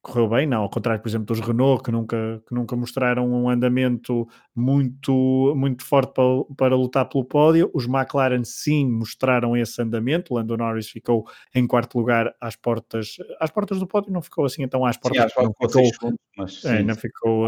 correu 0.01 0.29
bem, 0.29 0.47
não, 0.47 0.61
ao 0.61 0.69
contrário, 0.69 1.01
por 1.01 1.09
exemplo, 1.09 1.25
dos 1.25 1.39
Renault, 1.39 1.83
que 1.83 1.91
nunca, 1.91 2.41
que 2.47 2.53
nunca 2.53 2.75
mostraram 2.77 3.29
um 3.29 3.49
andamento 3.49 4.27
muito, 4.55 5.53
muito 5.55 5.83
forte 5.83 6.13
para, 6.13 6.25
para 6.55 6.75
lutar 6.75 7.07
pelo 7.09 7.25
pódio. 7.25 7.69
Os 7.73 7.85
McLaren 7.85 8.43
sim 8.43 8.89
mostraram 8.89 9.55
esse 9.55 9.81
andamento. 9.81 10.33
Lando 10.33 10.55
Norris 10.55 10.89
ficou 10.89 11.25
em 11.53 11.67
quarto 11.67 11.97
lugar 11.97 12.33
às 12.39 12.55
portas, 12.55 13.17
às 13.39 13.51
portas 13.51 13.79
do 13.79 13.87
pódio, 13.87 14.13
não 14.13 14.21
ficou 14.21 14.45
assim 14.45 14.63
então 14.63 14.85
às 14.85 14.97
portas. 14.97 15.31
Sim, 15.33 15.39
às 15.39 15.45
não 15.45 15.53
ficou, 15.53 15.85
segundos, 15.85 16.19
mas, 16.37 16.65
é, 16.65 16.83
não 16.83 16.95
ficou, 16.95 17.47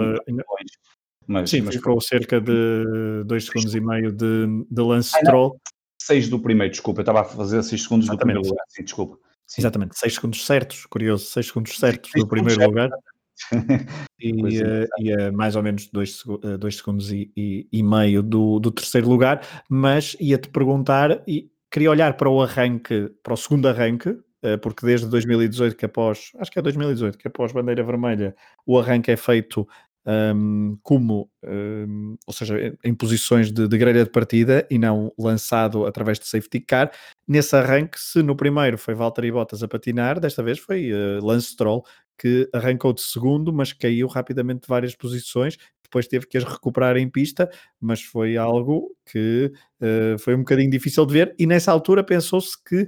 Mas, 1.27 1.49
Sim, 1.49 1.62
mas 1.62 1.75
ficou 1.75 1.99
cerca 2.01 2.41
de 2.41 3.23
2 3.25 3.45
segundos 3.45 3.75
e 3.75 3.79
meio 3.79 4.12
de, 4.12 4.65
de 4.69 4.81
Lance 4.81 5.12
Stroll. 5.17 5.60
6 6.01 6.29
do 6.29 6.39
primeiro, 6.39 6.71
desculpa, 6.71 7.01
eu 7.01 7.03
estava 7.03 7.21
a 7.21 7.23
fazer 7.23 7.62
6 7.62 7.84
segundos 7.84 8.07
Exatamente. 8.07 8.10
do 8.10 8.17
primeiro 8.17 8.49
lugar, 8.49 8.65
sim, 8.69 8.84
desculpa. 8.84 9.17
Sim. 9.45 9.62
Exatamente, 9.62 9.99
6 9.99 10.15
segundos 10.15 10.45
certos, 10.45 10.86
curioso, 10.86 11.25
6 11.25 11.47
segundos 11.47 11.77
certos 11.77 12.12
do 12.15 12.27
primeiro 12.27 12.65
lugar. 12.65 12.89
e, 14.19 14.62
é, 14.62 14.88
e 14.99 15.12
é 15.12 15.31
mais 15.31 15.55
ou 15.55 15.63
menos 15.63 15.88
2 15.88 16.23
dois, 16.60 16.75
segundos 16.75 17.12
e, 17.12 17.31
e, 17.36 17.67
e, 17.71 17.84
meio 17.84 18.21
do, 18.21 18.60
do 18.60 18.71
terceiro 18.71 19.10
lugar, 19.10 19.45
mas 19.69 20.15
ia-te 20.19 20.49
perguntar 20.49 21.23
e 21.27 21.49
queria 21.71 21.89
olhar 21.89 22.15
para 22.17 22.29
o 22.29 22.41
arranque, 22.41 23.10
para 23.23 23.34
o 23.34 23.38
segundo 23.38 23.67
arranque, 23.67 24.15
eh, 24.43 24.57
porque 24.57 24.86
desde 24.86 25.07
2018 25.07 25.75
que 25.75 25.86
após, 25.86 26.31
acho 26.38 26.51
que 26.51 26.60
é 26.60 26.62
2018, 26.62 27.17
que 27.17 27.27
após 27.27 27.51
bandeira 27.51 27.84
vermelha, 27.84 28.36
o 28.65 28.77
arranque 28.79 29.12
é 29.12 29.17
feito 29.17 29.67
um, 30.05 30.77
como, 30.81 31.29
um, 31.43 32.15
ou 32.25 32.33
seja, 32.33 32.75
em 32.83 32.93
posições 32.93 33.51
de, 33.51 33.67
de, 33.67 33.77
grelha 33.77 34.03
de 34.03 34.09
partida 34.09 34.67
e 34.69 34.77
não 34.77 35.11
lançado 35.17 35.85
através 35.85 36.19
de 36.19 36.27
safety 36.27 36.59
car. 36.59 36.91
Nesse 37.27 37.55
arranque, 37.55 37.99
se 37.99 38.21
no 38.23 38.35
primeiro 38.35 38.77
foi 38.77 38.93
Valtteri 38.93 39.31
Bottas 39.31 39.63
a 39.63 39.67
patinar, 39.67 40.19
desta 40.19 40.41
vez 40.41 40.59
foi 40.59 40.91
uh, 40.91 41.23
Lance 41.23 41.51
Stroll 41.51 41.83
que 42.17 42.47
arrancou 42.53 42.93
de 42.93 43.01
segundo, 43.01 43.51
mas 43.51 43.73
caiu 43.73 44.07
rapidamente 44.07 44.61
de 44.61 44.67
várias 44.67 44.95
posições. 44.95 45.57
Depois 45.83 46.07
teve 46.07 46.27
que 46.27 46.37
as 46.37 46.43
recuperar 46.43 46.95
em 46.95 47.09
pista, 47.09 47.49
mas 47.79 48.01
foi 48.03 48.37
algo 48.37 48.95
que 49.11 49.51
uh, 49.81 50.19
foi 50.19 50.35
um 50.35 50.39
bocadinho 50.39 50.69
difícil 50.69 51.05
de 51.05 51.13
ver. 51.13 51.35
E 51.37 51.47
nessa 51.47 51.71
altura 51.71 52.03
pensou-se 52.03 52.55
que 52.63 52.87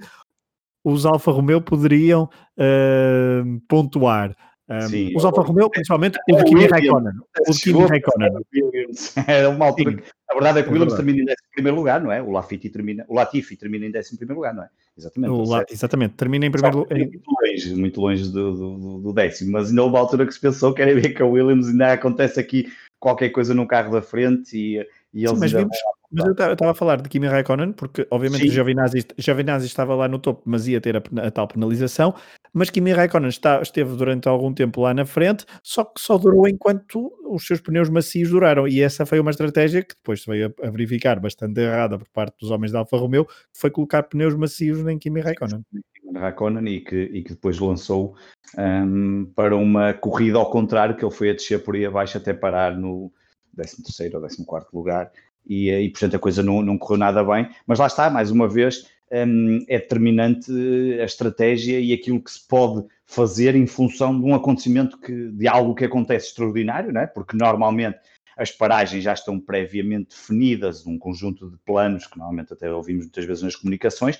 os 0.83 1.05
Alfa 1.05 1.31
Romeo 1.31 1.61
poderiam 1.61 2.29
uh, 2.57 3.61
pontuar. 3.67 4.35
Um, 4.73 4.89
Sim, 4.89 5.13
os 5.15 5.23
Alfa 5.23 5.41
Romeo, 5.41 5.69
principalmente 5.69 6.17
o 6.27 6.35
de 6.35 6.43
Kimi 6.45 6.65
Raikkonen. 6.65 7.13
O 7.47 7.51
de 7.51 7.59
Kimi 7.59 7.85
Raikkonen. 7.85 8.29
É 9.27 9.47
uma 9.47 9.67
altura 9.67 9.93
que, 9.97 10.03
a 10.29 10.33
verdade 10.33 10.59
é 10.59 10.63
que 10.63 10.69
o 10.69 10.71
é 10.71 10.73
Williams 10.73 10.95
termina 10.95 11.31
em 11.31 11.61
11 11.61 11.71
lugar, 11.71 12.01
não 12.01 12.11
é? 12.11 12.21
O 12.21 12.31
Latifi 12.31 12.69
termina, 12.69 13.05
o 13.07 13.13
Latifi 13.13 13.55
termina 13.55 13.85
em 13.85 13.91
11 13.95 14.25
lugar, 14.33 14.53
não 14.53 14.63
é? 14.63 14.69
Exatamente. 14.97 15.49
La, 15.49 15.65
exatamente, 15.69 16.13
termina 16.15 16.45
em 16.45 16.51
primeiro 16.51 16.79
lugar. 16.79 16.97
Muito 16.97 17.29
longe, 17.29 17.75
muito 17.75 18.01
longe 18.01 18.31
do, 18.31 18.55
do, 18.55 18.99
do, 18.99 19.13
décimo, 19.13 19.51
mas 19.51 19.69
ainda 19.69 19.83
houve 19.83 19.95
uma 19.95 19.99
altura 19.99 20.25
que 20.25 20.33
se 20.33 20.39
pensou, 20.39 20.73
querem 20.73 20.95
ver 20.95 21.13
que 21.13 21.21
a 21.21 21.25
Williams 21.25 21.67
ainda 21.67 21.93
acontece 21.93 22.39
aqui 22.39 22.71
qualquer 22.99 23.29
coisa 23.29 23.53
no 23.53 23.67
carro 23.67 23.91
da 23.91 24.01
frente 24.01 24.57
e, 24.57 24.87
e 25.13 25.19
eles 25.19 25.31
Sim, 25.31 25.39
mas 25.39 25.51
vimos, 25.51 25.77
mas 26.13 26.25
eu 26.25 26.53
estava 26.53 26.71
a 26.71 26.75
falar 26.75 27.01
de 27.01 27.09
Kimi 27.09 27.27
Raikkonen, 27.27 27.71
porque 27.71 28.07
obviamente 28.11 28.43
Sim. 28.43 28.49
o 28.49 28.51
Giovinazzi, 28.51 29.05
Giovinazzi 29.17 29.65
estava 29.65 29.95
lá 29.95 30.07
no 30.07 30.19
topo, 30.19 30.43
mas 30.45 30.67
ia 30.67 30.79
ter 30.79 30.95
a, 30.95 31.01
a 31.25 31.31
tal 31.31 31.47
penalização. 31.47 32.13
Mas 32.53 32.69
Kimi 32.69 32.91
Raikkonen 32.91 33.29
está, 33.29 33.61
esteve 33.61 33.95
durante 33.95 34.27
algum 34.27 34.53
tempo 34.53 34.81
lá 34.81 34.93
na 34.93 35.05
frente, 35.05 35.43
só 35.63 35.83
que 35.83 35.99
só 35.99 36.19
durou 36.19 36.47
enquanto 36.47 37.11
os 37.27 37.47
seus 37.47 37.59
pneus 37.59 37.89
macios 37.89 38.29
duraram. 38.29 38.67
E 38.67 38.79
essa 38.79 39.07
foi 39.07 39.19
uma 39.19 39.31
estratégia 39.31 39.81
que 39.81 39.95
depois 39.95 40.21
se 40.21 40.29
veio 40.29 40.53
a, 40.61 40.67
a 40.67 40.69
verificar 40.69 41.19
bastante 41.19 41.59
errada 41.59 41.97
por 41.97 42.07
parte 42.09 42.37
dos 42.39 42.51
homens 42.51 42.71
da 42.71 42.79
Alfa 42.79 42.97
Romeo, 42.97 43.25
que 43.25 43.59
foi 43.59 43.71
colocar 43.71 44.03
pneus 44.03 44.35
macios 44.35 44.87
em 44.87 44.99
Kimi 44.99 45.19
Raikkonen. 45.19 45.65
Raikkonen 46.15 46.67
e 46.67 46.81
que, 46.81 46.95
e 46.95 47.23
que 47.23 47.31
depois 47.31 47.57
lançou 47.57 48.15
um, 48.55 49.25
para 49.35 49.55
uma 49.55 49.93
corrida 49.93 50.37
ao 50.37 50.51
contrário, 50.51 50.95
que 50.95 51.03
ele 51.03 51.13
foi 51.13 51.31
a 51.31 51.33
descer 51.33 51.63
por 51.63 51.75
aí 51.75 51.87
abaixo 51.87 52.19
até 52.19 52.33
parar 52.33 52.77
no 52.77 53.11
13 53.55 54.15
ou 54.15 54.21
14 54.21 54.67
lugar 54.73 55.11
e, 55.45 55.69
e 55.69 55.89
portanto 55.89 56.15
a 56.15 56.19
coisa 56.19 56.41
não, 56.41 56.61
não 56.61 56.77
correu 56.77 56.97
nada 56.97 57.23
bem, 57.23 57.49
mas 57.67 57.79
lá 57.79 57.87
está, 57.87 58.09
mais 58.09 58.31
uma 58.31 58.47
vez, 58.47 58.87
um, 59.11 59.63
é 59.67 59.77
determinante 59.77 60.51
a 60.99 61.05
estratégia 61.05 61.79
e 61.79 61.93
aquilo 61.93 62.21
que 62.21 62.31
se 62.31 62.47
pode 62.47 62.85
fazer 63.05 63.55
em 63.55 63.67
função 63.67 64.17
de 64.17 64.25
um 64.25 64.33
acontecimento 64.33 64.97
que, 64.97 65.29
de 65.31 65.47
algo 65.47 65.75
que 65.75 65.85
acontece 65.85 66.27
extraordinário, 66.27 66.91
né? 66.91 67.05
porque 67.07 67.37
normalmente 67.37 67.99
as 68.35 68.51
paragens 68.51 69.03
já 69.03 69.13
estão 69.13 69.39
previamente 69.39 70.09
definidas, 70.09 70.83
num 70.85 70.97
conjunto 70.97 71.51
de 71.51 71.57
planos 71.65 72.07
que 72.07 72.17
normalmente 72.17 72.53
até 72.53 72.71
ouvimos 72.71 73.05
muitas 73.05 73.25
vezes 73.25 73.43
nas 73.43 73.55
comunicações, 73.55 74.19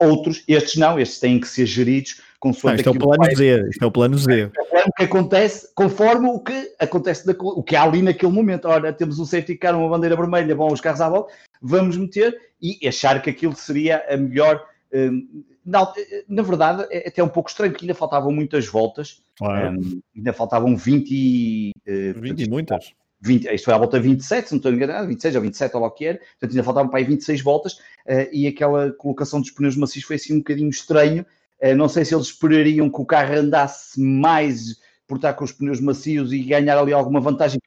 Outros, 0.00 0.44
estes 0.46 0.76
não, 0.76 0.98
estes 0.98 1.18
têm 1.18 1.40
que 1.40 1.48
ser 1.48 1.66
geridos 1.66 2.20
conforme. 2.38 2.76
Não, 2.76 2.80
isto 2.80 2.88
é 2.88 2.92
o 2.92 2.98
plano 2.98 3.36
Z, 3.36 3.68
isto 3.68 3.82
é 3.82 3.86
o 3.86 3.90
plano 3.90 4.18
Z. 4.18 4.40
É 4.40 4.62
o 4.62 4.66
plano 4.66 4.92
que 4.96 5.04
acontece 5.04 5.68
conforme 5.74 6.28
o 6.28 6.40
que 6.40 6.74
acontece, 6.78 7.26
da, 7.26 7.34
o 7.38 7.62
que 7.62 7.76
há 7.76 7.82
ali 7.82 8.02
naquele 8.02 8.32
momento. 8.32 8.66
Ora, 8.66 8.92
temos 8.92 9.18
um 9.18 9.24
safety 9.24 9.56
car, 9.56 9.76
uma 9.76 9.88
bandeira 9.88 10.16
vermelha, 10.16 10.54
vão 10.54 10.68
os 10.68 10.80
carros 10.80 11.00
à 11.00 11.08
volta, 11.08 11.32
vamos 11.60 11.96
meter 11.96 12.36
e 12.60 12.86
achar 12.86 13.20
que 13.22 13.30
aquilo 13.30 13.54
seria 13.54 14.04
a 14.08 14.16
melhor. 14.16 14.64
Um, 14.92 15.44
não, 15.64 15.92
na 16.28 16.42
verdade, 16.42 16.86
é 16.90 17.08
até 17.08 17.22
um 17.22 17.28
pouco 17.28 17.50
estranho, 17.50 17.72
porque 17.72 17.84
ainda 17.84 17.94
faltavam 17.94 18.32
muitas 18.32 18.66
voltas, 18.66 19.22
claro. 19.36 19.78
um, 19.78 20.00
ainda 20.16 20.32
faltavam 20.32 20.76
20 20.76 21.10
e. 21.10 21.72
Uh, 21.86 22.20
20 22.20 22.42
e 22.42 22.48
muitas. 22.48 22.92
20, 23.20 23.52
isto 23.52 23.64
foi 23.64 23.74
à 23.74 23.78
volta 23.78 23.98
27, 23.98 24.46
se 24.46 24.52
não 24.52 24.58
estou 24.58 24.72
enganado, 24.72 25.08
26 25.08 25.34
ou 25.34 25.42
27 25.42 25.74
ou 25.74 25.82
lá 25.82 25.88
o 25.88 25.90
que 25.90 26.06
era, 26.06 26.18
portanto 26.18 26.50
ainda 26.50 26.62
faltavam 26.62 26.88
para 26.88 27.00
aí 27.00 27.04
26 27.04 27.42
voltas 27.42 27.72
uh, 27.72 28.28
e 28.32 28.46
aquela 28.46 28.92
colocação 28.92 29.40
dos 29.40 29.50
pneus 29.50 29.76
macios 29.76 30.04
foi 30.04 30.16
assim 30.16 30.34
um 30.34 30.38
bocadinho 30.38 30.70
estranho. 30.70 31.26
Uh, 31.62 31.74
não 31.76 31.88
sei 31.88 32.04
se 32.04 32.14
eles 32.14 32.26
esperariam 32.26 32.90
que 32.90 33.00
o 33.00 33.06
carro 33.06 33.34
andasse 33.34 34.00
mais 34.00 34.78
por 35.06 35.16
estar 35.16 35.32
com 35.34 35.44
os 35.44 35.52
pneus 35.52 35.80
macios 35.80 36.32
e 36.32 36.42
ganhar 36.42 36.78
ali 36.78 36.92
alguma 36.92 37.20
vantagem 37.20 37.58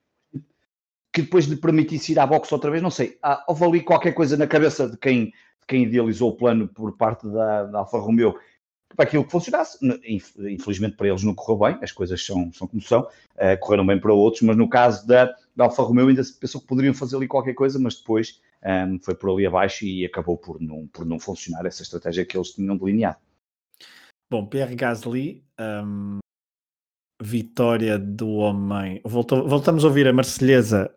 que 1.14 1.24
depois 1.24 1.46
lhe 1.46 1.58
permitisse 1.58 2.14
ir 2.14 2.20
à 2.20 2.26
box 2.26 2.52
outra 2.52 2.72
vez, 2.72 2.82
não 2.82 2.92
sei. 2.92 3.18
Ah, 3.22 3.44
houve 3.48 3.66
ali 3.66 3.82
qualquer 3.82 4.14
coisa 4.14 4.38
na 4.38 4.48
cabeça 4.48 4.88
de 4.88 4.98
quem, 4.98 5.26
de 5.26 5.68
quem 5.68 5.84
idealizou 5.84 6.30
o 6.30 6.36
plano 6.36 6.68
por 6.68 6.96
parte 6.96 7.28
da, 7.28 7.64
da 7.64 7.80
Alfa 7.80 7.98
Romeo 7.98 8.38
para 8.96 9.06
aquilo 9.06 9.26
que 9.26 9.32
funcionasse. 9.32 9.78
Infelizmente 10.40 10.96
para 10.96 11.08
eles 11.08 11.24
não 11.24 11.34
correu 11.34 11.74
bem, 11.74 11.84
as 11.84 11.92
coisas 11.92 12.26
são, 12.26 12.52
são 12.54 12.68
como 12.68 12.82
são, 12.82 13.02
uh, 13.02 13.60
correram 13.60 13.86
bem 13.86 14.00
para 14.00 14.14
outros, 14.14 14.42
mas 14.44 14.56
no 14.56 14.70
caso 14.70 15.06
da, 15.06 15.26
da 15.56 15.66
Alfa 15.66 15.84
Romeo 15.84 16.08
ainda 16.08 16.24
se 16.24 16.34
pensou 16.34 16.62
que 16.62 16.68
poderiam 16.68 16.94
fazer 16.94 17.18
ali 17.18 17.28
qualquer 17.28 17.54
coisa, 17.54 17.78
mas 17.78 17.96
depois 17.96 18.40
um, 18.64 18.70
ehm, 18.70 19.00
foi 19.02 19.16
por 19.16 19.32
ali 19.32 19.46
abaixo 19.46 19.86
e 19.86 20.06
acabou 20.06 20.38
por 20.38 20.62
não, 20.62 20.88
por 20.88 21.06
não 21.06 21.20
funcionar 21.20 21.66
essa 21.66 21.84
estratégia 21.84 22.26
que 22.26 22.38
eles 22.38 22.52
tinham 22.52 22.78
delineado. 22.78 23.18
Bom, 24.32 24.46
Pierre 24.46 24.78
Gasly, 24.78 25.44
um, 25.60 26.20
vitória 27.22 28.00
do 28.00 28.30
homem. 28.30 29.02
Voltou, 29.04 29.46
voltamos 29.46 29.84
a 29.84 29.90
ouvir 29.90 30.08
a 30.08 30.14
Marselhesa 30.14 30.90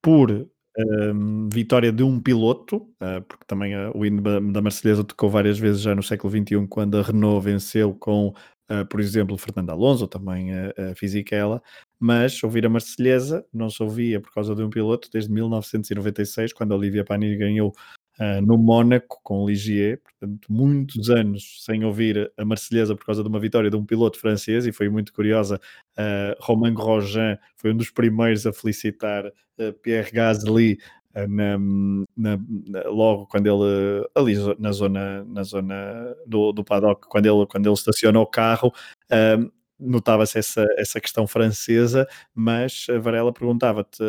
por 0.00 0.48
um, 0.78 1.48
vitória 1.52 1.90
de 1.90 2.04
um 2.04 2.20
piloto, 2.20 2.76
uh, 2.76 3.20
porque 3.26 3.44
também 3.48 3.74
uh, 3.74 3.90
o 3.96 4.06
hino 4.06 4.22
da 4.52 4.62
Mercedes 4.62 5.04
tocou 5.04 5.28
várias 5.28 5.58
vezes 5.58 5.82
já 5.82 5.92
no 5.92 6.04
século 6.04 6.32
XXI, 6.32 6.68
quando 6.68 6.98
a 6.98 7.02
Renault 7.02 7.44
venceu 7.44 7.92
com, 7.96 8.28
uh, 8.70 8.86
por 8.88 9.00
exemplo, 9.00 9.36
Fernando 9.36 9.70
Alonso, 9.70 10.06
também 10.06 10.52
a, 10.52 10.92
a 10.92 10.94
Fisichella, 10.94 11.60
mas 11.98 12.40
ouvir 12.44 12.64
a 12.64 12.68
Marselhesa 12.68 13.44
não 13.52 13.68
se 13.68 13.82
ouvia 13.82 14.20
por 14.20 14.32
causa 14.32 14.54
de 14.54 14.62
um 14.62 14.70
piloto 14.70 15.10
desde 15.12 15.32
1996, 15.32 16.52
quando 16.52 16.76
Olivia 16.76 17.04
Pani 17.04 17.36
ganhou 17.36 17.74
Uh, 18.18 18.44
no 18.44 18.58
Mónaco 18.58 19.20
com 19.22 19.46
Ligier, 19.46 20.00
portanto, 20.02 20.52
muitos 20.52 21.08
anos 21.08 21.64
sem 21.64 21.84
ouvir 21.84 22.32
a 22.36 22.44
Marselhesa 22.44 22.96
por 22.96 23.06
causa 23.06 23.22
de 23.22 23.28
uma 23.28 23.38
vitória 23.38 23.70
de 23.70 23.76
um 23.76 23.84
piloto 23.84 24.18
francês 24.18 24.66
e 24.66 24.72
foi 24.72 24.88
muito 24.88 25.12
curiosa. 25.12 25.60
Uh, 25.96 26.34
Romain 26.40 26.74
Grosjean 26.74 27.38
foi 27.56 27.72
um 27.72 27.76
dos 27.76 27.90
primeiros 27.90 28.44
a 28.44 28.52
felicitar 28.52 29.26
uh, 29.26 29.72
Pierre 29.82 30.10
Gasly 30.10 30.78
na, 31.28 31.58
na, 32.16 32.38
logo 32.88 33.26
quando 33.26 33.46
ele 33.46 34.08
ali 34.14 34.34
na 34.58 34.70
zona, 34.70 35.24
na 35.24 35.42
zona 35.42 36.14
do, 36.26 36.52
do 36.52 36.62
paddock, 36.62 37.08
quando 37.08 37.26
ele, 37.26 37.46
quando 37.46 37.66
ele 37.66 37.74
estaciona 37.74 38.20
o 38.20 38.26
carro. 38.26 38.72
Notava-se 39.80 40.38
essa, 40.38 40.66
essa 40.76 41.00
questão 41.00 41.26
francesa, 41.26 42.06
mas 42.34 42.86
a 42.88 42.98
Varela 42.98 43.32
perguntava-te 43.32 44.02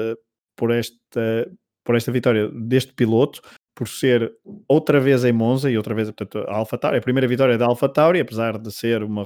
por 0.56 0.72
esta, 0.72 1.52
por 1.84 1.96
esta 1.96 2.12
vitória 2.12 2.50
deste 2.50 2.92
piloto, 2.94 3.42
por 3.80 3.88
ser 3.88 4.36
outra 4.68 5.00
vez 5.00 5.24
em 5.24 5.32
Monza 5.32 5.72
e 5.72 5.78
outra 5.78 5.96
vez, 5.96 6.12
portanto, 6.12 6.46
a 6.50 6.78
Tauri, 6.78 6.98
a 6.98 7.02
primeira 7.02 7.26
vitória 7.26 7.58
da 7.58 7.66
Alfa 7.66 7.88
Tauri, 7.88 8.20
apesar 8.20 8.58
de 8.58 8.70
ser 8.74 9.02
uma 9.02 9.26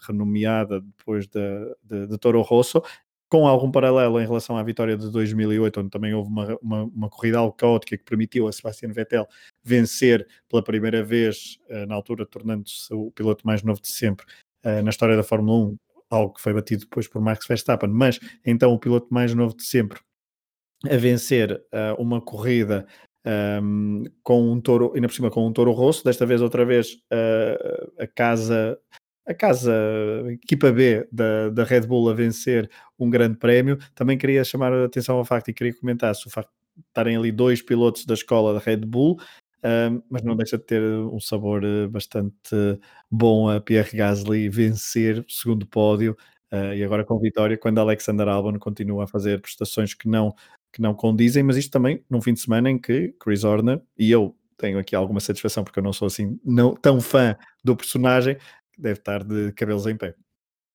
renomeada 0.00 0.80
depois 0.80 1.26
de, 1.26 1.76
de, 1.82 2.06
de 2.06 2.16
Toro 2.16 2.40
Rosso, 2.40 2.82
com 3.28 3.46
algum 3.46 3.70
paralelo 3.70 4.18
em 4.18 4.24
relação 4.24 4.56
à 4.56 4.62
vitória 4.62 4.96
de 4.96 5.10
2008, 5.10 5.80
onde 5.80 5.90
também 5.90 6.14
houve 6.14 6.30
uma, 6.30 6.58
uma, 6.62 6.84
uma 6.84 7.10
corrida 7.10 7.36
algo 7.36 7.52
caótica 7.52 7.98
que 7.98 8.02
permitiu 8.02 8.48
a 8.48 8.52
Sebastian 8.52 8.92
Vettel 8.92 9.28
vencer 9.62 10.26
pela 10.48 10.64
primeira 10.64 11.04
vez, 11.04 11.58
uh, 11.68 11.84
na 11.86 11.94
altura 11.94 12.24
tornando-se 12.24 12.94
o 12.94 13.10
piloto 13.10 13.46
mais 13.46 13.62
novo 13.62 13.82
de 13.82 13.88
sempre 13.88 14.24
uh, 14.64 14.82
na 14.82 14.88
história 14.88 15.18
da 15.18 15.22
Fórmula 15.22 15.66
1, 15.66 15.76
algo 16.08 16.32
que 16.32 16.40
foi 16.40 16.54
batido 16.54 16.84
depois 16.84 17.06
por 17.06 17.20
Max 17.20 17.46
Verstappen, 17.46 17.90
mas 17.90 18.18
então 18.42 18.72
o 18.72 18.78
piloto 18.78 19.08
mais 19.10 19.34
novo 19.34 19.54
de 19.54 19.64
sempre 19.64 20.00
a 20.90 20.96
vencer 20.96 21.52
uh, 21.52 22.00
uma 22.00 22.22
corrida 22.22 22.86
um, 23.26 24.04
com 24.22 24.52
um 24.52 24.60
touro, 24.60 24.92
ainda 24.94 25.08
por 25.08 25.14
cima 25.14 25.30
com 25.30 25.46
um 25.46 25.52
touro 25.52 25.72
rosso, 25.72 26.04
desta 26.04 26.26
vez 26.26 26.40
outra 26.40 26.64
vez 26.64 26.94
uh, 27.12 27.92
a 28.02 28.06
casa 28.06 28.78
a 29.24 29.32
casa 29.32 29.72
equipa 30.30 30.72
B 30.72 31.06
da, 31.12 31.48
da 31.50 31.62
Red 31.62 31.82
Bull 31.82 32.10
a 32.10 32.12
vencer 32.12 32.68
um 32.98 33.08
grande 33.08 33.38
prémio. 33.38 33.78
Também 33.94 34.18
queria 34.18 34.42
chamar 34.42 34.72
a 34.72 34.84
atenção 34.84 35.16
ao 35.16 35.24
facto 35.24 35.48
e 35.48 35.54
queria 35.54 35.72
comentar 35.72 36.12
se 36.16 36.26
o 36.26 36.30
facto 36.30 36.50
de 36.76 36.82
estarem 36.88 37.16
ali 37.16 37.30
dois 37.30 37.62
pilotos 37.62 38.04
da 38.04 38.14
escola 38.14 38.52
da 38.52 38.58
Red 38.58 38.78
Bull, 38.78 39.16
um, 39.64 40.02
mas 40.10 40.22
não 40.22 40.34
deixa 40.34 40.58
de 40.58 40.64
ter 40.64 40.82
um 40.82 41.20
sabor 41.20 41.62
eh, 41.62 41.86
bastante 41.86 42.80
bom 43.08 43.48
a 43.48 43.60
Pierre 43.60 43.96
Gasly 43.96 44.48
vencer 44.48 45.24
segundo 45.28 45.66
pódio 45.66 46.16
Uh, 46.52 46.74
e 46.74 46.84
agora 46.84 47.02
com 47.02 47.18
vitória, 47.18 47.56
quando 47.56 47.78
Alexander 47.78 48.28
Albon 48.28 48.58
continua 48.58 49.04
a 49.04 49.06
fazer 49.06 49.40
prestações 49.40 49.94
que 49.94 50.06
não, 50.06 50.34
que 50.72 50.80
não 50.80 50.94
condizem, 50.94 51.42
mas 51.42 51.56
isto 51.56 51.70
também 51.70 52.02
num 52.08 52.22
fim 52.22 52.32
de 52.32 52.40
semana 52.40 52.70
em 52.70 52.78
que 52.78 53.14
Chris 53.20 53.44
Horner, 53.44 53.80
e 53.98 54.10
eu 54.10 54.34
tenho 54.56 54.78
aqui 54.78 54.94
alguma 54.94 55.20
satisfação 55.20 55.64
porque 55.64 55.78
eu 55.78 55.82
não 55.82 55.92
sou 55.92 56.06
assim 56.06 56.38
não, 56.44 56.74
tão 56.74 57.00
fã 57.00 57.36
do 57.62 57.76
personagem, 57.76 58.36
deve 58.78 58.98
estar 58.98 59.22
de 59.22 59.52
cabelos 59.52 59.86
em 59.86 59.96
pé. 59.96 60.14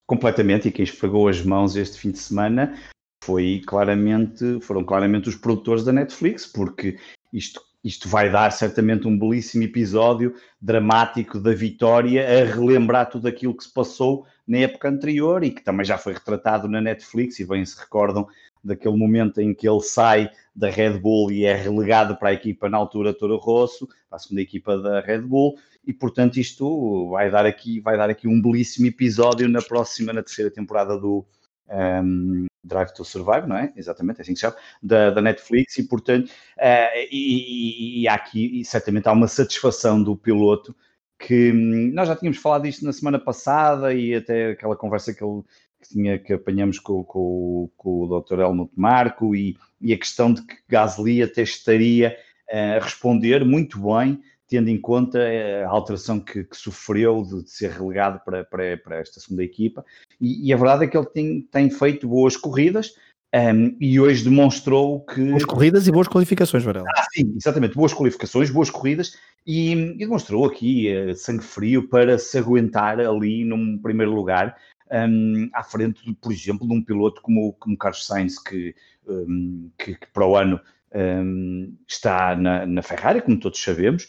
Completamente, 0.05 0.67
e 0.67 0.71
quem 0.71 0.83
esfregou 0.83 1.27
as 1.27 1.43
mãos 1.43 1.75
este 1.75 1.97
fim 1.97 2.11
de 2.11 2.19
semana 2.19 2.77
foi 3.23 3.61
claramente, 3.65 4.59
foram 4.61 4.83
claramente 4.83 5.27
os 5.27 5.35
produtores 5.35 5.83
da 5.83 5.91
Netflix, 5.91 6.45
porque 6.45 6.97
isto 7.33 7.61
isto 7.83 8.09
vai 8.09 8.29
dar 8.29 8.51
certamente 8.51 9.07
um 9.07 9.17
belíssimo 9.17 9.63
episódio 9.63 10.35
dramático 10.59 11.39
da 11.39 11.53
vitória 11.53 12.25
a 12.25 12.43
relembrar 12.43 13.09
tudo 13.09 13.27
aquilo 13.27 13.55
que 13.55 13.63
se 13.63 13.71
passou 13.71 14.25
na 14.45 14.57
época 14.57 14.89
anterior 14.89 15.41
e 15.43 15.51
que 15.51 15.63
também 15.63 15.85
já 15.85 15.97
foi 15.97 16.13
retratado 16.13 16.67
na 16.67 16.81
Netflix 16.81 17.39
e 17.39 17.45
bem 17.45 17.63
se 17.63 17.79
recordam 17.79 18.27
daquele 18.67 18.95
momento 18.95 19.39
em 19.41 19.53
que 19.53 19.67
ele 19.67 19.81
sai 19.81 20.29
da 20.55 20.69
Red 20.69 20.99
Bull 20.99 21.31
e 21.31 21.45
é 21.45 21.55
relegado 21.55 22.15
para 22.17 22.29
a 22.29 22.33
equipa 22.33 22.69
na 22.69 22.77
altura 22.77 23.13
Toro 23.13 23.37
Rosso, 23.37 23.87
para 24.09 24.17
a 24.17 24.19
segunda 24.19 24.41
equipa 24.41 24.77
da 24.77 24.99
Red 24.99 25.21
Bull 25.21 25.57
e 25.85 25.93
portanto 25.93 26.37
isto 26.37 27.09
vai 27.09 27.31
dar 27.31 27.45
aqui 27.45 27.79
vai 27.79 27.97
dar 27.97 28.09
aqui 28.09 28.27
um 28.27 28.41
belíssimo 28.41 28.87
episódio 28.87 29.47
na 29.47 29.61
próxima 29.61 30.11
na 30.11 30.21
terceira 30.21 30.51
temporada 30.51 30.99
do 30.99 31.25
um, 31.69 32.45
Drive 32.63 32.93
to 32.93 33.05
Survive, 33.05 33.47
não 33.47 33.57
é? 33.57 33.71
Exatamente, 33.75 34.19
é 34.19 34.21
assim 34.21 34.33
que 34.33 34.39
se 34.39 34.45
chama, 34.45 34.57
da, 34.81 35.09
da 35.11 35.21
Netflix, 35.21 35.77
e 35.77 35.83
portanto, 35.83 36.27
uh, 36.27 36.97
e, 37.09 38.01
e, 38.01 38.07
há 38.07 38.13
aqui, 38.13 38.59
e 38.59 38.65
certamente 38.65 39.07
há 39.07 39.11
uma 39.11 39.27
satisfação 39.27 40.01
do 40.01 40.15
piloto 40.15 40.75
que 41.19 41.51
hum, 41.51 41.91
nós 41.93 42.07
já 42.07 42.15
tínhamos 42.15 42.37
falado 42.37 42.63
disto 42.63 42.85
na 42.85 42.93
semana 42.93 43.19
passada 43.19 43.93
e 43.93 44.13
até 44.13 44.51
aquela 44.51 44.75
conversa 44.75 45.13
que 45.13 45.23
ele 45.23 45.43
que 45.87 45.93
tinha 45.93 46.19
que 46.19 46.33
apanhamos 46.33 46.79
com, 46.79 47.03
com, 47.03 47.69
com 47.77 48.03
o 48.03 48.21
Dr. 48.21 48.39
Helmut 48.39 48.71
Marco 48.75 49.35
e, 49.35 49.57
e, 49.81 49.93
a 49.93 49.97
questão 49.97 50.33
de 50.33 50.41
que 50.41 50.55
Gasly 50.67 51.21
até 51.21 51.41
estaria 51.41 52.17
a 52.51 52.79
responder 52.79 53.43
muito 53.45 53.79
bem 53.79 54.21
tendo 54.47 54.69
em 54.69 54.79
conta 54.79 55.19
eh, 55.19 55.63
a 55.63 55.69
alteração 55.69 56.19
que, 56.19 56.43
que 56.43 56.55
sofreu 56.55 57.21
de, 57.21 57.43
de, 57.43 57.51
ser 57.51 57.71
relegado 57.71 58.21
para, 58.23 58.45
para, 58.45 58.77
para 58.77 58.99
esta 58.99 59.19
segunda 59.19 59.43
equipa. 59.43 59.85
E, 60.19 60.47
e, 60.47 60.53
a 60.53 60.57
verdade 60.57 60.85
é 60.85 60.87
que 60.87 60.97
ele 60.97 61.05
tem, 61.07 61.41
tem 61.41 61.69
feito 61.69 62.07
boas 62.07 62.37
corridas 62.37 62.93
um, 63.33 63.37
ehm, 63.37 63.77
e 63.79 63.99
hoje 63.99 64.23
demonstrou 64.23 65.01
que. 65.01 65.21
Boas 65.21 65.45
corridas 65.45 65.87
e 65.87 65.91
boas 65.91 66.07
qualificações, 66.07 66.63
Varela. 66.63 66.87
Ah, 66.95 67.03
sim, 67.13 67.33
exatamente, 67.35 67.75
boas 67.75 67.93
qualificações, 67.93 68.49
boas 68.49 68.69
corridas 68.69 69.17
e, 69.45 69.73
e 69.73 69.97
demonstrou 69.97 70.45
aqui 70.45 70.87
uh, 70.95 71.13
sangue 71.15 71.43
frio 71.43 71.87
para 71.89 72.17
se 72.17 72.37
aguentar 72.37 72.99
ali 72.99 73.43
num 73.43 73.77
primeiro 73.77 74.13
lugar. 74.13 74.55
Um, 74.91 75.49
à 75.53 75.63
frente, 75.63 76.13
por 76.21 76.31
exemplo, 76.31 76.67
de 76.67 76.73
um 76.73 76.81
piloto 76.81 77.21
como, 77.21 77.53
como 77.53 77.77
Carlos 77.77 78.05
Sainz, 78.05 78.39
que, 78.39 78.73
um, 79.05 79.69
que, 79.77 79.95
que 79.95 80.07
para 80.13 80.25
o 80.25 80.35
ano 80.35 80.59
um, 80.93 81.75
está 81.87 82.35
na, 82.35 82.65
na, 82.65 82.81
Ferrari, 82.81 83.21
como 83.21 83.39
todos 83.39 83.61
sabemos, 83.61 84.07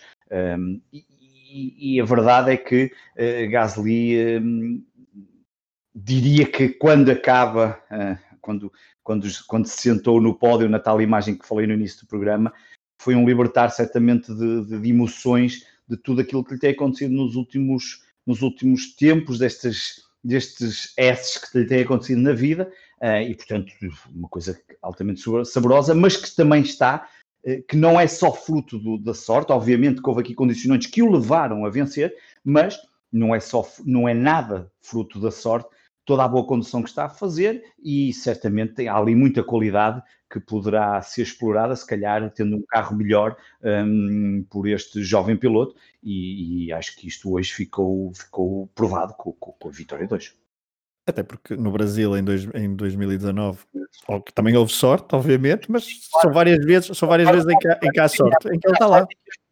e, 0.92 1.94
e, 1.96 2.00
a 2.00 2.04
verdade 2.04 2.52
é 2.52 2.56
que 2.56 2.92
uh, 3.16 3.50
Gasly 3.50 4.38
um, 4.38 4.84
diria 5.94 6.46
que 6.46 6.68
quando 6.68 7.10
acaba, 7.10 7.80
uh, 7.90 8.36
quando, 8.40 8.72
quando, 9.02 9.26
quando 9.46 9.66
se 9.66 9.80
sentou 9.80 10.20
no 10.20 10.34
pódio, 10.34 10.68
na 10.68 10.78
tal 10.78 11.00
imagem 11.00 11.36
que 11.36 11.46
falei 11.46 11.66
no 11.66 11.74
início 11.74 12.00
do 12.00 12.06
programa, 12.06 12.52
foi 13.00 13.14
um 13.14 13.26
libertar 13.26 13.70
certamente 13.70 14.32
de, 14.34 14.64
de, 14.66 14.80
de 14.80 14.90
emoções 14.90 15.66
de 15.88 15.96
tudo 15.96 16.20
aquilo 16.20 16.44
que 16.44 16.54
lhe 16.54 16.60
tem 16.60 16.70
acontecido 16.70 17.14
nos 17.14 17.34
últimos, 17.34 18.04
nos 18.26 18.42
últimos 18.42 18.94
tempos, 18.94 19.38
destes, 19.38 20.02
destes 20.28 20.92
S's 20.96 21.38
que 21.38 21.58
lhe 21.58 21.66
tem 21.66 21.82
acontecido 21.82 22.20
na 22.20 22.32
vida, 22.32 22.70
uh, 23.00 23.22
e 23.22 23.34
portanto, 23.34 23.72
uma 24.14 24.28
coisa 24.28 24.60
altamente 24.82 25.22
saborosa, 25.46 25.94
mas 25.94 26.16
que 26.16 26.34
também 26.36 26.62
está 26.62 27.08
eh, 27.44 27.62
que 27.66 27.76
não 27.76 27.98
é 27.98 28.06
só 28.06 28.32
fruto 28.32 28.78
do, 28.78 28.98
da 28.98 29.14
sorte, 29.14 29.52
obviamente 29.52 30.02
que 30.02 30.08
houve 30.08 30.20
aqui 30.20 30.34
condicionantes 30.34 30.88
que 30.88 31.02
o 31.02 31.10
levaram 31.10 31.64
a 31.64 31.70
vencer, 31.70 32.14
mas 32.44 32.76
não 33.10 33.34
é 33.34 33.40
só, 33.40 33.66
não 33.84 34.08
é 34.08 34.12
nada 34.12 34.70
fruto 34.80 35.18
da 35.20 35.30
sorte, 35.30 35.68
toda 36.08 36.24
a 36.24 36.28
boa 36.28 36.46
condução 36.46 36.82
que 36.82 36.88
está 36.88 37.04
a 37.04 37.10
fazer 37.10 37.62
e 37.78 38.14
certamente 38.14 38.72
tem, 38.72 38.88
há 38.88 38.96
ali 38.96 39.14
muita 39.14 39.44
qualidade 39.44 40.02
que 40.30 40.40
poderá 40.40 41.02
ser 41.02 41.20
explorada, 41.20 41.76
se 41.76 41.86
calhar 41.86 42.30
tendo 42.30 42.56
um 42.56 42.62
carro 42.66 42.96
melhor 42.96 43.36
um, 43.62 44.42
por 44.48 44.66
este 44.66 45.02
jovem 45.02 45.36
piloto 45.36 45.76
e, 46.02 46.64
e, 46.64 46.72
acho 46.72 46.96
que 46.96 47.06
isto 47.06 47.30
hoje 47.30 47.52
ficou, 47.52 48.10
ficou 48.14 48.68
provado 48.74 49.12
com, 49.18 49.34
com, 49.34 49.52
com 49.52 49.68
a 49.68 49.70
vitória 49.70 50.08
2. 50.08 50.34
Até 51.06 51.22
porque 51.22 51.54
no 51.54 51.70
Brasil 51.70 52.16
em, 52.16 52.24
dois, 52.24 52.48
em 52.54 52.74
2019 52.74 53.58
também 54.34 54.56
houve 54.56 54.72
sorte, 54.72 55.14
obviamente, 55.14 55.70
mas 55.70 55.86
são 56.22 56.32
várias 56.32 56.64
vezes, 56.64 56.96
são 56.96 57.06
várias 57.06 57.28
vezes 57.30 57.46
em 57.46 57.58
que, 57.58 57.68
há, 57.68 57.78
em 57.82 57.90
que 57.90 58.00
há 58.00 58.08
sorte, 58.08 58.48
em 58.48 58.58
que 58.58 58.66
ele 58.66 58.74
está 58.74 58.86
lá. 58.86 59.06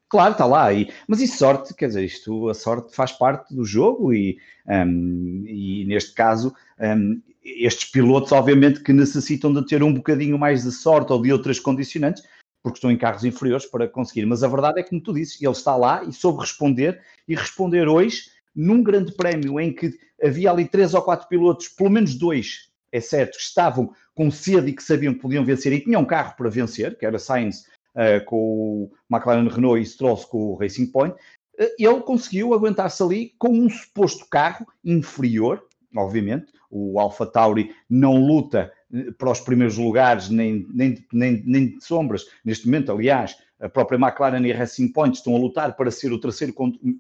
Claro, 0.09 0.33
está 0.33 0.47
lá. 0.47 0.73
E, 0.73 0.93
mas 1.09 1.21
e 1.21 1.27
sorte, 1.27 1.75
quer 1.75 1.89
dizer, 1.89 2.05
isto, 2.05 2.49
a 2.49 2.55
sorte 2.55 2.95
faz 2.95 3.13
parte 3.13 3.55
do 3.55 3.65
jogo 3.65 4.13
e, 4.15 4.39
um, 4.67 5.45
e 5.47 5.85
neste 5.87 6.15
caso, 6.15 6.55
um, 6.79 7.21
estes 7.43 7.91
pilotos, 7.91 8.33
obviamente, 8.33 8.81
que 8.81 8.93
necessitam 8.93 9.53
de 9.53 9.67
ter 9.67 9.83
um 9.83 9.93
bocadinho 9.93 10.39
mais 10.39 10.63
de 10.63 10.73
sorte 10.73 11.13
ou 11.13 11.21
de 11.21 11.33
outras 11.33 11.59
condicionantes, 11.59 12.23
porque 12.63 12.79
estão 12.79 12.91
em 12.91 12.97
carros 12.97 13.25
inferiores 13.25 13.67
para 13.67 13.89
conseguir. 13.89 14.27
Mas 14.27 14.43
a 14.43 14.49
verdade 14.49 14.81
é 14.81 14.83
que, 14.83 14.91
como 14.91 15.01
tu 15.01 15.13
dizes, 15.13 15.41
ele 15.41 15.53
está 15.53 15.77
lá 15.77 16.05
e 16.05 16.13
soube 16.13 16.41
responder 16.41 17.01
e 17.27 17.35
responder 17.35 17.89
hoje 17.89 18.31
num 18.55 18.83
grande 18.83 19.13
prémio 19.13 19.61
em 19.61 19.73
que 19.73 19.93
havia 20.23 20.51
ali 20.51 20.67
três 20.67 20.95
ou 20.95 21.03
quatro 21.03 21.29
pilotos, 21.29 21.69
pelo 21.69 21.91
menos 21.91 22.15
dois, 22.15 22.71
é 22.91 23.01
certo, 23.01 23.37
que 23.37 23.43
estavam 23.43 23.93
com 24.15 24.31
sede 24.31 24.71
e 24.71 24.73
que 24.73 24.83
sabiam 24.83 25.13
que 25.13 25.21
podiam 25.21 25.45
vencer 25.45 25.73
e 25.73 25.81
tinham 25.81 26.01
um 26.01 26.07
carro 26.07 26.35
para 26.37 26.49
vencer, 26.49 26.97
que 26.97 27.05
era 27.05 27.19
Sainz 27.19 27.65
uh, 27.97 28.25
com 28.25 28.37
o 28.37 28.91
McLaren 29.11 29.49
Renault 29.49 29.81
e 29.81 29.87
Stroll 29.87 30.17
com 30.29 30.39
o 30.39 30.55
Racing 30.55 30.87
Point, 30.87 31.15
uh, 31.15 31.65
ele 31.79 32.01
conseguiu 32.03 32.55
aguentar-se 32.55 33.03
ali 33.03 33.33
com 33.39 33.49
um 33.49 33.69
suposto 33.69 34.27
carro 34.31 34.67
inferior, 34.85 35.65
obviamente. 35.97 36.53
O 36.71 37.01
Alpha 37.01 37.25
Tauri 37.25 37.75
não 37.89 38.17
luta 38.17 38.73
eh, 38.93 39.13
para 39.17 39.31
os 39.31 39.41
primeiros 39.41 39.79
lugares, 39.79 40.29
nem, 40.29 40.67
nem, 40.75 41.05
nem, 41.13 41.43
nem 41.47 41.67
de 41.69 41.85
sombras. 41.85 42.27
Neste 42.45 42.67
momento, 42.67 42.93
aliás, 42.93 43.37
a 43.61 43.69
própria 43.69 43.99
McLaren 43.99 44.45
e 44.47 44.53
a 44.53 44.57
Racing 44.57 44.93
Point 44.93 45.17
estão 45.17 45.35
a 45.35 45.39
lutar 45.39 45.77
para 45.77 45.91
ser 45.91 46.13
o 46.13 46.21
terceiro, 46.21 46.55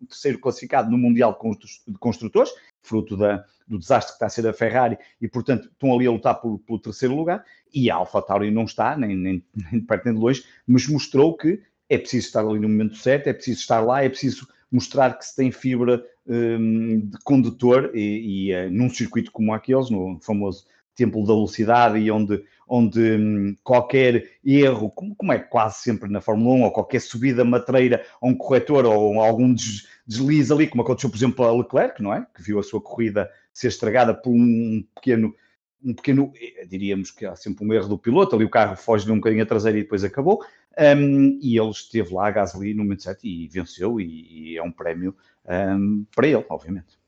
terceiro 0.09 0.39
classificado 0.39 0.91
no 0.91 0.97
Mundial 0.97 1.39
de 1.87 1.99
Construtores, 1.99 2.51
fruto 2.83 3.17
da, 3.17 3.45
do 3.67 3.79
desastre 3.79 4.13
que 4.13 4.17
está 4.17 4.27
a 4.27 4.31
ser 4.31 4.47
a 4.47 4.53
Ferrari, 4.53 4.97
e 5.21 5.29
portanto 5.29 5.69
estão 5.71 5.95
ali 5.95 6.07
a 6.07 6.11
lutar 6.11 6.41
por, 6.41 6.59
pelo 6.61 6.79
terceiro 6.79 7.15
lugar, 7.15 7.45
e 7.75 7.91
a 7.91 7.97
Alfa 7.97 8.23
Tauri 8.23 8.51
não 8.51 8.65
está, 8.65 8.97
nem, 8.97 9.15
nem, 9.15 9.45
nem 9.55 9.81
de 9.81 9.87
perto 9.87 10.07
nem 10.07 10.15
de 10.15 10.21
longe, 10.21 10.45
mas 10.67 10.89
mostrou 10.89 11.37
que 11.37 11.61
é 11.89 11.99
preciso 11.99 12.27
estar 12.27 12.41
ali 12.41 12.59
no 12.59 12.69
momento 12.69 12.97
certo, 12.97 13.29
é 13.29 13.33
preciso 13.33 13.61
estar 13.61 13.81
lá, 13.81 14.03
é 14.03 14.09
preciso 14.09 14.49
mostrar 14.71 15.17
que 15.17 15.25
se 15.25 15.37
tem 15.37 15.53
fibra 15.53 16.05
um, 16.27 17.01
de 17.01 17.19
condutor, 17.23 17.91
e, 17.95 18.49
e 18.51 18.55
uh, 18.55 18.71
num 18.71 18.91
circuito 18.91 19.31
como 19.31 19.53
aqueles, 19.53 19.91
no 19.91 20.19
famoso 20.21 20.67
Templo 20.97 21.21
da 21.21 21.35
Velocidade, 21.35 21.99
e 21.99 22.11
onde 22.11 22.43
onde 22.69 23.01
hum, 23.17 23.57
qualquer 23.63 24.29
erro, 24.45 24.91
como, 24.91 25.15
como, 25.15 25.33
é 25.33 25.39
quase 25.39 25.83
sempre 25.83 26.11
na 26.11 26.21
Fórmula 26.21 26.57
1, 26.57 26.63
ou 26.63 26.73
qualquer 26.73 27.01
subida 27.01 27.45
matreira 27.45 28.05
a 28.21 28.27
um 28.27 28.35
corretor 28.35 28.85
ou 28.85 29.21
algum 29.21 29.55
des, 29.55 29.87
deslize 30.07 30.53
ali, 30.53 30.67
como 30.67 30.83
aconteceu, 30.83 31.09
por 31.09 31.17
exemplo, 31.17 31.45
a 31.45 31.57
Leclerc, 31.57 32.03
não 32.03 32.13
é? 32.13 32.27
Que 32.35 32.43
viu 32.43 32.59
a 32.59 32.63
sua 32.63 32.81
corrida 32.81 33.31
ser 33.53 33.69
estragada 33.69 34.13
por 34.13 34.31
um 34.31 34.85
pequeno, 34.95 35.35
um 35.83 35.95
pequeno, 35.95 36.33
eh, 36.41 36.67
diríamos 36.67 37.11
que 37.11 37.25
há 37.25 37.37
sempre 37.37 37.65
um 37.65 37.73
erro 37.73 37.89
do 37.89 37.99
piloto, 37.99 38.35
ali 38.35 38.45
o 38.45 38.51
carro 38.51 38.77
foge-lhe 38.77 39.13
um 39.13 39.17
bocadinho 39.17 39.43
a 39.43 39.47
traseira 39.47 39.79
e 39.79 39.83
depois 39.83 40.03
acabou, 40.03 40.45
um, 40.79 41.39
e 41.41 41.59
ele 41.59 41.71
esteve 41.71 42.13
lá, 42.13 42.27
a 42.27 42.31
Gasly, 42.31 42.75
no 42.75 42.83
momento 42.83 43.05
certo, 43.05 43.25
e 43.25 43.47
venceu, 43.49 44.01
e, 44.01 44.53
e 44.53 44.57
é 44.59 44.63
um 44.63 44.73
prémio 44.73 45.17
um, 45.47 46.05
para 46.15 46.27
ele, 46.27 46.45
obviamente. 46.49 46.99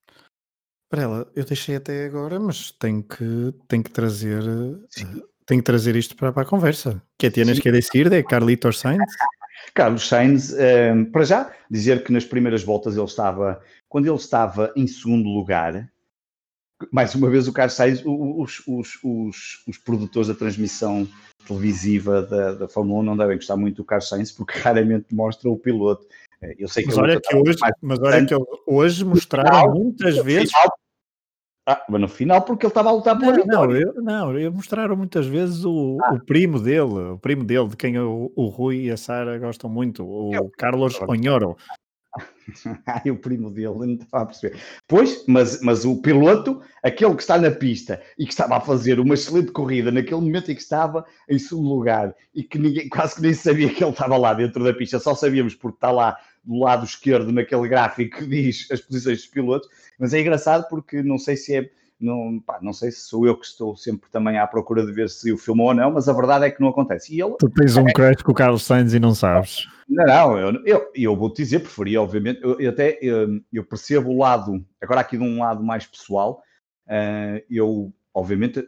Para 0.89 1.03
ela, 1.03 1.32
eu 1.36 1.45
deixei 1.45 1.76
até 1.76 2.07
agora, 2.07 2.41
mas 2.41 2.70
tenho 2.72 3.03
que, 3.03 3.55
tenho 3.68 3.82
que 3.82 3.91
trazer 3.91 4.43
Sim 4.89 5.22
tenho 5.49 5.62
que 5.62 5.66
trazer 5.66 5.97
isto 5.97 6.14
para, 6.14 6.30
para 6.30 6.43
a 6.43 6.47
conversa. 6.47 7.03
Que 7.16 7.26
é 7.26 7.30
tienes 7.30 7.59
que 7.59 7.72
decidir 7.72 8.11
de 8.11 8.22
Carlitos 8.22 8.78
Sainz? 8.78 9.03
Carlos 9.74 10.07
Sainz, 10.07 10.53
um, 10.53 10.57
ehm, 10.59 11.05
para 11.07 11.24
já, 11.24 11.53
dizer 11.70 12.05
que 12.05 12.12
nas 12.12 12.24
primeiras 12.24 12.62
voltas 12.62 12.97
ele 12.97 13.07
estava, 13.07 13.61
quando 13.89 14.07
ele 14.07 14.14
estava 14.14 14.72
em 14.76 14.86
segundo 14.86 15.28
lugar, 15.28 15.91
mais 16.93 17.14
uma 17.14 17.30
vez 17.30 17.49
o 17.49 17.53
Carlos 17.53 17.74
Sainz, 17.74 18.03
os, 18.05 18.62
os, 18.66 18.99
os, 19.03 19.64
os 19.66 19.78
produtores 19.78 20.28
da 20.28 20.34
transmissão 20.34 21.09
televisiva 21.47 22.22
da, 22.22 22.55
da 22.55 22.68
Fórmula 22.68 23.01
1 23.01 23.03
não 23.05 23.16
devem 23.16 23.36
gostar 23.36 23.57
muito 23.57 23.76
do 23.76 23.84
Carlos 23.84 24.09
Sainz 24.09 24.30
porque 24.30 24.57
raramente 24.61 25.14
mostra 25.14 25.49
o 25.49 25.57
piloto. 25.57 26.07
Eh, 26.43 26.55
eu 26.59 26.68
sei 26.68 26.84
que 26.84 26.89
mas 26.89 26.99
olha 26.99 27.20
que 27.20 27.36
hoje, 27.36 27.59
mas 27.82 27.99
olha 28.01 28.24
que 28.24 28.34
hoje 28.66 29.05
mostraram 29.05 29.49
final, 29.49 29.74
muitas 29.74 30.16
vezes 30.18 30.51
final, 30.51 30.78
ah, 31.70 31.84
mas 31.86 32.01
no 32.01 32.09
final, 32.09 32.41
porque 32.41 32.64
ele 32.64 32.70
estava 32.70 32.89
a 32.89 32.93
lutar 32.93 33.18
pela 33.18 33.36
não. 33.36 33.45
Não, 33.45 33.76
eu, 33.76 33.95
não, 34.03 34.39
eu 34.39 34.51
mostraram 34.51 34.97
muitas 34.97 35.26
vezes 35.26 35.66
o, 35.66 35.99
ah. 36.03 36.14
o 36.14 36.24
primo 36.24 36.59
dele, 36.59 37.12
o 37.12 37.18
primo 37.18 37.45
dele, 37.45 37.68
de 37.68 37.76
quem 37.76 37.99
o, 37.99 38.32
o 38.34 38.47
Rui 38.47 38.86
e 38.86 38.91
a 38.91 38.97
Sara 38.97 39.39
gostam 39.39 39.68
muito, 39.68 40.03
o 40.03 40.34
eu, 40.34 40.51
Carlos 40.57 40.99
Onhoro. 41.03 41.59
Ai, 42.87 43.11
o 43.11 43.19
primo 43.19 43.51
dele, 43.51 43.69
não 43.69 43.95
estava 43.95 44.25
a 44.25 44.27
perceber. 44.27 44.59
Pois, 44.87 45.25
mas, 45.27 45.61
mas 45.61 45.85
o 45.85 46.01
piloto, 46.01 46.61
aquele 46.83 47.15
que 47.15 47.23
está 47.23 47.39
na 47.39 47.51
pista 47.51 48.01
e 48.19 48.25
que 48.25 48.33
estava 48.33 48.57
a 48.57 48.61
fazer 48.61 48.99
uma 48.99 49.15
excelente 49.15 49.53
corrida 49.53 49.91
naquele 49.91 50.21
momento 50.21 50.51
em 50.51 50.55
que 50.55 50.63
estava 50.63 51.05
em 51.29 51.39
segundo 51.39 51.69
lugar 51.69 52.15
e 52.35 52.43
que 52.43 52.59
ninguém, 52.59 52.89
quase 52.89 53.17
que 53.17 53.23
nem 53.23 53.35
sabia 53.35 53.73
que 53.73 53.83
ele 53.83 53.91
estava 53.91 54.17
lá 54.17 54.35
dentro 54.35 54.65
da 54.65 54.73
pista, 54.73 54.99
só 54.99 55.15
sabíamos 55.15 55.55
porque 55.55 55.77
está 55.77 55.91
lá 55.91 56.19
do 56.45 56.59
lado 56.59 56.85
esquerdo 56.85 57.31
naquele 57.31 57.69
gráfico 57.69 58.19
que 58.19 58.27
diz 58.27 58.69
as 58.71 58.81
posições 58.81 59.19
dos 59.19 59.27
pilotos, 59.27 59.69
mas 59.99 60.15
é 60.15 60.21
engraçado 60.21 60.67
porque 60.69 61.03
não 61.03 61.19
sei 61.19 61.37
se 61.37 61.57
é 61.57 61.71
não, 62.01 62.41
pá, 62.41 62.59
não 62.63 62.73
sei 62.73 62.91
se 62.91 63.01
sou 63.01 63.27
eu 63.27 63.37
que 63.37 63.47
estou 63.47 63.77
sempre 63.77 64.09
também 64.11 64.39
à 64.39 64.47
procura 64.47 64.85
de 64.85 64.93
ver 64.93 65.09
se 65.09 65.33
o 65.33 65.39
filmou 65.39 65.69
ou 65.69 65.75
não, 65.75 65.93
mas 65.93 66.09
a 66.09 66.13
verdade 66.13 66.45
é 66.45 66.51
que 66.51 66.61
não 66.61 66.69
acontece. 66.69 67.15
E 67.15 67.21
ele, 67.21 67.35
tu 67.39 67.51
tens 67.51 67.77
um 67.77 67.87
é, 67.89 68.15
com 68.23 68.33
o 68.33 68.35
Carlos 68.35 68.65
Sainz 68.65 68.95
e 68.95 69.01
não 69.01 69.15
sabes. 69.15 69.67
Não, 69.89 70.07
não, 70.07 70.39
eu, 70.39 70.63
eu, 70.65 70.91
eu 70.95 71.17
vou-te 71.17 71.43
dizer, 71.43 71.61
preferia, 71.61 72.01
obviamente, 72.01 72.41
eu, 72.43 72.61
eu 72.61 72.71
até 72.71 72.99
eu, 73.01 73.41
eu, 73.53 73.65
percebo 73.65 74.11
o 74.11 74.19
lado, 74.19 74.65
agora 74.81 75.01
aqui 75.01 75.17
de 75.17 75.25
um 75.25 75.41
lado 75.41 75.63
mais 75.63 75.87
pessoal, 75.87 76.43
uh, 76.87 77.43
eu, 77.51 77.93
obviamente, 78.13 78.63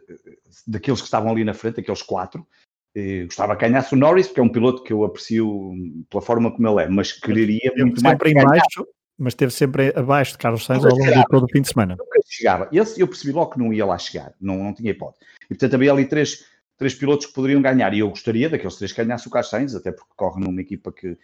daqueles 0.67 0.99
que 0.99 1.05
estavam 1.05 1.31
ali 1.31 1.43
na 1.43 1.53
frente, 1.53 1.79
aqueles 1.79 2.01
quatro, 2.01 2.45
eh, 2.93 3.23
gostava 3.23 3.55
que 3.55 3.65
ganhasse 3.65 3.93
o 3.93 3.97
Norris, 3.97 4.27
porque 4.27 4.41
é 4.41 4.43
um 4.43 4.49
piloto 4.49 4.83
que 4.83 4.91
eu 4.91 5.03
aprecio 5.03 5.73
pela 6.09 6.21
forma 6.21 6.51
como 6.51 6.67
ele 6.67 6.83
é, 6.83 6.89
mas 6.89 7.13
quereria 7.13 7.71
muito 7.77 8.01
mais. 8.03 8.13
Sempre 8.13 8.31
em 8.31 8.43
baixo, 8.43 8.85
mas 9.21 9.33
esteve 9.33 9.51
sempre 9.51 9.93
abaixo 9.95 10.31
de 10.31 10.39
Carlos 10.39 10.65
Sainz 10.65 10.83
ao 10.83 10.91
longo 10.91 11.05
de 11.05 11.25
todo 11.29 11.43
o 11.43 11.47
fim 11.47 11.61
de 11.61 11.67
semana. 11.67 11.95
Nunca 11.97 12.19
chegava. 12.27 12.67
Esse 12.71 12.99
eu 12.99 13.07
percebi 13.07 13.31
logo 13.31 13.51
que 13.51 13.59
não 13.59 13.71
ia 13.71 13.85
lá 13.85 13.97
chegar, 13.97 14.33
não, 14.41 14.57
não 14.57 14.73
tinha 14.73 14.89
hipótese. 14.89 15.23
E 15.45 15.49
portanto 15.49 15.75
havia 15.75 15.91
ali 15.91 16.05
três, 16.05 16.43
três 16.75 16.95
pilotos 16.95 17.27
que 17.27 17.33
poderiam 17.33 17.61
ganhar, 17.61 17.93
e 17.93 17.99
eu 17.99 18.09
gostaria 18.09 18.49
daqueles 18.49 18.75
três 18.75 18.91
que 18.91 19.03
ganhasse 19.03 19.27
o 19.27 19.31
Carlos 19.31 19.51
Sainz, 19.51 19.75
até 19.75 19.91
porque 19.91 20.11
corre 20.15 20.43
numa 20.43 20.59
equipa 20.59 20.91
que, 20.91 21.15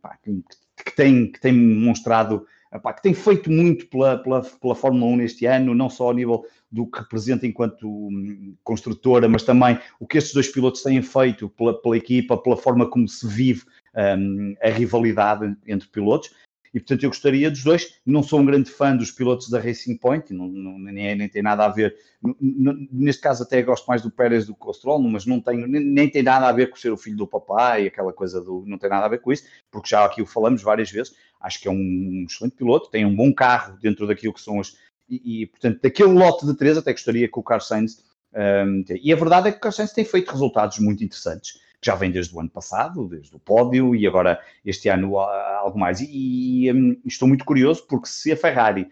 pá, 0.00 0.16
que, 0.22 0.42
que, 0.82 0.96
tem, 0.96 1.30
que 1.30 1.38
tem 1.38 1.52
mostrado, 1.52 2.46
pá, 2.82 2.94
que 2.94 3.02
tem 3.02 3.12
feito 3.12 3.50
muito 3.50 3.86
pela, 3.88 4.16
pela, 4.16 4.40
pela 4.40 4.74
Fórmula 4.74 5.12
1 5.12 5.16
neste 5.16 5.44
ano, 5.44 5.74
não 5.74 5.90
só 5.90 6.04
ao 6.04 6.14
nível 6.14 6.46
do 6.70 6.86
que 6.86 7.00
representa 7.00 7.46
enquanto 7.46 7.86
hum, 7.86 8.54
construtora, 8.64 9.28
mas 9.28 9.42
também 9.42 9.78
o 10.00 10.06
que 10.06 10.16
estes 10.16 10.32
dois 10.32 10.48
pilotos 10.48 10.82
têm 10.82 11.02
feito 11.02 11.50
pela, 11.50 11.78
pela 11.78 11.98
equipa, 11.98 12.38
pela 12.38 12.56
forma 12.56 12.88
como 12.88 13.06
se 13.06 13.28
vive 13.28 13.62
um, 13.94 14.54
a 14.62 14.70
rivalidade 14.70 15.54
entre 15.66 15.86
pilotos 15.88 16.30
e 16.72 16.80
portanto 16.80 17.02
eu 17.02 17.10
gostaria 17.10 17.50
dos 17.50 17.62
dois. 17.62 17.94
Não 18.04 18.22
sou 18.22 18.40
um 18.40 18.46
grande 18.46 18.70
fã 18.70 18.96
dos 18.96 19.10
pilotos 19.10 19.48
da 19.50 19.60
Racing 19.60 19.96
Point, 19.96 20.32
não, 20.32 20.48
não, 20.48 20.78
nem, 20.78 21.14
nem 21.14 21.28
tem 21.28 21.42
nada 21.42 21.64
a 21.64 21.68
ver. 21.68 21.94
Neste 22.40 23.20
caso, 23.20 23.42
até 23.42 23.62
gosto 23.62 23.86
mais 23.86 24.02
do 24.02 24.10
Pérez 24.10 24.46
do 24.46 24.54
que 24.54 24.64
do 24.64 24.72
Stroll, 24.72 25.02
mas 25.02 25.26
não 25.26 25.40
tenho, 25.40 25.66
nem, 25.66 25.84
nem, 25.84 26.08
tem 26.08 26.22
nada 26.22 26.48
a 26.48 26.52
ver 26.52 26.70
com 26.70 26.76
ser 26.76 26.90
o 26.90 26.96
filho 26.96 27.16
do 27.16 27.26
papai, 27.26 27.86
aquela 27.86 28.12
coisa 28.12 28.40
do. 28.40 28.64
Não 28.66 28.78
tem 28.78 28.88
nada 28.88 29.06
a 29.06 29.08
ver 29.08 29.20
com 29.20 29.32
isso, 29.32 29.44
porque 29.70 29.90
já 29.90 30.04
aqui 30.04 30.22
o 30.22 30.26
falamos 30.26 30.62
várias 30.62 30.90
vezes. 30.90 31.14
Acho 31.40 31.60
que 31.60 31.68
é 31.68 31.70
um 31.70 32.24
excelente 32.28 32.56
piloto, 32.56 32.90
tem 32.90 33.04
um 33.04 33.14
bom 33.14 33.32
carro 33.34 33.76
dentro 33.80 34.06
daquilo 34.06 34.32
que 34.32 34.40
são 34.40 34.60
as. 34.60 34.76
E, 35.08 35.42
e 35.42 35.46
portanto, 35.46 35.80
daquele 35.82 36.12
lote 36.12 36.46
de 36.46 36.56
três, 36.56 36.78
até 36.78 36.92
gostaria 36.92 37.28
que 37.28 37.38
o 37.38 37.42
Carlos 37.42 37.68
Sainz. 37.68 38.04
Um, 38.34 38.82
e 38.88 39.12
a 39.12 39.16
verdade 39.16 39.48
é 39.48 39.52
que 39.52 39.58
o 39.58 39.60
Carlos 39.60 39.76
Sainz 39.76 39.92
tem 39.92 40.06
feito 40.06 40.30
resultados 40.30 40.78
muito 40.78 41.04
interessantes 41.04 41.60
que 41.82 41.90
já 41.90 41.96
vem 41.96 42.12
desde 42.12 42.34
o 42.34 42.38
ano 42.38 42.48
passado, 42.48 43.08
desde 43.08 43.34
o 43.34 43.40
pódio, 43.40 43.94
e 43.96 44.06
agora 44.06 44.40
este 44.64 44.88
ano 44.88 45.18
algo 45.18 45.76
mais. 45.76 46.00
E, 46.00 46.66
e 46.66 46.72
um, 46.72 47.00
estou 47.04 47.26
muito 47.26 47.44
curioso 47.44 47.84
porque 47.88 48.06
se 48.06 48.30
a 48.30 48.36
Ferrari 48.36 48.88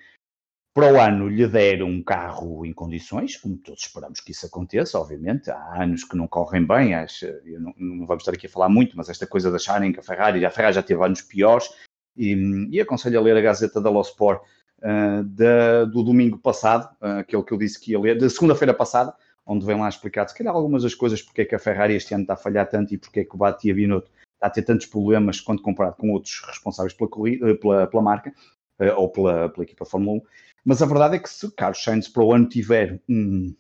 para 0.74 0.92
o 0.92 1.00
ano 1.00 1.28
lhe 1.28 1.46
der 1.46 1.82
um 1.82 2.02
carro 2.02 2.64
em 2.64 2.72
condições, 2.72 3.36
como 3.36 3.56
todos 3.56 3.82
esperamos 3.82 4.20
que 4.20 4.32
isso 4.32 4.46
aconteça, 4.46 4.98
obviamente, 4.98 5.50
há 5.50 5.82
anos 5.82 6.04
que 6.04 6.16
não 6.16 6.28
correm 6.28 6.64
bem, 6.64 6.94
acho, 6.94 7.26
não, 7.58 7.74
não, 7.76 8.06
vamos 8.06 8.22
estar 8.22 8.32
aqui 8.32 8.46
a 8.46 8.50
falar 8.50 8.68
muito, 8.68 8.96
mas 8.96 9.08
esta 9.08 9.26
coisa 9.26 9.50
de 9.50 9.56
acharem 9.56 9.92
que 9.92 10.00
a 10.00 10.02
Ferrari, 10.02 10.44
a 10.44 10.50
Ferrari 10.50 10.74
já 10.74 10.82
teve 10.82 11.04
anos 11.04 11.22
piores, 11.22 11.68
e, 12.16 12.68
e 12.70 12.80
aconselho 12.80 13.18
a 13.18 13.22
ler 13.22 13.36
a 13.36 13.40
Gazeta 13.40 13.80
da 13.80 13.90
Losport 13.90 14.42
uh, 14.78 15.24
da, 15.24 15.84
do 15.86 16.02
domingo 16.04 16.38
passado, 16.38 16.88
uh, 17.00 17.18
aquele 17.20 17.42
que 17.42 17.52
eu 17.52 17.58
disse 17.58 17.80
que 17.80 17.92
ia 17.92 18.00
ler, 18.00 18.18
da 18.18 18.30
segunda-feira 18.30 18.72
passada, 18.72 19.12
onde 19.50 19.66
vem 19.66 19.76
lá 19.76 19.88
explicado, 19.88 20.30
se 20.30 20.38
calhar, 20.38 20.54
algumas 20.54 20.84
das 20.84 20.94
coisas, 20.94 21.20
porque 21.20 21.42
é 21.42 21.44
que 21.44 21.56
a 21.56 21.58
Ferrari 21.58 21.94
este 21.94 22.14
ano 22.14 22.22
está 22.22 22.34
a 22.34 22.36
falhar 22.36 22.68
tanto 22.68 22.94
e 22.94 22.98
porque 22.98 23.20
é 23.20 23.24
que 23.24 23.34
o 23.34 23.38
Batia 23.38 23.74
Binotto 23.74 24.08
está 24.34 24.46
a 24.46 24.50
ter 24.50 24.62
tantos 24.62 24.86
problemas 24.86 25.40
quando 25.40 25.60
comparado 25.60 25.96
com 25.96 26.12
outros 26.12 26.40
responsáveis 26.46 26.94
pela, 26.94 27.10
corrida, 27.10 27.56
pela, 27.56 27.88
pela 27.88 28.02
marca 28.02 28.32
eh, 28.78 28.92
ou 28.92 29.10
pela, 29.10 29.48
pela 29.48 29.64
equipa 29.64 29.84
Fórmula 29.84 30.18
1. 30.18 30.22
Mas 30.64 30.80
a 30.80 30.86
verdade 30.86 31.16
é 31.16 31.18
que 31.18 31.28
se 31.28 31.50
Carlos 31.56 31.82
Sainz 31.82 32.06
para 32.06 32.22
o 32.22 32.32
ano 32.32 32.48
tiver 32.48 33.00
um, 33.08 33.52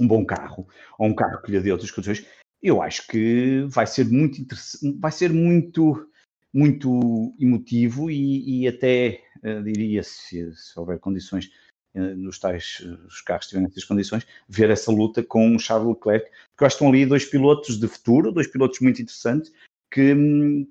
um 0.00 0.08
bom 0.08 0.24
carro 0.24 0.66
ou 0.98 1.06
um 1.06 1.14
carro 1.14 1.42
que 1.42 1.52
lhe 1.52 1.60
dê 1.60 1.70
outras 1.70 1.90
condições, 1.90 2.26
eu 2.62 2.80
acho 2.80 3.06
que 3.06 3.66
vai 3.68 3.86
ser 3.86 4.06
muito 4.06 4.40
interessante, 4.40 4.98
vai 4.98 5.12
ser 5.12 5.30
muito, 5.30 6.08
muito 6.50 7.34
emotivo 7.38 8.10
e, 8.10 8.62
e 8.62 8.68
até 8.68 9.20
uh, 9.42 9.62
diria 9.62 10.02
se, 10.02 10.50
se 10.56 10.80
houver 10.80 10.98
condições 10.98 11.50
eh, 11.50 11.63
nos 11.98 12.38
tais 12.38 12.82
eh, 12.84 13.06
os 13.06 13.20
carros 13.20 13.46
estiverem 13.46 13.68
nessas 13.68 13.84
condições, 13.84 14.26
ver 14.48 14.70
essa 14.70 14.90
luta 14.90 15.22
com 15.22 15.54
o 15.54 15.58
Charles 15.58 15.88
Leclerc, 15.88 16.26
porque 16.50 16.64
eu 16.64 16.66
acho 16.66 16.76
que 16.76 16.84
estão 16.84 16.88
ali 16.88 17.06
dois 17.06 17.24
pilotos 17.24 17.78
de 17.78 17.88
futuro, 17.88 18.32
dois 18.32 18.46
pilotos 18.46 18.80
muito 18.80 19.00
interessantes 19.00 19.52
que, 19.90 20.14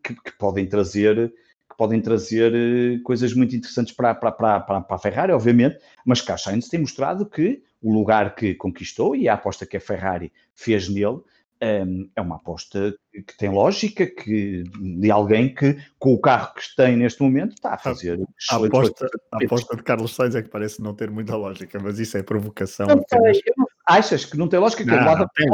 que, 0.03 0.15
que 0.15 0.31
podem 0.37 0.67
trazer 0.67 1.33
que 1.69 1.77
podem 1.77 2.01
trazer 2.01 2.53
eh, 2.53 2.99
coisas 3.03 3.33
muito 3.33 3.55
interessantes 3.55 3.93
para, 3.93 4.13
para, 4.13 4.31
para, 4.31 4.59
para, 4.59 4.95
a 4.95 4.99
Ferrari, 4.99 5.31
obviamente, 5.31 5.79
mas 6.05 6.21
Carlos 6.21 6.43
Sainz 6.43 6.69
tem 6.69 6.79
mostrado 6.79 7.25
que 7.25 7.63
o 7.81 7.91
lugar 7.91 8.35
que 8.35 8.53
conquistou 8.53 9.15
e 9.15 9.27
a 9.27 9.33
aposta 9.33 9.65
que 9.65 9.77
a 9.77 9.81
Ferrari 9.81 10.31
fez 10.53 10.87
nele 10.87 11.19
é 11.63 12.21
uma 12.21 12.35
aposta 12.35 12.93
que 13.11 13.37
tem 13.37 13.49
lógica, 13.49 14.05
que, 14.05 14.63
de 14.63 15.09
alguém 15.09 15.53
que, 15.53 15.77
com 15.97 16.13
o 16.13 16.19
carro 16.19 16.53
que 16.55 16.75
tem 16.75 16.97
neste 16.97 17.21
momento, 17.21 17.53
está 17.53 17.75
a 17.75 17.77
fazer. 17.77 18.19
A, 18.51 18.55
aposta, 18.57 19.07
a 19.31 19.43
aposta 19.43 19.75
de 19.77 19.83
Carlos 19.83 20.15
Sainz 20.15 20.35
é 20.35 20.41
que 20.41 20.49
parece 20.49 20.81
não 20.81 20.93
ter 20.93 21.09
muita 21.09 21.35
lógica, 21.35 21.79
mas 21.81 21.99
isso 21.99 22.17
é 22.17 22.23
provocação. 22.23 22.87
Não 22.87 22.95
não, 22.95 23.65
achas 23.87 24.25
que 24.25 24.37
não 24.37 24.47
tem 24.47 24.59
lógica? 24.59 24.83
Não, 24.83 25.17
não, 25.17 25.27
tem 25.35 25.47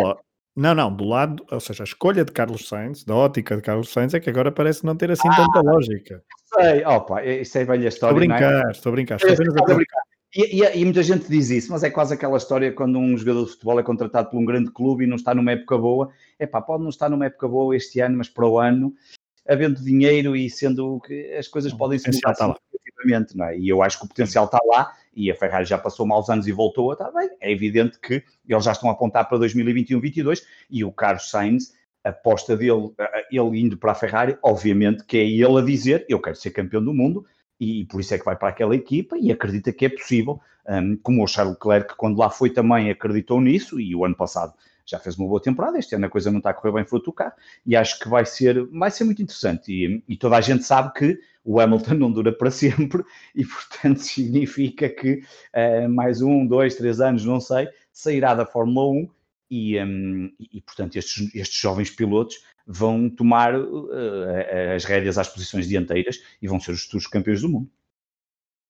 não, 0.55 0.75
não, 0.75 0.93
do 0.93 1.05
lado, 1.05 1.45
ou 1.51 1.59
seja, 1.59 1.83
a 1.83 1.85
escolha 1.85 2.25
de 2.25 2.31
Carlos 2.31 2.67
Sainz, 2.67 3.03
da 3.03 3.15
ótica 3.15 3.55
de 3.55 3.61
Carlos 3.61 3.93
Sainz, 3.93 4.13
é 4.13 4.19
que 4.19 4.29
agora 4.29 4.51
parece 4.51 4.85
não 4.85 4.95
ter 4.95 5.11
assim 5.11 5.27
ah, 5.29 5.35
tanta 5.35 5.61
lógica. 5.61 6.23
Sei, 6.53 6.83
opa, 6.85 7.23
isso 7.23 7.57
é 7.57 7.65
velha 7.65 7.87
história. 7.87 7.89
Estou 7.89 8.09
a 8.09 8.13
brincar, 8.13 8.67
é? 8.67 8.71
estou 8.71 8.89
a 8.89 8.93
brincar. 8.93 9.15
Estou 9.15 9.33
apenas 9.33 9.55
a 9.55 9.75
brincar. 9.75 10.01
E, 10.35 10.61
e, 10.61 10.79
e, 10.79 10.85
muita 10.85 11.01
gente 11.01 11.27
diz 11.27 11.49
isso, 11.49 11.71
mas 11.71 11.83
é 11.83 11.89
quase 11.89 12.13
aquela 12.13 12.37
história 12.37 12.71
quando 12.71 12.99
um 12.99 13.17
jogador 13.17 13.45
de 13.45 13.51
futebol 13.51 13.79
é 13.79 13.83
contratado 13.83 14.29
por 14.29 14.37
um 14.37 14.45
grande 14.45 14.69
clube 14.69 15.03
e 15.03 15.07
não 15.07 15.15
está 15.15 15.33
numa 15.33 15.51
época 15.51 15.77
boa. 15.77 16.11
É 16.37 16.45
pá, 16.45 16.61
pode 16.61 16.83
não 16.83 16.89
estar 16.89 17.09
numa 17.09 17.25
época 17.25 17.47
boa 17.47 17.75
este 17.75 17.99
ano, 17.99 18.17
mas 18.17 18.29
para 18.29 18.47
o 18.47 18.59
ano, 18.59 18.93
havendo 19.47 19.83
dinheiro 19.83 20.35
e 20.35 20.47
sendo 20.47 20.99
que 20.99 21.33
as 21.33 21.47
coisas 21.47 21.73
podem 21.73 21.97
ser 21.97 22.13
mudar 22.13 22.35
tá 22.35 22.55
significativamente, 22.55 23.35
não 23.35 23.45
é? 23.45 23.57
E 23.57 23.67
eu 23.67 23.81
acho 23.81 23.97
que 23.97 24.05
o 24.05 24.07
potencial 24.07 24.45
está 24.45 24.59
lá 24.65 24.93
e 25.15 25.31
a 25.31 25.35
Ferrari 25.35 25.65
já 25.65 25.79
passou 25.79 26.05
maus 26.05 26.29
anos 26.29 26.47
e 26.47 26.51
voltou 26.51 26.91
a 26.91 26.93
estar 26.93 27.11
bem. 27.11 27.29
É 27.41 27.51
evidente 27.51 27.99
que 27.99 28.23
eles 28.47 28.63
já 28.63 28.71
estão 28.71 28.89
a 28.89 28.93
apontar 28.93 29.27
para 29.27 29.39
2021-22 29.39 30.43
e 30.69 30.83
o 30.83 30.91
Carlos 30.91 31.29
Sainz, 31.29 31.73
a 32.03 32.09
aposta 32.09 32.55
dele, 32.55 32.93
ele 33.31 33.59
indo 33.59 33.77
para 33.77 33.93
a 33.93 33.95
Ferrari, 33.95 34.37
obviamente 34.43 35.03
que 35.03 35.17
é 35.17 35.27
ele 35.27 35.57
a 35.57 35.61
dizer: 35.61 36.05
Eu 36.07 36.21
quero 36.21 36.35
ser 36.35 36.51
campeão 36.51 36.83
do 36.83 36.93
mundo 36.93 37.25
e 37.59 37.85
por 37.85 37.99
isso 37.99 38.13
é 38.13 38.17
que 38.17 38.25
vai 38.25 38.35
para 38.35 38.49
aquela 38.49 38.75
equipa 38.75 39.17
e 39.17 39.31
acredita 39.31 39.73
que 39.73 39.85
é 39.85 39.89
possível, 39.89 40.39
um, 40.67 40.95
como 40.97 41.23
o 41.23 41.27
Charles 41.27 41.55
Leclerc, 41.55 41.95
quando 41.97 42.17
lá 42.17 42.29
foi 42.29 42.49
também 42.49 42.89
acreditou 42.89 43.41
nisso 43.41 43.79
e 43.79 43.95
o 43.95 44.05
ano 44.05 44.15
passado 44.15 44.53
já 44.85 44.97
fez 44.97 45.17
uma 45.17 45.27
boa 45.27 45.41
temporada, 45.41 45.77
este 45.77 45.93
ano 45.93 46.07
a 46.07 46.09
coisa 46.09 46.31
não 46.31 46.39
está 46.39 46.49
a 46.49 46.53
correr 46.53 46.73
bem 46.73 46.85
fruto 46.85 47.05
do 47.05 47.13
carro 47.13 47.33
e 47.65 47.75
acho 47.75 47.99
que 47.99 48.09
vai 48.09 48.25
ser, 48.25 48.65
vai 48.67 48.89
ser 48.89 49.03
muito 49.03 49.21
interessante. 49.21 49.71
E, 49.71 50.03
e, 50.07 50.17
toda 50.17 50.35
a 50.35 50.41
gente 50.41 50.63
sabe 50.63 50.93
que 50.93 51.19
o 51.43 51.59
Hamilton 51.59 51.93
não 51.93 52.11
dura 52.11 52.31
para 52.31 52.49
sempre 52.51 53.03
e 53.35 53.45
portanto 53.45 53.99
significa 53.99 54.89
que 54.89 55.21
uh, 55.53 55.89
mais 55.89 56.21
um, 56.21 56.45
dois, 56.45 56.75
três 56.75 56.99
anos, 56.99 57.23
não 57.23 57.39
sei, 57.39 57.67
sairá 57.91 58.33
da 58.33 58.45
Fórmula 58.45 58.87
1 58.89 59.09
e, 59.51 59.79
um, 59.83 60.31
e, 60.39 60.61
portanto 60.61 60.95
estes, 60.95 61.33
estes 61.35 61.59
jovens 61.59 61.89
pilotos 61.89 62.43
vão 62.71 63.09
tomar 63.09 63.59
uh, 63.59 64.75
as 64.75 64.85
rédeas 64.85 65.17
às 65.17 65.27
posições 65.27 65.67
dianteiras 65.67 66.21
e 66.39 66.47
vão 66.47 66.59
ser 66.59 66.71
os 66.71 66.83
futuros 66.83 67.07
campeões 67.07 67.41
do 67.41 67.49
mundo. 67.49 67.71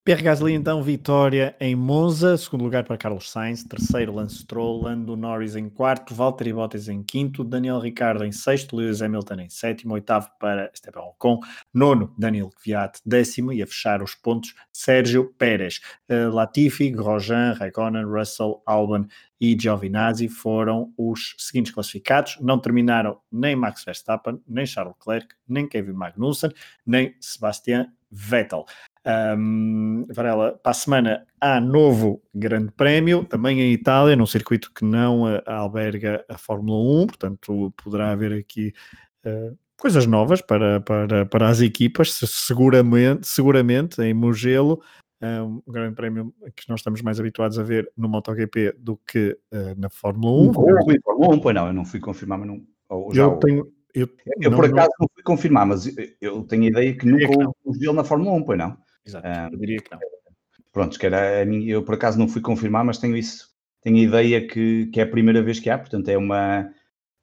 Pierre 0.10 0.24
Gasly, 0.24 0.54
então, 0.54 0.82
vitória 0.82 1.56
em 1.60 1.76
Monza, 1.76 2.36
segundo 2.36 2.64
lugar 2.64 2.84
para 2.84 2.98
Carlos 2.98 3.30
Sainz, 3.30 3.64
terceiro 3.64 4.12
Lance 4.12 4.38
Stroll, 4.38 4.82
Lando 4.82 5.16
Norris 5.16 5.56
em 5.56 5.70
quarto, 5.70 6.16
Valtteri 6.16 6.52
Bottas 6.52 6.88
em 6.88 7.04
quinto, 7.04 7.44
Daniel 7.44 7.78
Ricciardo 7.78 8.26
em 8.26 8.32
sexto, 8.32 8.76
Lewis 8.76 9.04
Hamilton 9.04 9.42
em 9.42 9.50
sétimo, 9.52 9.94
oitavo 9.94 10.28
para 10.40 10.72
Esteban 10.74 11.02
Ocon, 11.02 11.40
nono 11.72 12.12
Daniel 12.18 12.50
Kvyat, 12.50 13.00
décimo 13.06 13.54
e 13.54 13.62
a 13.62 13.68
fechar 13.68 14.02
os 14.02 14.16
pontos 14.16 14.56
Sérgio 14.74 15.32
Pérez, 15.38 15.80
uh, 16.10 16.34
Latifi, 16.34 16.90
Grosjean, 16.90 17.54
Raikkonen, 17.54 18.06
Russell, 18.06 18.64
Albon 18.66 19.06
e 19.40 19.56
Giovinazzi 19.56 20.28
foram 20.28 20.92
os 20.98 21.36
seguintes 21.38 21.72
classificados, 21.72 22.36
não 22.42 22.58
terminaram 22.58 23.20
nem 23.32 23.56
Max 23.56 23.84
Verstappen, 23.84 24.42
nem 24.48 24.66
Charles 24.66 24.96
Leclerc, 24.98 25.36
nem 25.48 25.68
Kevin 25.68 25.94
Magnussen, 25.94 26.50
nem 26.84 27.16
Sebastian 27.22 27.94
Vettel. 28.12 28.66
Um, 29.06 30.06
Varela, 30.14 30.60
para 30.62 30.72
a 30.72 30.74
semana 30.74 31.26
há 31.40 31.60
novo 31.60 32.22
Grande 32.36 32.72
Prémio, 32.72 33.24
também 33.24 33.62
em 33.62 33.72
Itália, 33.72 34.16
num 34.16 34.26
circuito 34.26 34.72
que 34.74 34.84
não 34.84 35.24
alberga 35.46 36.24
a 36.28 36.38
Fórmula 36.38 37.04
1, 37.04 37.08
portanto 37.08 37.74
poderá 37.82 38.12
haver 38.12 38.34
aqui 38.34 38.74
uh, 39.26 39.58
coisas 39.78 40.06
novas 40.06 40.42
para, 40.42 40.82
para, 40.82 41.26
para 41.26 41.48
as 41.48 41.62
equipas, 41.62 42.12
seguramente, 42.12 43.28
seguramente 43.28 44.02
em 44.02 44.14
Mugello, 44.14 44.82
um 45.22 45.62
grande 45.72 45.96
prémio 45.96 46.34
que 46.56 46.70
nós 46.70 46.80
estamos 46.80 47.02
mais 47.02 47.20
habituados 47.20 47.60
a 47.60 47.64
ver 47.64 47.92
no 47.96 48.08
MotoGP 48.08 48.76
do 48.78 48.98
que 48.98 49.38
uh, 49.52 49.78
na 49.78 49.90
Fórmula 49.90 50.44
1. 50.44 50.46
Não, 50.46 50.84
fui 50.84 51.00
Fórmula 51.04 51.36
1, 51.36 51.40
pois 51.40 51.56
não, 51.56 51.68
eu 51.68 51.74
não 51.74 51.86
fui 51.86 52.00
confirmar, 52.00 52.40
mas 52.40 52.48
não. 52.48 52.62
Ou, 52.90 53.14
já, 53.14 53.24
eu 53.24 53.38
tenho. 53.38 53.72
Eu, 53.94 54.08
eu 54.40 54.52
não, 54.52 54.58
por 54.58 54.66
acaso 54.66 54.90
não... 55.00 55.06
não... 55.06 55.08
fui 55.14 55.24
confirmar, 55.24 55.66
mas 55.66 55.94
eu 56.22 56.44
tenho 56.44 56.64
a 56.64 56.68
ideia 56.68 56.96
que 56.96 57.06
nunca 57.06 57.28
houve 57.28 57.54
Mugello 57.66 57.96
na 57.96 58.04
Fórmula 58.04 58.32
1, 58.38 58.44
pois 58.44 58.58
não. 58.58 58.78
Exato, 59.10 59.28
um, 59.28 59.54
eu 59.54 59.60
diria 59.60 59.78
que 59.80 59.92
não. 59.92 60.00
Pronto, 60.72 61.00
que 61.00 61.06
era 61.06 61.42
a 61.42 61.46
minha, 61.46 61.72
eu 61.72 61.84
por 61.84 61.96
acaso 61.96 62.20
não 62.20 62.28
fui 62.28 62.42
confirmar, 62.42 62.86
mas 62.86 63.00
tenho 63.00 63.18
isso, 63.18 63.50
tenho 63.82 63.98
a 63.98 64.02
ideia 64.02 64.48
que, 64.48 64.86
que 64.88 65.00
é 65.00 65.04
a 65.04 65.08
primeira 65.08 65.42
vez 65.42 65.60
que 65.60 65.70
há, 65.70 65.78
portanto 65.78 66.10
é 66.10 66.18
uma, 66.18 66.72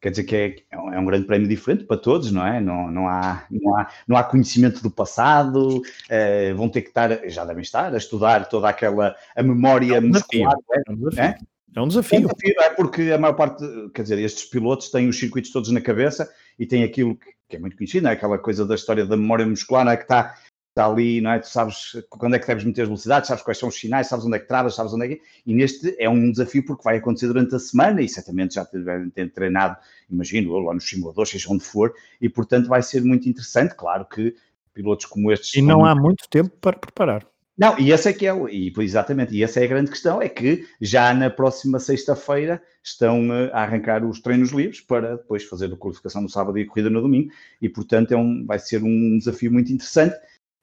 quer 0.01 0.11
dizer 0.11 0.24
que 0.24 0.37
é, 0.37 0.57
é 0.70 0.99
um 0.99 1.05
grande 1.05 1.26
prémio 1.26 1.49
diferente 1.49 1.84
para 1.84 1.97
todos, 1.97 2.30
não 2.30 2.47
é? 2.47 2.61
Não, 2.61 2.91
não, 2.91 3.09
há, 3.09 3.47
não, 3.51 3.76
há, 3.76 3.91
não 4.07 4.16
há 4.16 4.24
conhecimento 4.24 4.82
do 4.82 4.91
passado, 4.91 5.78
uh, 5.78 6.57
vão 6.57 6.68
ter 6.68 6.82
que 6.82 6.89
estar, 6.89 7.28
já 7.28 7.45
devem 7.45 7.62
estar, 7.62 7.95
a 7.95 7.97
estudar 7.97 8.49
toda 8.49 8.68
aquela 8.68 9.14
a 9.34 9.43
memória 9.43 9.97
é 9.97 10.01
um 10.01 10.09
muscular. 10.09 10.57
É? 10.72 10.78
é? 10.78 10.93
um 10.93 10.97
desafio. 10.97 11.22
É? 11.22 11.39
É 11.74 11.80
um 11.80 11.89
desafio. 11.89 12.16
É 12.16 12.20
um 12.20 12.22
desafio, 12.22 12.55
é 12.61 12.70
porque 12.70 13.03
a 13.12 13.18
maior 13.18 13.34
parte, 13.34 13.64
quer 13.95 14.03
dizer, 14.03 14.18
estes 14.18 14.45
pilotos 14.45 14.91
têm 14.91 15.09
os 15.09 15.18
circuitos 15.18 15.51
todos 15.51 15.70
na 15.70 15.80
cabeça 15.80 16.28
e 16.59 16.66
têm 16.66 16.84
aquilo 16.84 17.16
que, 17.16 17.30
que 17.49 17.57
é 17.57 17.59
muito 17.59 17.76
conhecido, 17.76 18.09
é? 18.09 18.12
aquela 18.12 18.39
coisa 18.39 18.64
da 18.64 18.74
história 18.74 19.05
da 19.05 19.16
memória 19.16 19.47
muscular, 19.47 19.87
é? 19.89 19.97
que 19.97 20.05
está 20.05 20.34
está 20.77 20.87
ali, 20.87 21.22
não 21.22 21.31
é? 21.31 21.39
Tu 21.39 21.49
sabes 21.49 21.97
quando 22.11 22.37
é 22.37 22.39
que 22.39 22.47
deves 22.47 22.64
meter 22.64 22.83
as 22.83 22.89
velocidades, 22.89 23.29
sabes 23.29 23.43
quais 23.43 23.59
são 23.59 23.70
os 23.70 23.81
sinais, 23.81 24.09
sabes 24.09 24.27
onde 24.27 24.37
é 24.37 24.39
que 24.39 24.47
travas, 24.47 24.74
sabes 24.74 24.93
onde 24.93 25.07
é 25.07 25.09
que. 25.09 25.22
E 25.47 25.55
neste 25.55 25.97
é 25.99 26.09
um 26.09 26.31
desafio 26.31 26.64
porque 26.66 26.83
vai 26.85 26.99
acontecer 26.99 27.29
durante 27.29 27.55
a 27.55 27.59
semana 27.59 28.03
e 28.03 28.09
certamente 28.09 28.57
já 28.57 28.64
devem 28.70 29.09
ter 29.09 29.33
treinado, 29.33 29.77
imagino, 30.11 30.59
lá 30.59 30.74
nos 30.74 30.87
simuladores, 30.87 31.31
seja 31.31 31.51
onde 31.51 31.64
for, 31.64 31.95
e 32.20 32.29
portanto 32.29 32.68
vai 32.68 32.83
ser 32.83 33.03
muito 33.03 33.27
interessante. 33.27 33.74
Claro 33.74 34.05
que 34.05 34.37
pilotos 34.74 35.07
como 35.07 35.33
estes. 35.33 35.55
E 35.55 35.62
não 35.62 35.83
há 35.83 35.95
muito 35.95 36.29
tempo 36.29 36.51
para 36.61 36.77
preparar. 36.77 37.27
Não, 37.57 37.79
e 37.79 37.91
esse 37.91 38.11
é 38.11 38.12
que 38.12 38.27
é, 38.27 38.35
e 38.51 38.70
exatamente, 38.81 39.35
e 39.35 39.43
essa 39.43 39.61
é 39.61 39.64
a 39.64 39.66
grande 39.66 39.91
questão, 39.91 40.20
é 40.20 40.29
que 40.29 40.66
já 40.79 41.14
na 41.14 41.31
próxima 41.31 41.79
sexta-feira 41.79 42.62
estão 42.85 43.33
eh, 43.33 43.51
a 43.51 43.62
arrancar 43.62 44.05
os 44.05 44.20
treinos 44.20 44.51
livres 44.51 44.83
para 44.83 45.16
depois 45.16 45.43
fazer 45.43 45.72
a 45.72 45.77
qualificação 45.77 46.20
no 46.20 46.29
sábado 46.29 46.59
e 46.59 46.62
a 46.64 46.66
corrida 46.66 46.91
no 46.91 47.01
domingo, 47.01 47.33
e 47.62 47.66
portanto 47.66 48.12
é 48.12 48.16
um, 48.16 48.45
vai 48.45 48.59
ser 48.59 48.83
um 48.83 49.16
desafio 49.16 49.51
muito 49.51 49.72
interessante 49.72 50.14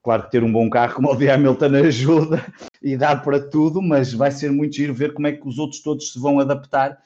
Claro 0.04 0.24
que 0.24 0.32
ter 0.32 0.44
um 0.44 0.52
bom 0.52 0.70
carro 0.70 0.96
como 0.96 1.12
o 1.12 1.16
de 1.16 1.30
Hamilton 1.30 1.76
ajuda 1.88 2.46
e 2.82 2.98
dá 2.98 3.16
para 3.16 3.40
tudo, 3.40 3.82
mas 3.82 4.14
vai 4.14 4.32
ser 4.32 4.52
muito 4.52 4.76
giro 4.76 4.94
ver 4.94 5.14
como 5.14 5.28
é 5.28 5.32
que 5.32 5.48
os 5.48 5.58
outros 5.58 5.82
todos 5.82 6.12
se 6.12 6.20
vão 6.20 6.40
adaptar, 6.40 7.02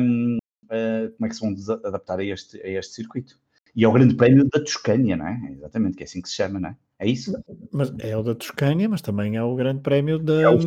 um, 0.00 0.38
uh, 0.64 1.12
como 1.12 1.26
é 1.26 1.28
que 1.28 1.34
se 1.34 1.40
vão 1.42 1.78
adaptar 1.84 2.18
a 2.18 2.24
este, 2.24 2.58
a 2.62 2.68
este 2.68 2.94
circuito. 2.94 3.38
E 3.76 3.84
é 3.84 3.88
o 3.88 3.92
grande 3.92 4.14
prémio 4.14 4.48
da 4.48 4.60
Toscânia, 4.60 5.14
não 5.14 5.28
é? 5.28 5.52
Exatamente, 5.52 5.96
que 5.98 6.02
é 6.02 6.06
assim 6.06 6.22
que 6.22 6.28
se 6.28 6.36
chama, 6.36 6.58
não 6.58 6.70
é? 6.70 6.76
É 7.00 7.06
isso? 7.06 7.32
Mas 7.70 7.92
é 7.98 8.16
o 8.16 8.22
da 8.22 8.34
Toscânia, 8.34 8.88
mas 8.88 9.02
também 9.02 9.36
é 9.36 9.42
o 9.42 9.54
grande 9.54 9.82
prémio 9.82 10.18
da... 10.18 10.40
É 10.40 10.48
o, 10.48 10.58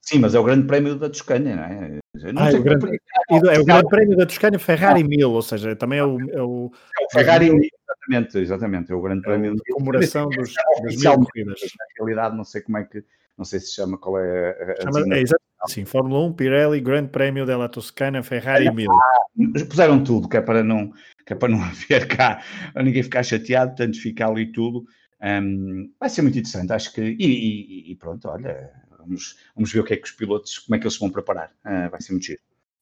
sim, 0.00 0.18
mas 0.18 0.34
é 0.34 0.40
o 0.40 0.44
grande 0.44 0.66
prémio 0.66 0.96
da 0.96 1.10
Toscânia, 1.10 1.54
não 1.54 1.62
é? 1.62 1.98
Não 2.32 2.42
ah, 2.42 2.50
é, 2.50 2.56
o 2.56 2.62
grande, 2.62 2.98
é 3.30 3.58
o 3.58 3.64
grande 3.64 3.88
prémio 3.88 4.16
da 4.16 4.26
Toscânia 4.26 4.58
Ferrari 4.58 5.04
1000, 5.04 5.30
ou 5.30 5.42
seja, 5.42 5.76
também 5.76 5.98
é 5.98 6.04
o... 6.04 6.18
É 6.30 6.42
o, 6.42 6.72
é 7.00 7.04
o 7.04 7.10
Ferrari 7.12 7.50
1000 7.50 7.68
Exatamente, 8.08 8.38
exatamente. 8.38 8.92
É 8.92 8.94
o 8.94 9.02
grande 9.02 9.20
é 9.20 9.22
prémio. 9.24 9.54
de 9.54 9.72
comemoração 9.72 10.28
dos, 10.28 10.54
das 10.82 10.96
mil 10.96 11.26
corridas. 11.26 11.60
Na 11.60 11.84
realidade, 11.98 12.36
não 12.36 12.44
sei 12.44 12.62
como 12.62 12.78
é 12.78 12.84
que, 12.84 13.04
não 13.36 13.44
sei 13.44 13.60
se 13.60 13.74
chama 13.74 13.98
qual 13.98 14.18
é 14.18 14.50
a, 14.50 14.82
chama, 14.82 15.14
é 15.14 15.20
exatamente 15.20 15.48
sim, 15.68 15.84
Fórmula 15.84 16.24
1, 16.26 16.32
Pirelli, 16.34 16.80
Grande 16.80 17.10
Prémio 17.10 17.44
della 17.44 17.68
Toscana, 17.68 18.22
Ferrari 18.22 18.72
1000. 18.72 18.90
Ah, 18.90 19.64
puseram 19.68 20.02
tudo, 20.02 20.28
que 20.28 20.36
é 20.36 20.40
para 20.40 20.62
não, 20.62 20.92
que 21.26 21.32
é 21.32 21.36
para 21.36 21.48
não 21.48 21.60
haver 21.62 22.06
cá, 22.08 22.42
ninguém 22.76 23.02
ficar 23.02 23.22
chateado, 23.22 23.74
tanto 23.74 24.00
fica 24.00 24.26
ali 24.26 24.50
tudo. 24.52 24.86
Um, 25.20 25.92
vai 25.98 26.08
ser 26.08 26.22
muito 26.22 26.38
interessante, 26.38 26.72
acho 26.72 26.92
que. 26.92 27.02
E, 27.02 27.16
e, 27.18 27.92
e, 27.92 27.96
pronto, 27.96 28.28
olha, 28.28 28.70
vamos, 28.98 29.36
vamos 29.54 29.72
ver 29.72 29.80
o 29.80 29.84
que 29.84 29.94
é 29.94 29.96
que 29.96 30.06
os 30.06 30.12
pilotos, 30.12 30.58
como 30.58 30.76
é 30.76 30.78
que 30.78 30.84
eles 30.84 30.94
se 30.94 31.00
vão 31.00 31.10
preparar. 31.10 31.50
Uh, 31.64 31.90
vai 31.90 32.00
ser 32.00 32.12
muito 32.12 32.26
giro. 32.26 32.40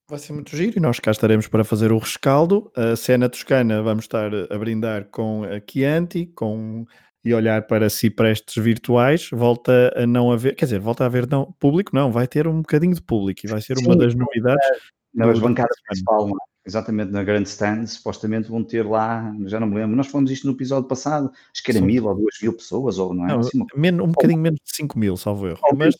Vai 0.09 0.21
ser 0.21 0.33
muito 0.33 0.57
giro 0.57 0.79
e 0.79 0.81
nós 0.81 1.01
cá 1.01 1.11
estaremos 1.11 1.49
para 1.49 1.65
fazer 1.65 1.91
o 1.91 1.99
rescaldo. 1.99 2.71
A 2.77 2.95
cena 2.95 3.29
toscana 3.29 3.83
vamos 3.83 4.05
estar 4.05 4.31
a 4.33 4.57
brindar 4.57 5.07
com 5.07 5.43
a 5.43 5.61
Chianti 5.69 6.27
com, 6.27 6.87
e 7.25 7.35
olhar 7.35 7.67
para 7.67 7.91
ciprestes 7.91 8.63
virtuais. 8.63 9.29
Volta 9.33 9.93
a 9.97 10.07
não 10.07 10.31
haver, 10.31 10.55
quer 10.55 10.67
dizer, 10.67 10.79
volta 10.79 11.03
a 11.03 11.07
haver 11.07 11.29
não, 11.29 11.53
público, 11.59 11.91
não, 11.93 12.13
vai 12.13 12.29
ter 12.29 12.47
um 12.47 12.59
bocadinho 12.59 12.95
de 12.95 13.03
público 13.03 13.41
e 13.45 13.49
vai 13.49 13.61
ser 13.61 13.77
Sim, 13.79 13.87
uma 13.87 13.97
das 13.97 14.15
novidades. 14.15 14.65
Nas 15.13 15.41
bancadas 15.41 15.77
principal, 15.89 16.31
exatamente 16.65 17.11
na 17.11 17.25
grande 17.25 17.49
stand, 17.49 17.87
supostamente 17.87 18.49
vão 18.49 18.63
ter 18.63 18.87
lá, 18.87 19.35
já 19.47 19.59
não 19.59 19.67
me 19.67 19.75
lembro, 19.75 19.97
nós 19.97 20.07
falamos 20.07 20.31
isto 20.31 20.47
no 20.47 20.53
episódio 20.53 20.87
passado, 20.87 21.33
acho 21.53 21.63
que 21.65 21.71
era 21.73 21.81
Sim. 21.81 21.87
mil 21.87 22.07
ou 22.07 22.15
duas 22.15 22.35
mil 22.41 22.53
pessoas, 22.53 22.99
ou 22.99 23.13
não 23.13 23.25
é? 23.25 23.29
Não, 23.29 23.41
assim, 23.41 23.61
um 23.61 24.07
bocadinho 24.09 24.41
menos 24.41 24.61
de 24.63 24.77
5 24.77 24.97
mil, 24.97 25.17
salvo 25.17 25.49
erro. 25.49 25.61
Mas, 25.75 25.97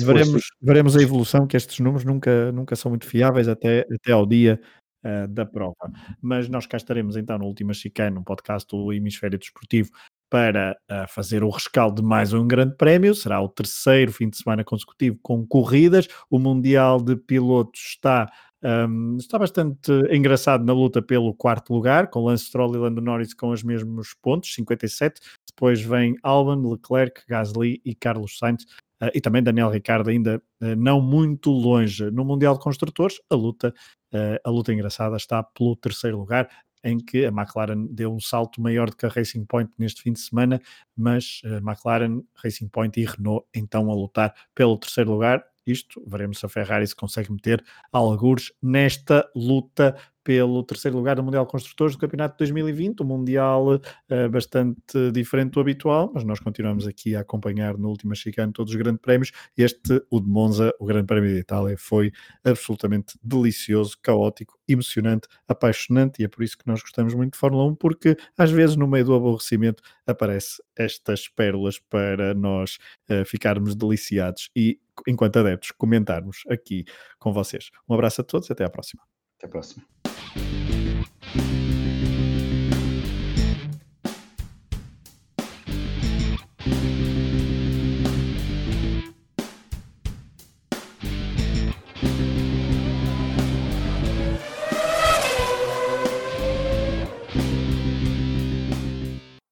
veremos, 0.00 0.42
veremos 0.60 0.96
a 0.96 1.02
evolução, 1.02 1.46
que 1.46 1.56
estes 1.56 1.80
números 1.80 2.04
nunca, 2.04 2.52
nunca 2.52 2.76
são 2.76 2.90
muito 2.90 3.06
fiáveis 3.06 3.48
até, 3.48 3.86
até 3.92 4.12
ao 4.12 4.26
dia 4.26 4.60
uh, 5.04 5.28
da 5.28 5.46
prova. 5.46 5.90
Mas 6.20 6.48
nós 6.48 6.66
cá 6.66 6.76
estaremos 6.76 7.16
então 7.16 7.38
no 7.38 7.46
Última 7.46 7.72
Chicane, 7.72 8.18
um 8.18 8.24
podcast 8.24 8.68
do 8.68 8.92
Hemisfério 8.92 9.38
Desportivo, 9.38 9.90
para 10.30 10.76
uh, 10.90 11.08
fazer 11.08 11.44
o 11.44 11.50
rescaldo 11.50 12.02
de 12.02 12.08
mais 12.08 12.32
um 12.32 12.46
grande 12.46 12.76
prémio. 12.76 13.14
Será 13.14 13.40
o 13.40 13.48
terceiro 13.48 14.12
fim 14.12 14.28
de 14.28 14.36
semana 14.36 14.64
consecutivo 14.64 15.18
com 15.22 15.46
corridas. 15.46 16.08
O 16.30 16.38
Mundial 16.38 17.00
de 17.00 17.16
Pilotos 17.16 17.80
está 17.80 18.30
um, 18.64 19.18
está 19.18 19.38
bastante 19.38 19.92
engraçado 20.10 20.64
na 20.64 20.72
luta 20.72 21.02
pelo 21.02 21.34
quarto 21.34 21.74
lugar, 21.74 22.08
com 22.08 22.24
Lance 22.24 22.46
Stroll 22.46 22.74
e 22.74 22.78
Lando 22.78 23.02
Norris 23.02 23.34
com 23.34 23.50
os 23.50 23.62
mesmos 23.62 24.14
pontos, 24.22 24.54
57. 24.54 25.20
Depois 25.54 25.80
vem 25.80 26.16
Albon, 26.22 26.68
Leclerc, 26.68 27.22
Gasly 27.28 27.80
e 27.84 27.94
Carlos 27.94 28.38
Sainz 28.38 28.64
Uh, 29.04 29.10
e 29.14 29.20
também 29.20 29.42
Daniel 29.42 29.70
Ricardo 29.70 30.08
ainda 30.08 30.42
uh, 30.62 30.76
não 30.76 31.00
muito 31.00 31.50
longe 31.50 32.10
no 32.10 32.24
Mundial 32.24 32.54
de 32.54 32.60
Construtores, 32.60 33.20
a 33.28 33.34
luta, 33.34 33.74
uh, 34.12 34.38
a 34.42 34.50
luta 34.50 34.72
engraçada 34.72 35.16
está 35.16 35.42
pelo 35.42 35.76
terceiro 35.76 36.18
lugar, 36.18 36.48
em 36.82 36.98
que 36.98 37.24
a 37.24 37.28
McLaren 37.28 37.86
deu 37.90 38.14
um 38.14 38.20
salto 38.20 38.60
maior 38.60 38.88
do 38.88 38.96
que 38.96 39.04
a 39.04 39.08
Racing 39.08 39.44
Point 39.46 39.70
neste 39.78 40.02
fim 40.02 40.12
de 40.12 40.20
semana, 40.20 40.60
mas 40.94 41.40
McLaren, 41.62 42.22
Racing 42.36 42.68
Point 42.68 43.00
e 43.00 43.06
Renault 43.06 43.46
então 43.54 43.90
a 43.90 43.94
lutar 43.94 44.34
pelo 44.54 44.76
terceiro 44.76 45.10
lugar. 45.10 45.42
Isto, 45.66 46.04
veremos 46.06 46.40
se 46.40 46.44
a 46.44 46.48
Ferrari 46.48 46.86
se 46.86 46.94
consegue 46.94 47.32
meter 47.32 47.64
algures 47.90 48.52
nesta 48.62 49.26
luta 49.34 49.96
pelo 50.24 50.62
terceiro 50.64 50.96
lugar 50.96 51.16
no 51.16 51.22
Mundial 51.22 51.44
de 51.44 51.52
Construtores 51.52 51.94
do 51.94 51.98
Campeonato 52.00 52.34
de 52.34 52.38
2020, 52.38 53.02
um 53.02 53.06
Mundial 53.06 53.74
uh, 53.76 54.28
bastante 54.30 55.12
diferente 55.12 55.52
do 55.52 55.60
habitual, 55.60 56.10
mas 56.14 56.24
nós 56.24 56.40
continuamos 56.40 56.86
aqui 56.86 57.14
a 57.14 57.20
acompanhar 57.20 57.76
no 57.76 57.90
último 57.90 58.16
chicane 58.16 58.52
todos 58.52 58.72
os 58.72 58.78
grandes 58.78 59.02
prémios. 59.02 59.30
Este, 59.56 60.02
o 60.10 60.20
de 60.20 60.26
Monza, 60.26 60.74
o 60.80 60.86
Grande 60.86 61.06
Prémio 61.06 61.30
de 61.30 61.38
Itália, 61.38 61.76
foi 61.78 62.10
absolutamente 62.42 63.18
delicioso, 63.22 63.98
caótico, 64.02 64.58
emocionante, 64.66 65.28
apaixonante 65.46 66.22
e 66.22 66.24
é 66.24 66.28
por 66.28 66.42
isso 66.42 66.56
que 66.56 66.66
nós 66.66 66.80
gostamos 66.80 67.14
muito 67.14 67.34
de 67.34 67.38
Fórmula 67.38 67.66
1, 67.66 67.74
porque 67.74 68.16
às 68.36 68.50
vezes 68.50 68.76
no 68.76 68.88
meio 68.88 69.04
do 69.04 69.14
aborrecimento 69.14 69.82
aparece 70.06 70.62
estas 70.76 71.28
pérolas 71.28 71.78
para 71.78 72.32
nós 72.34 72.78
uh, 73.10 73.24
ficarmos 73.26 73.74
deliciados 73.76 74.50
e, 74.56 74.80
enquanto 75.06 75.38
adeptos, 75.38 75.70
comentarmos 75.72 76.44
aqui 76.48 76.84
com 77.18 77.32
vocês. 77.32 77.70
Um 77.88 77.94
abraço 77.94 78.22
a 78.22 78.24
todos 78.24 78.48
e 78.48 78.52
até 78.52 78.64
à 78.64 78.70
próxima. 78.70 79.02
Até 79.36 79.46
a 79.46 79.50
próxima. 79.50 79.93
You. 80.36 81.63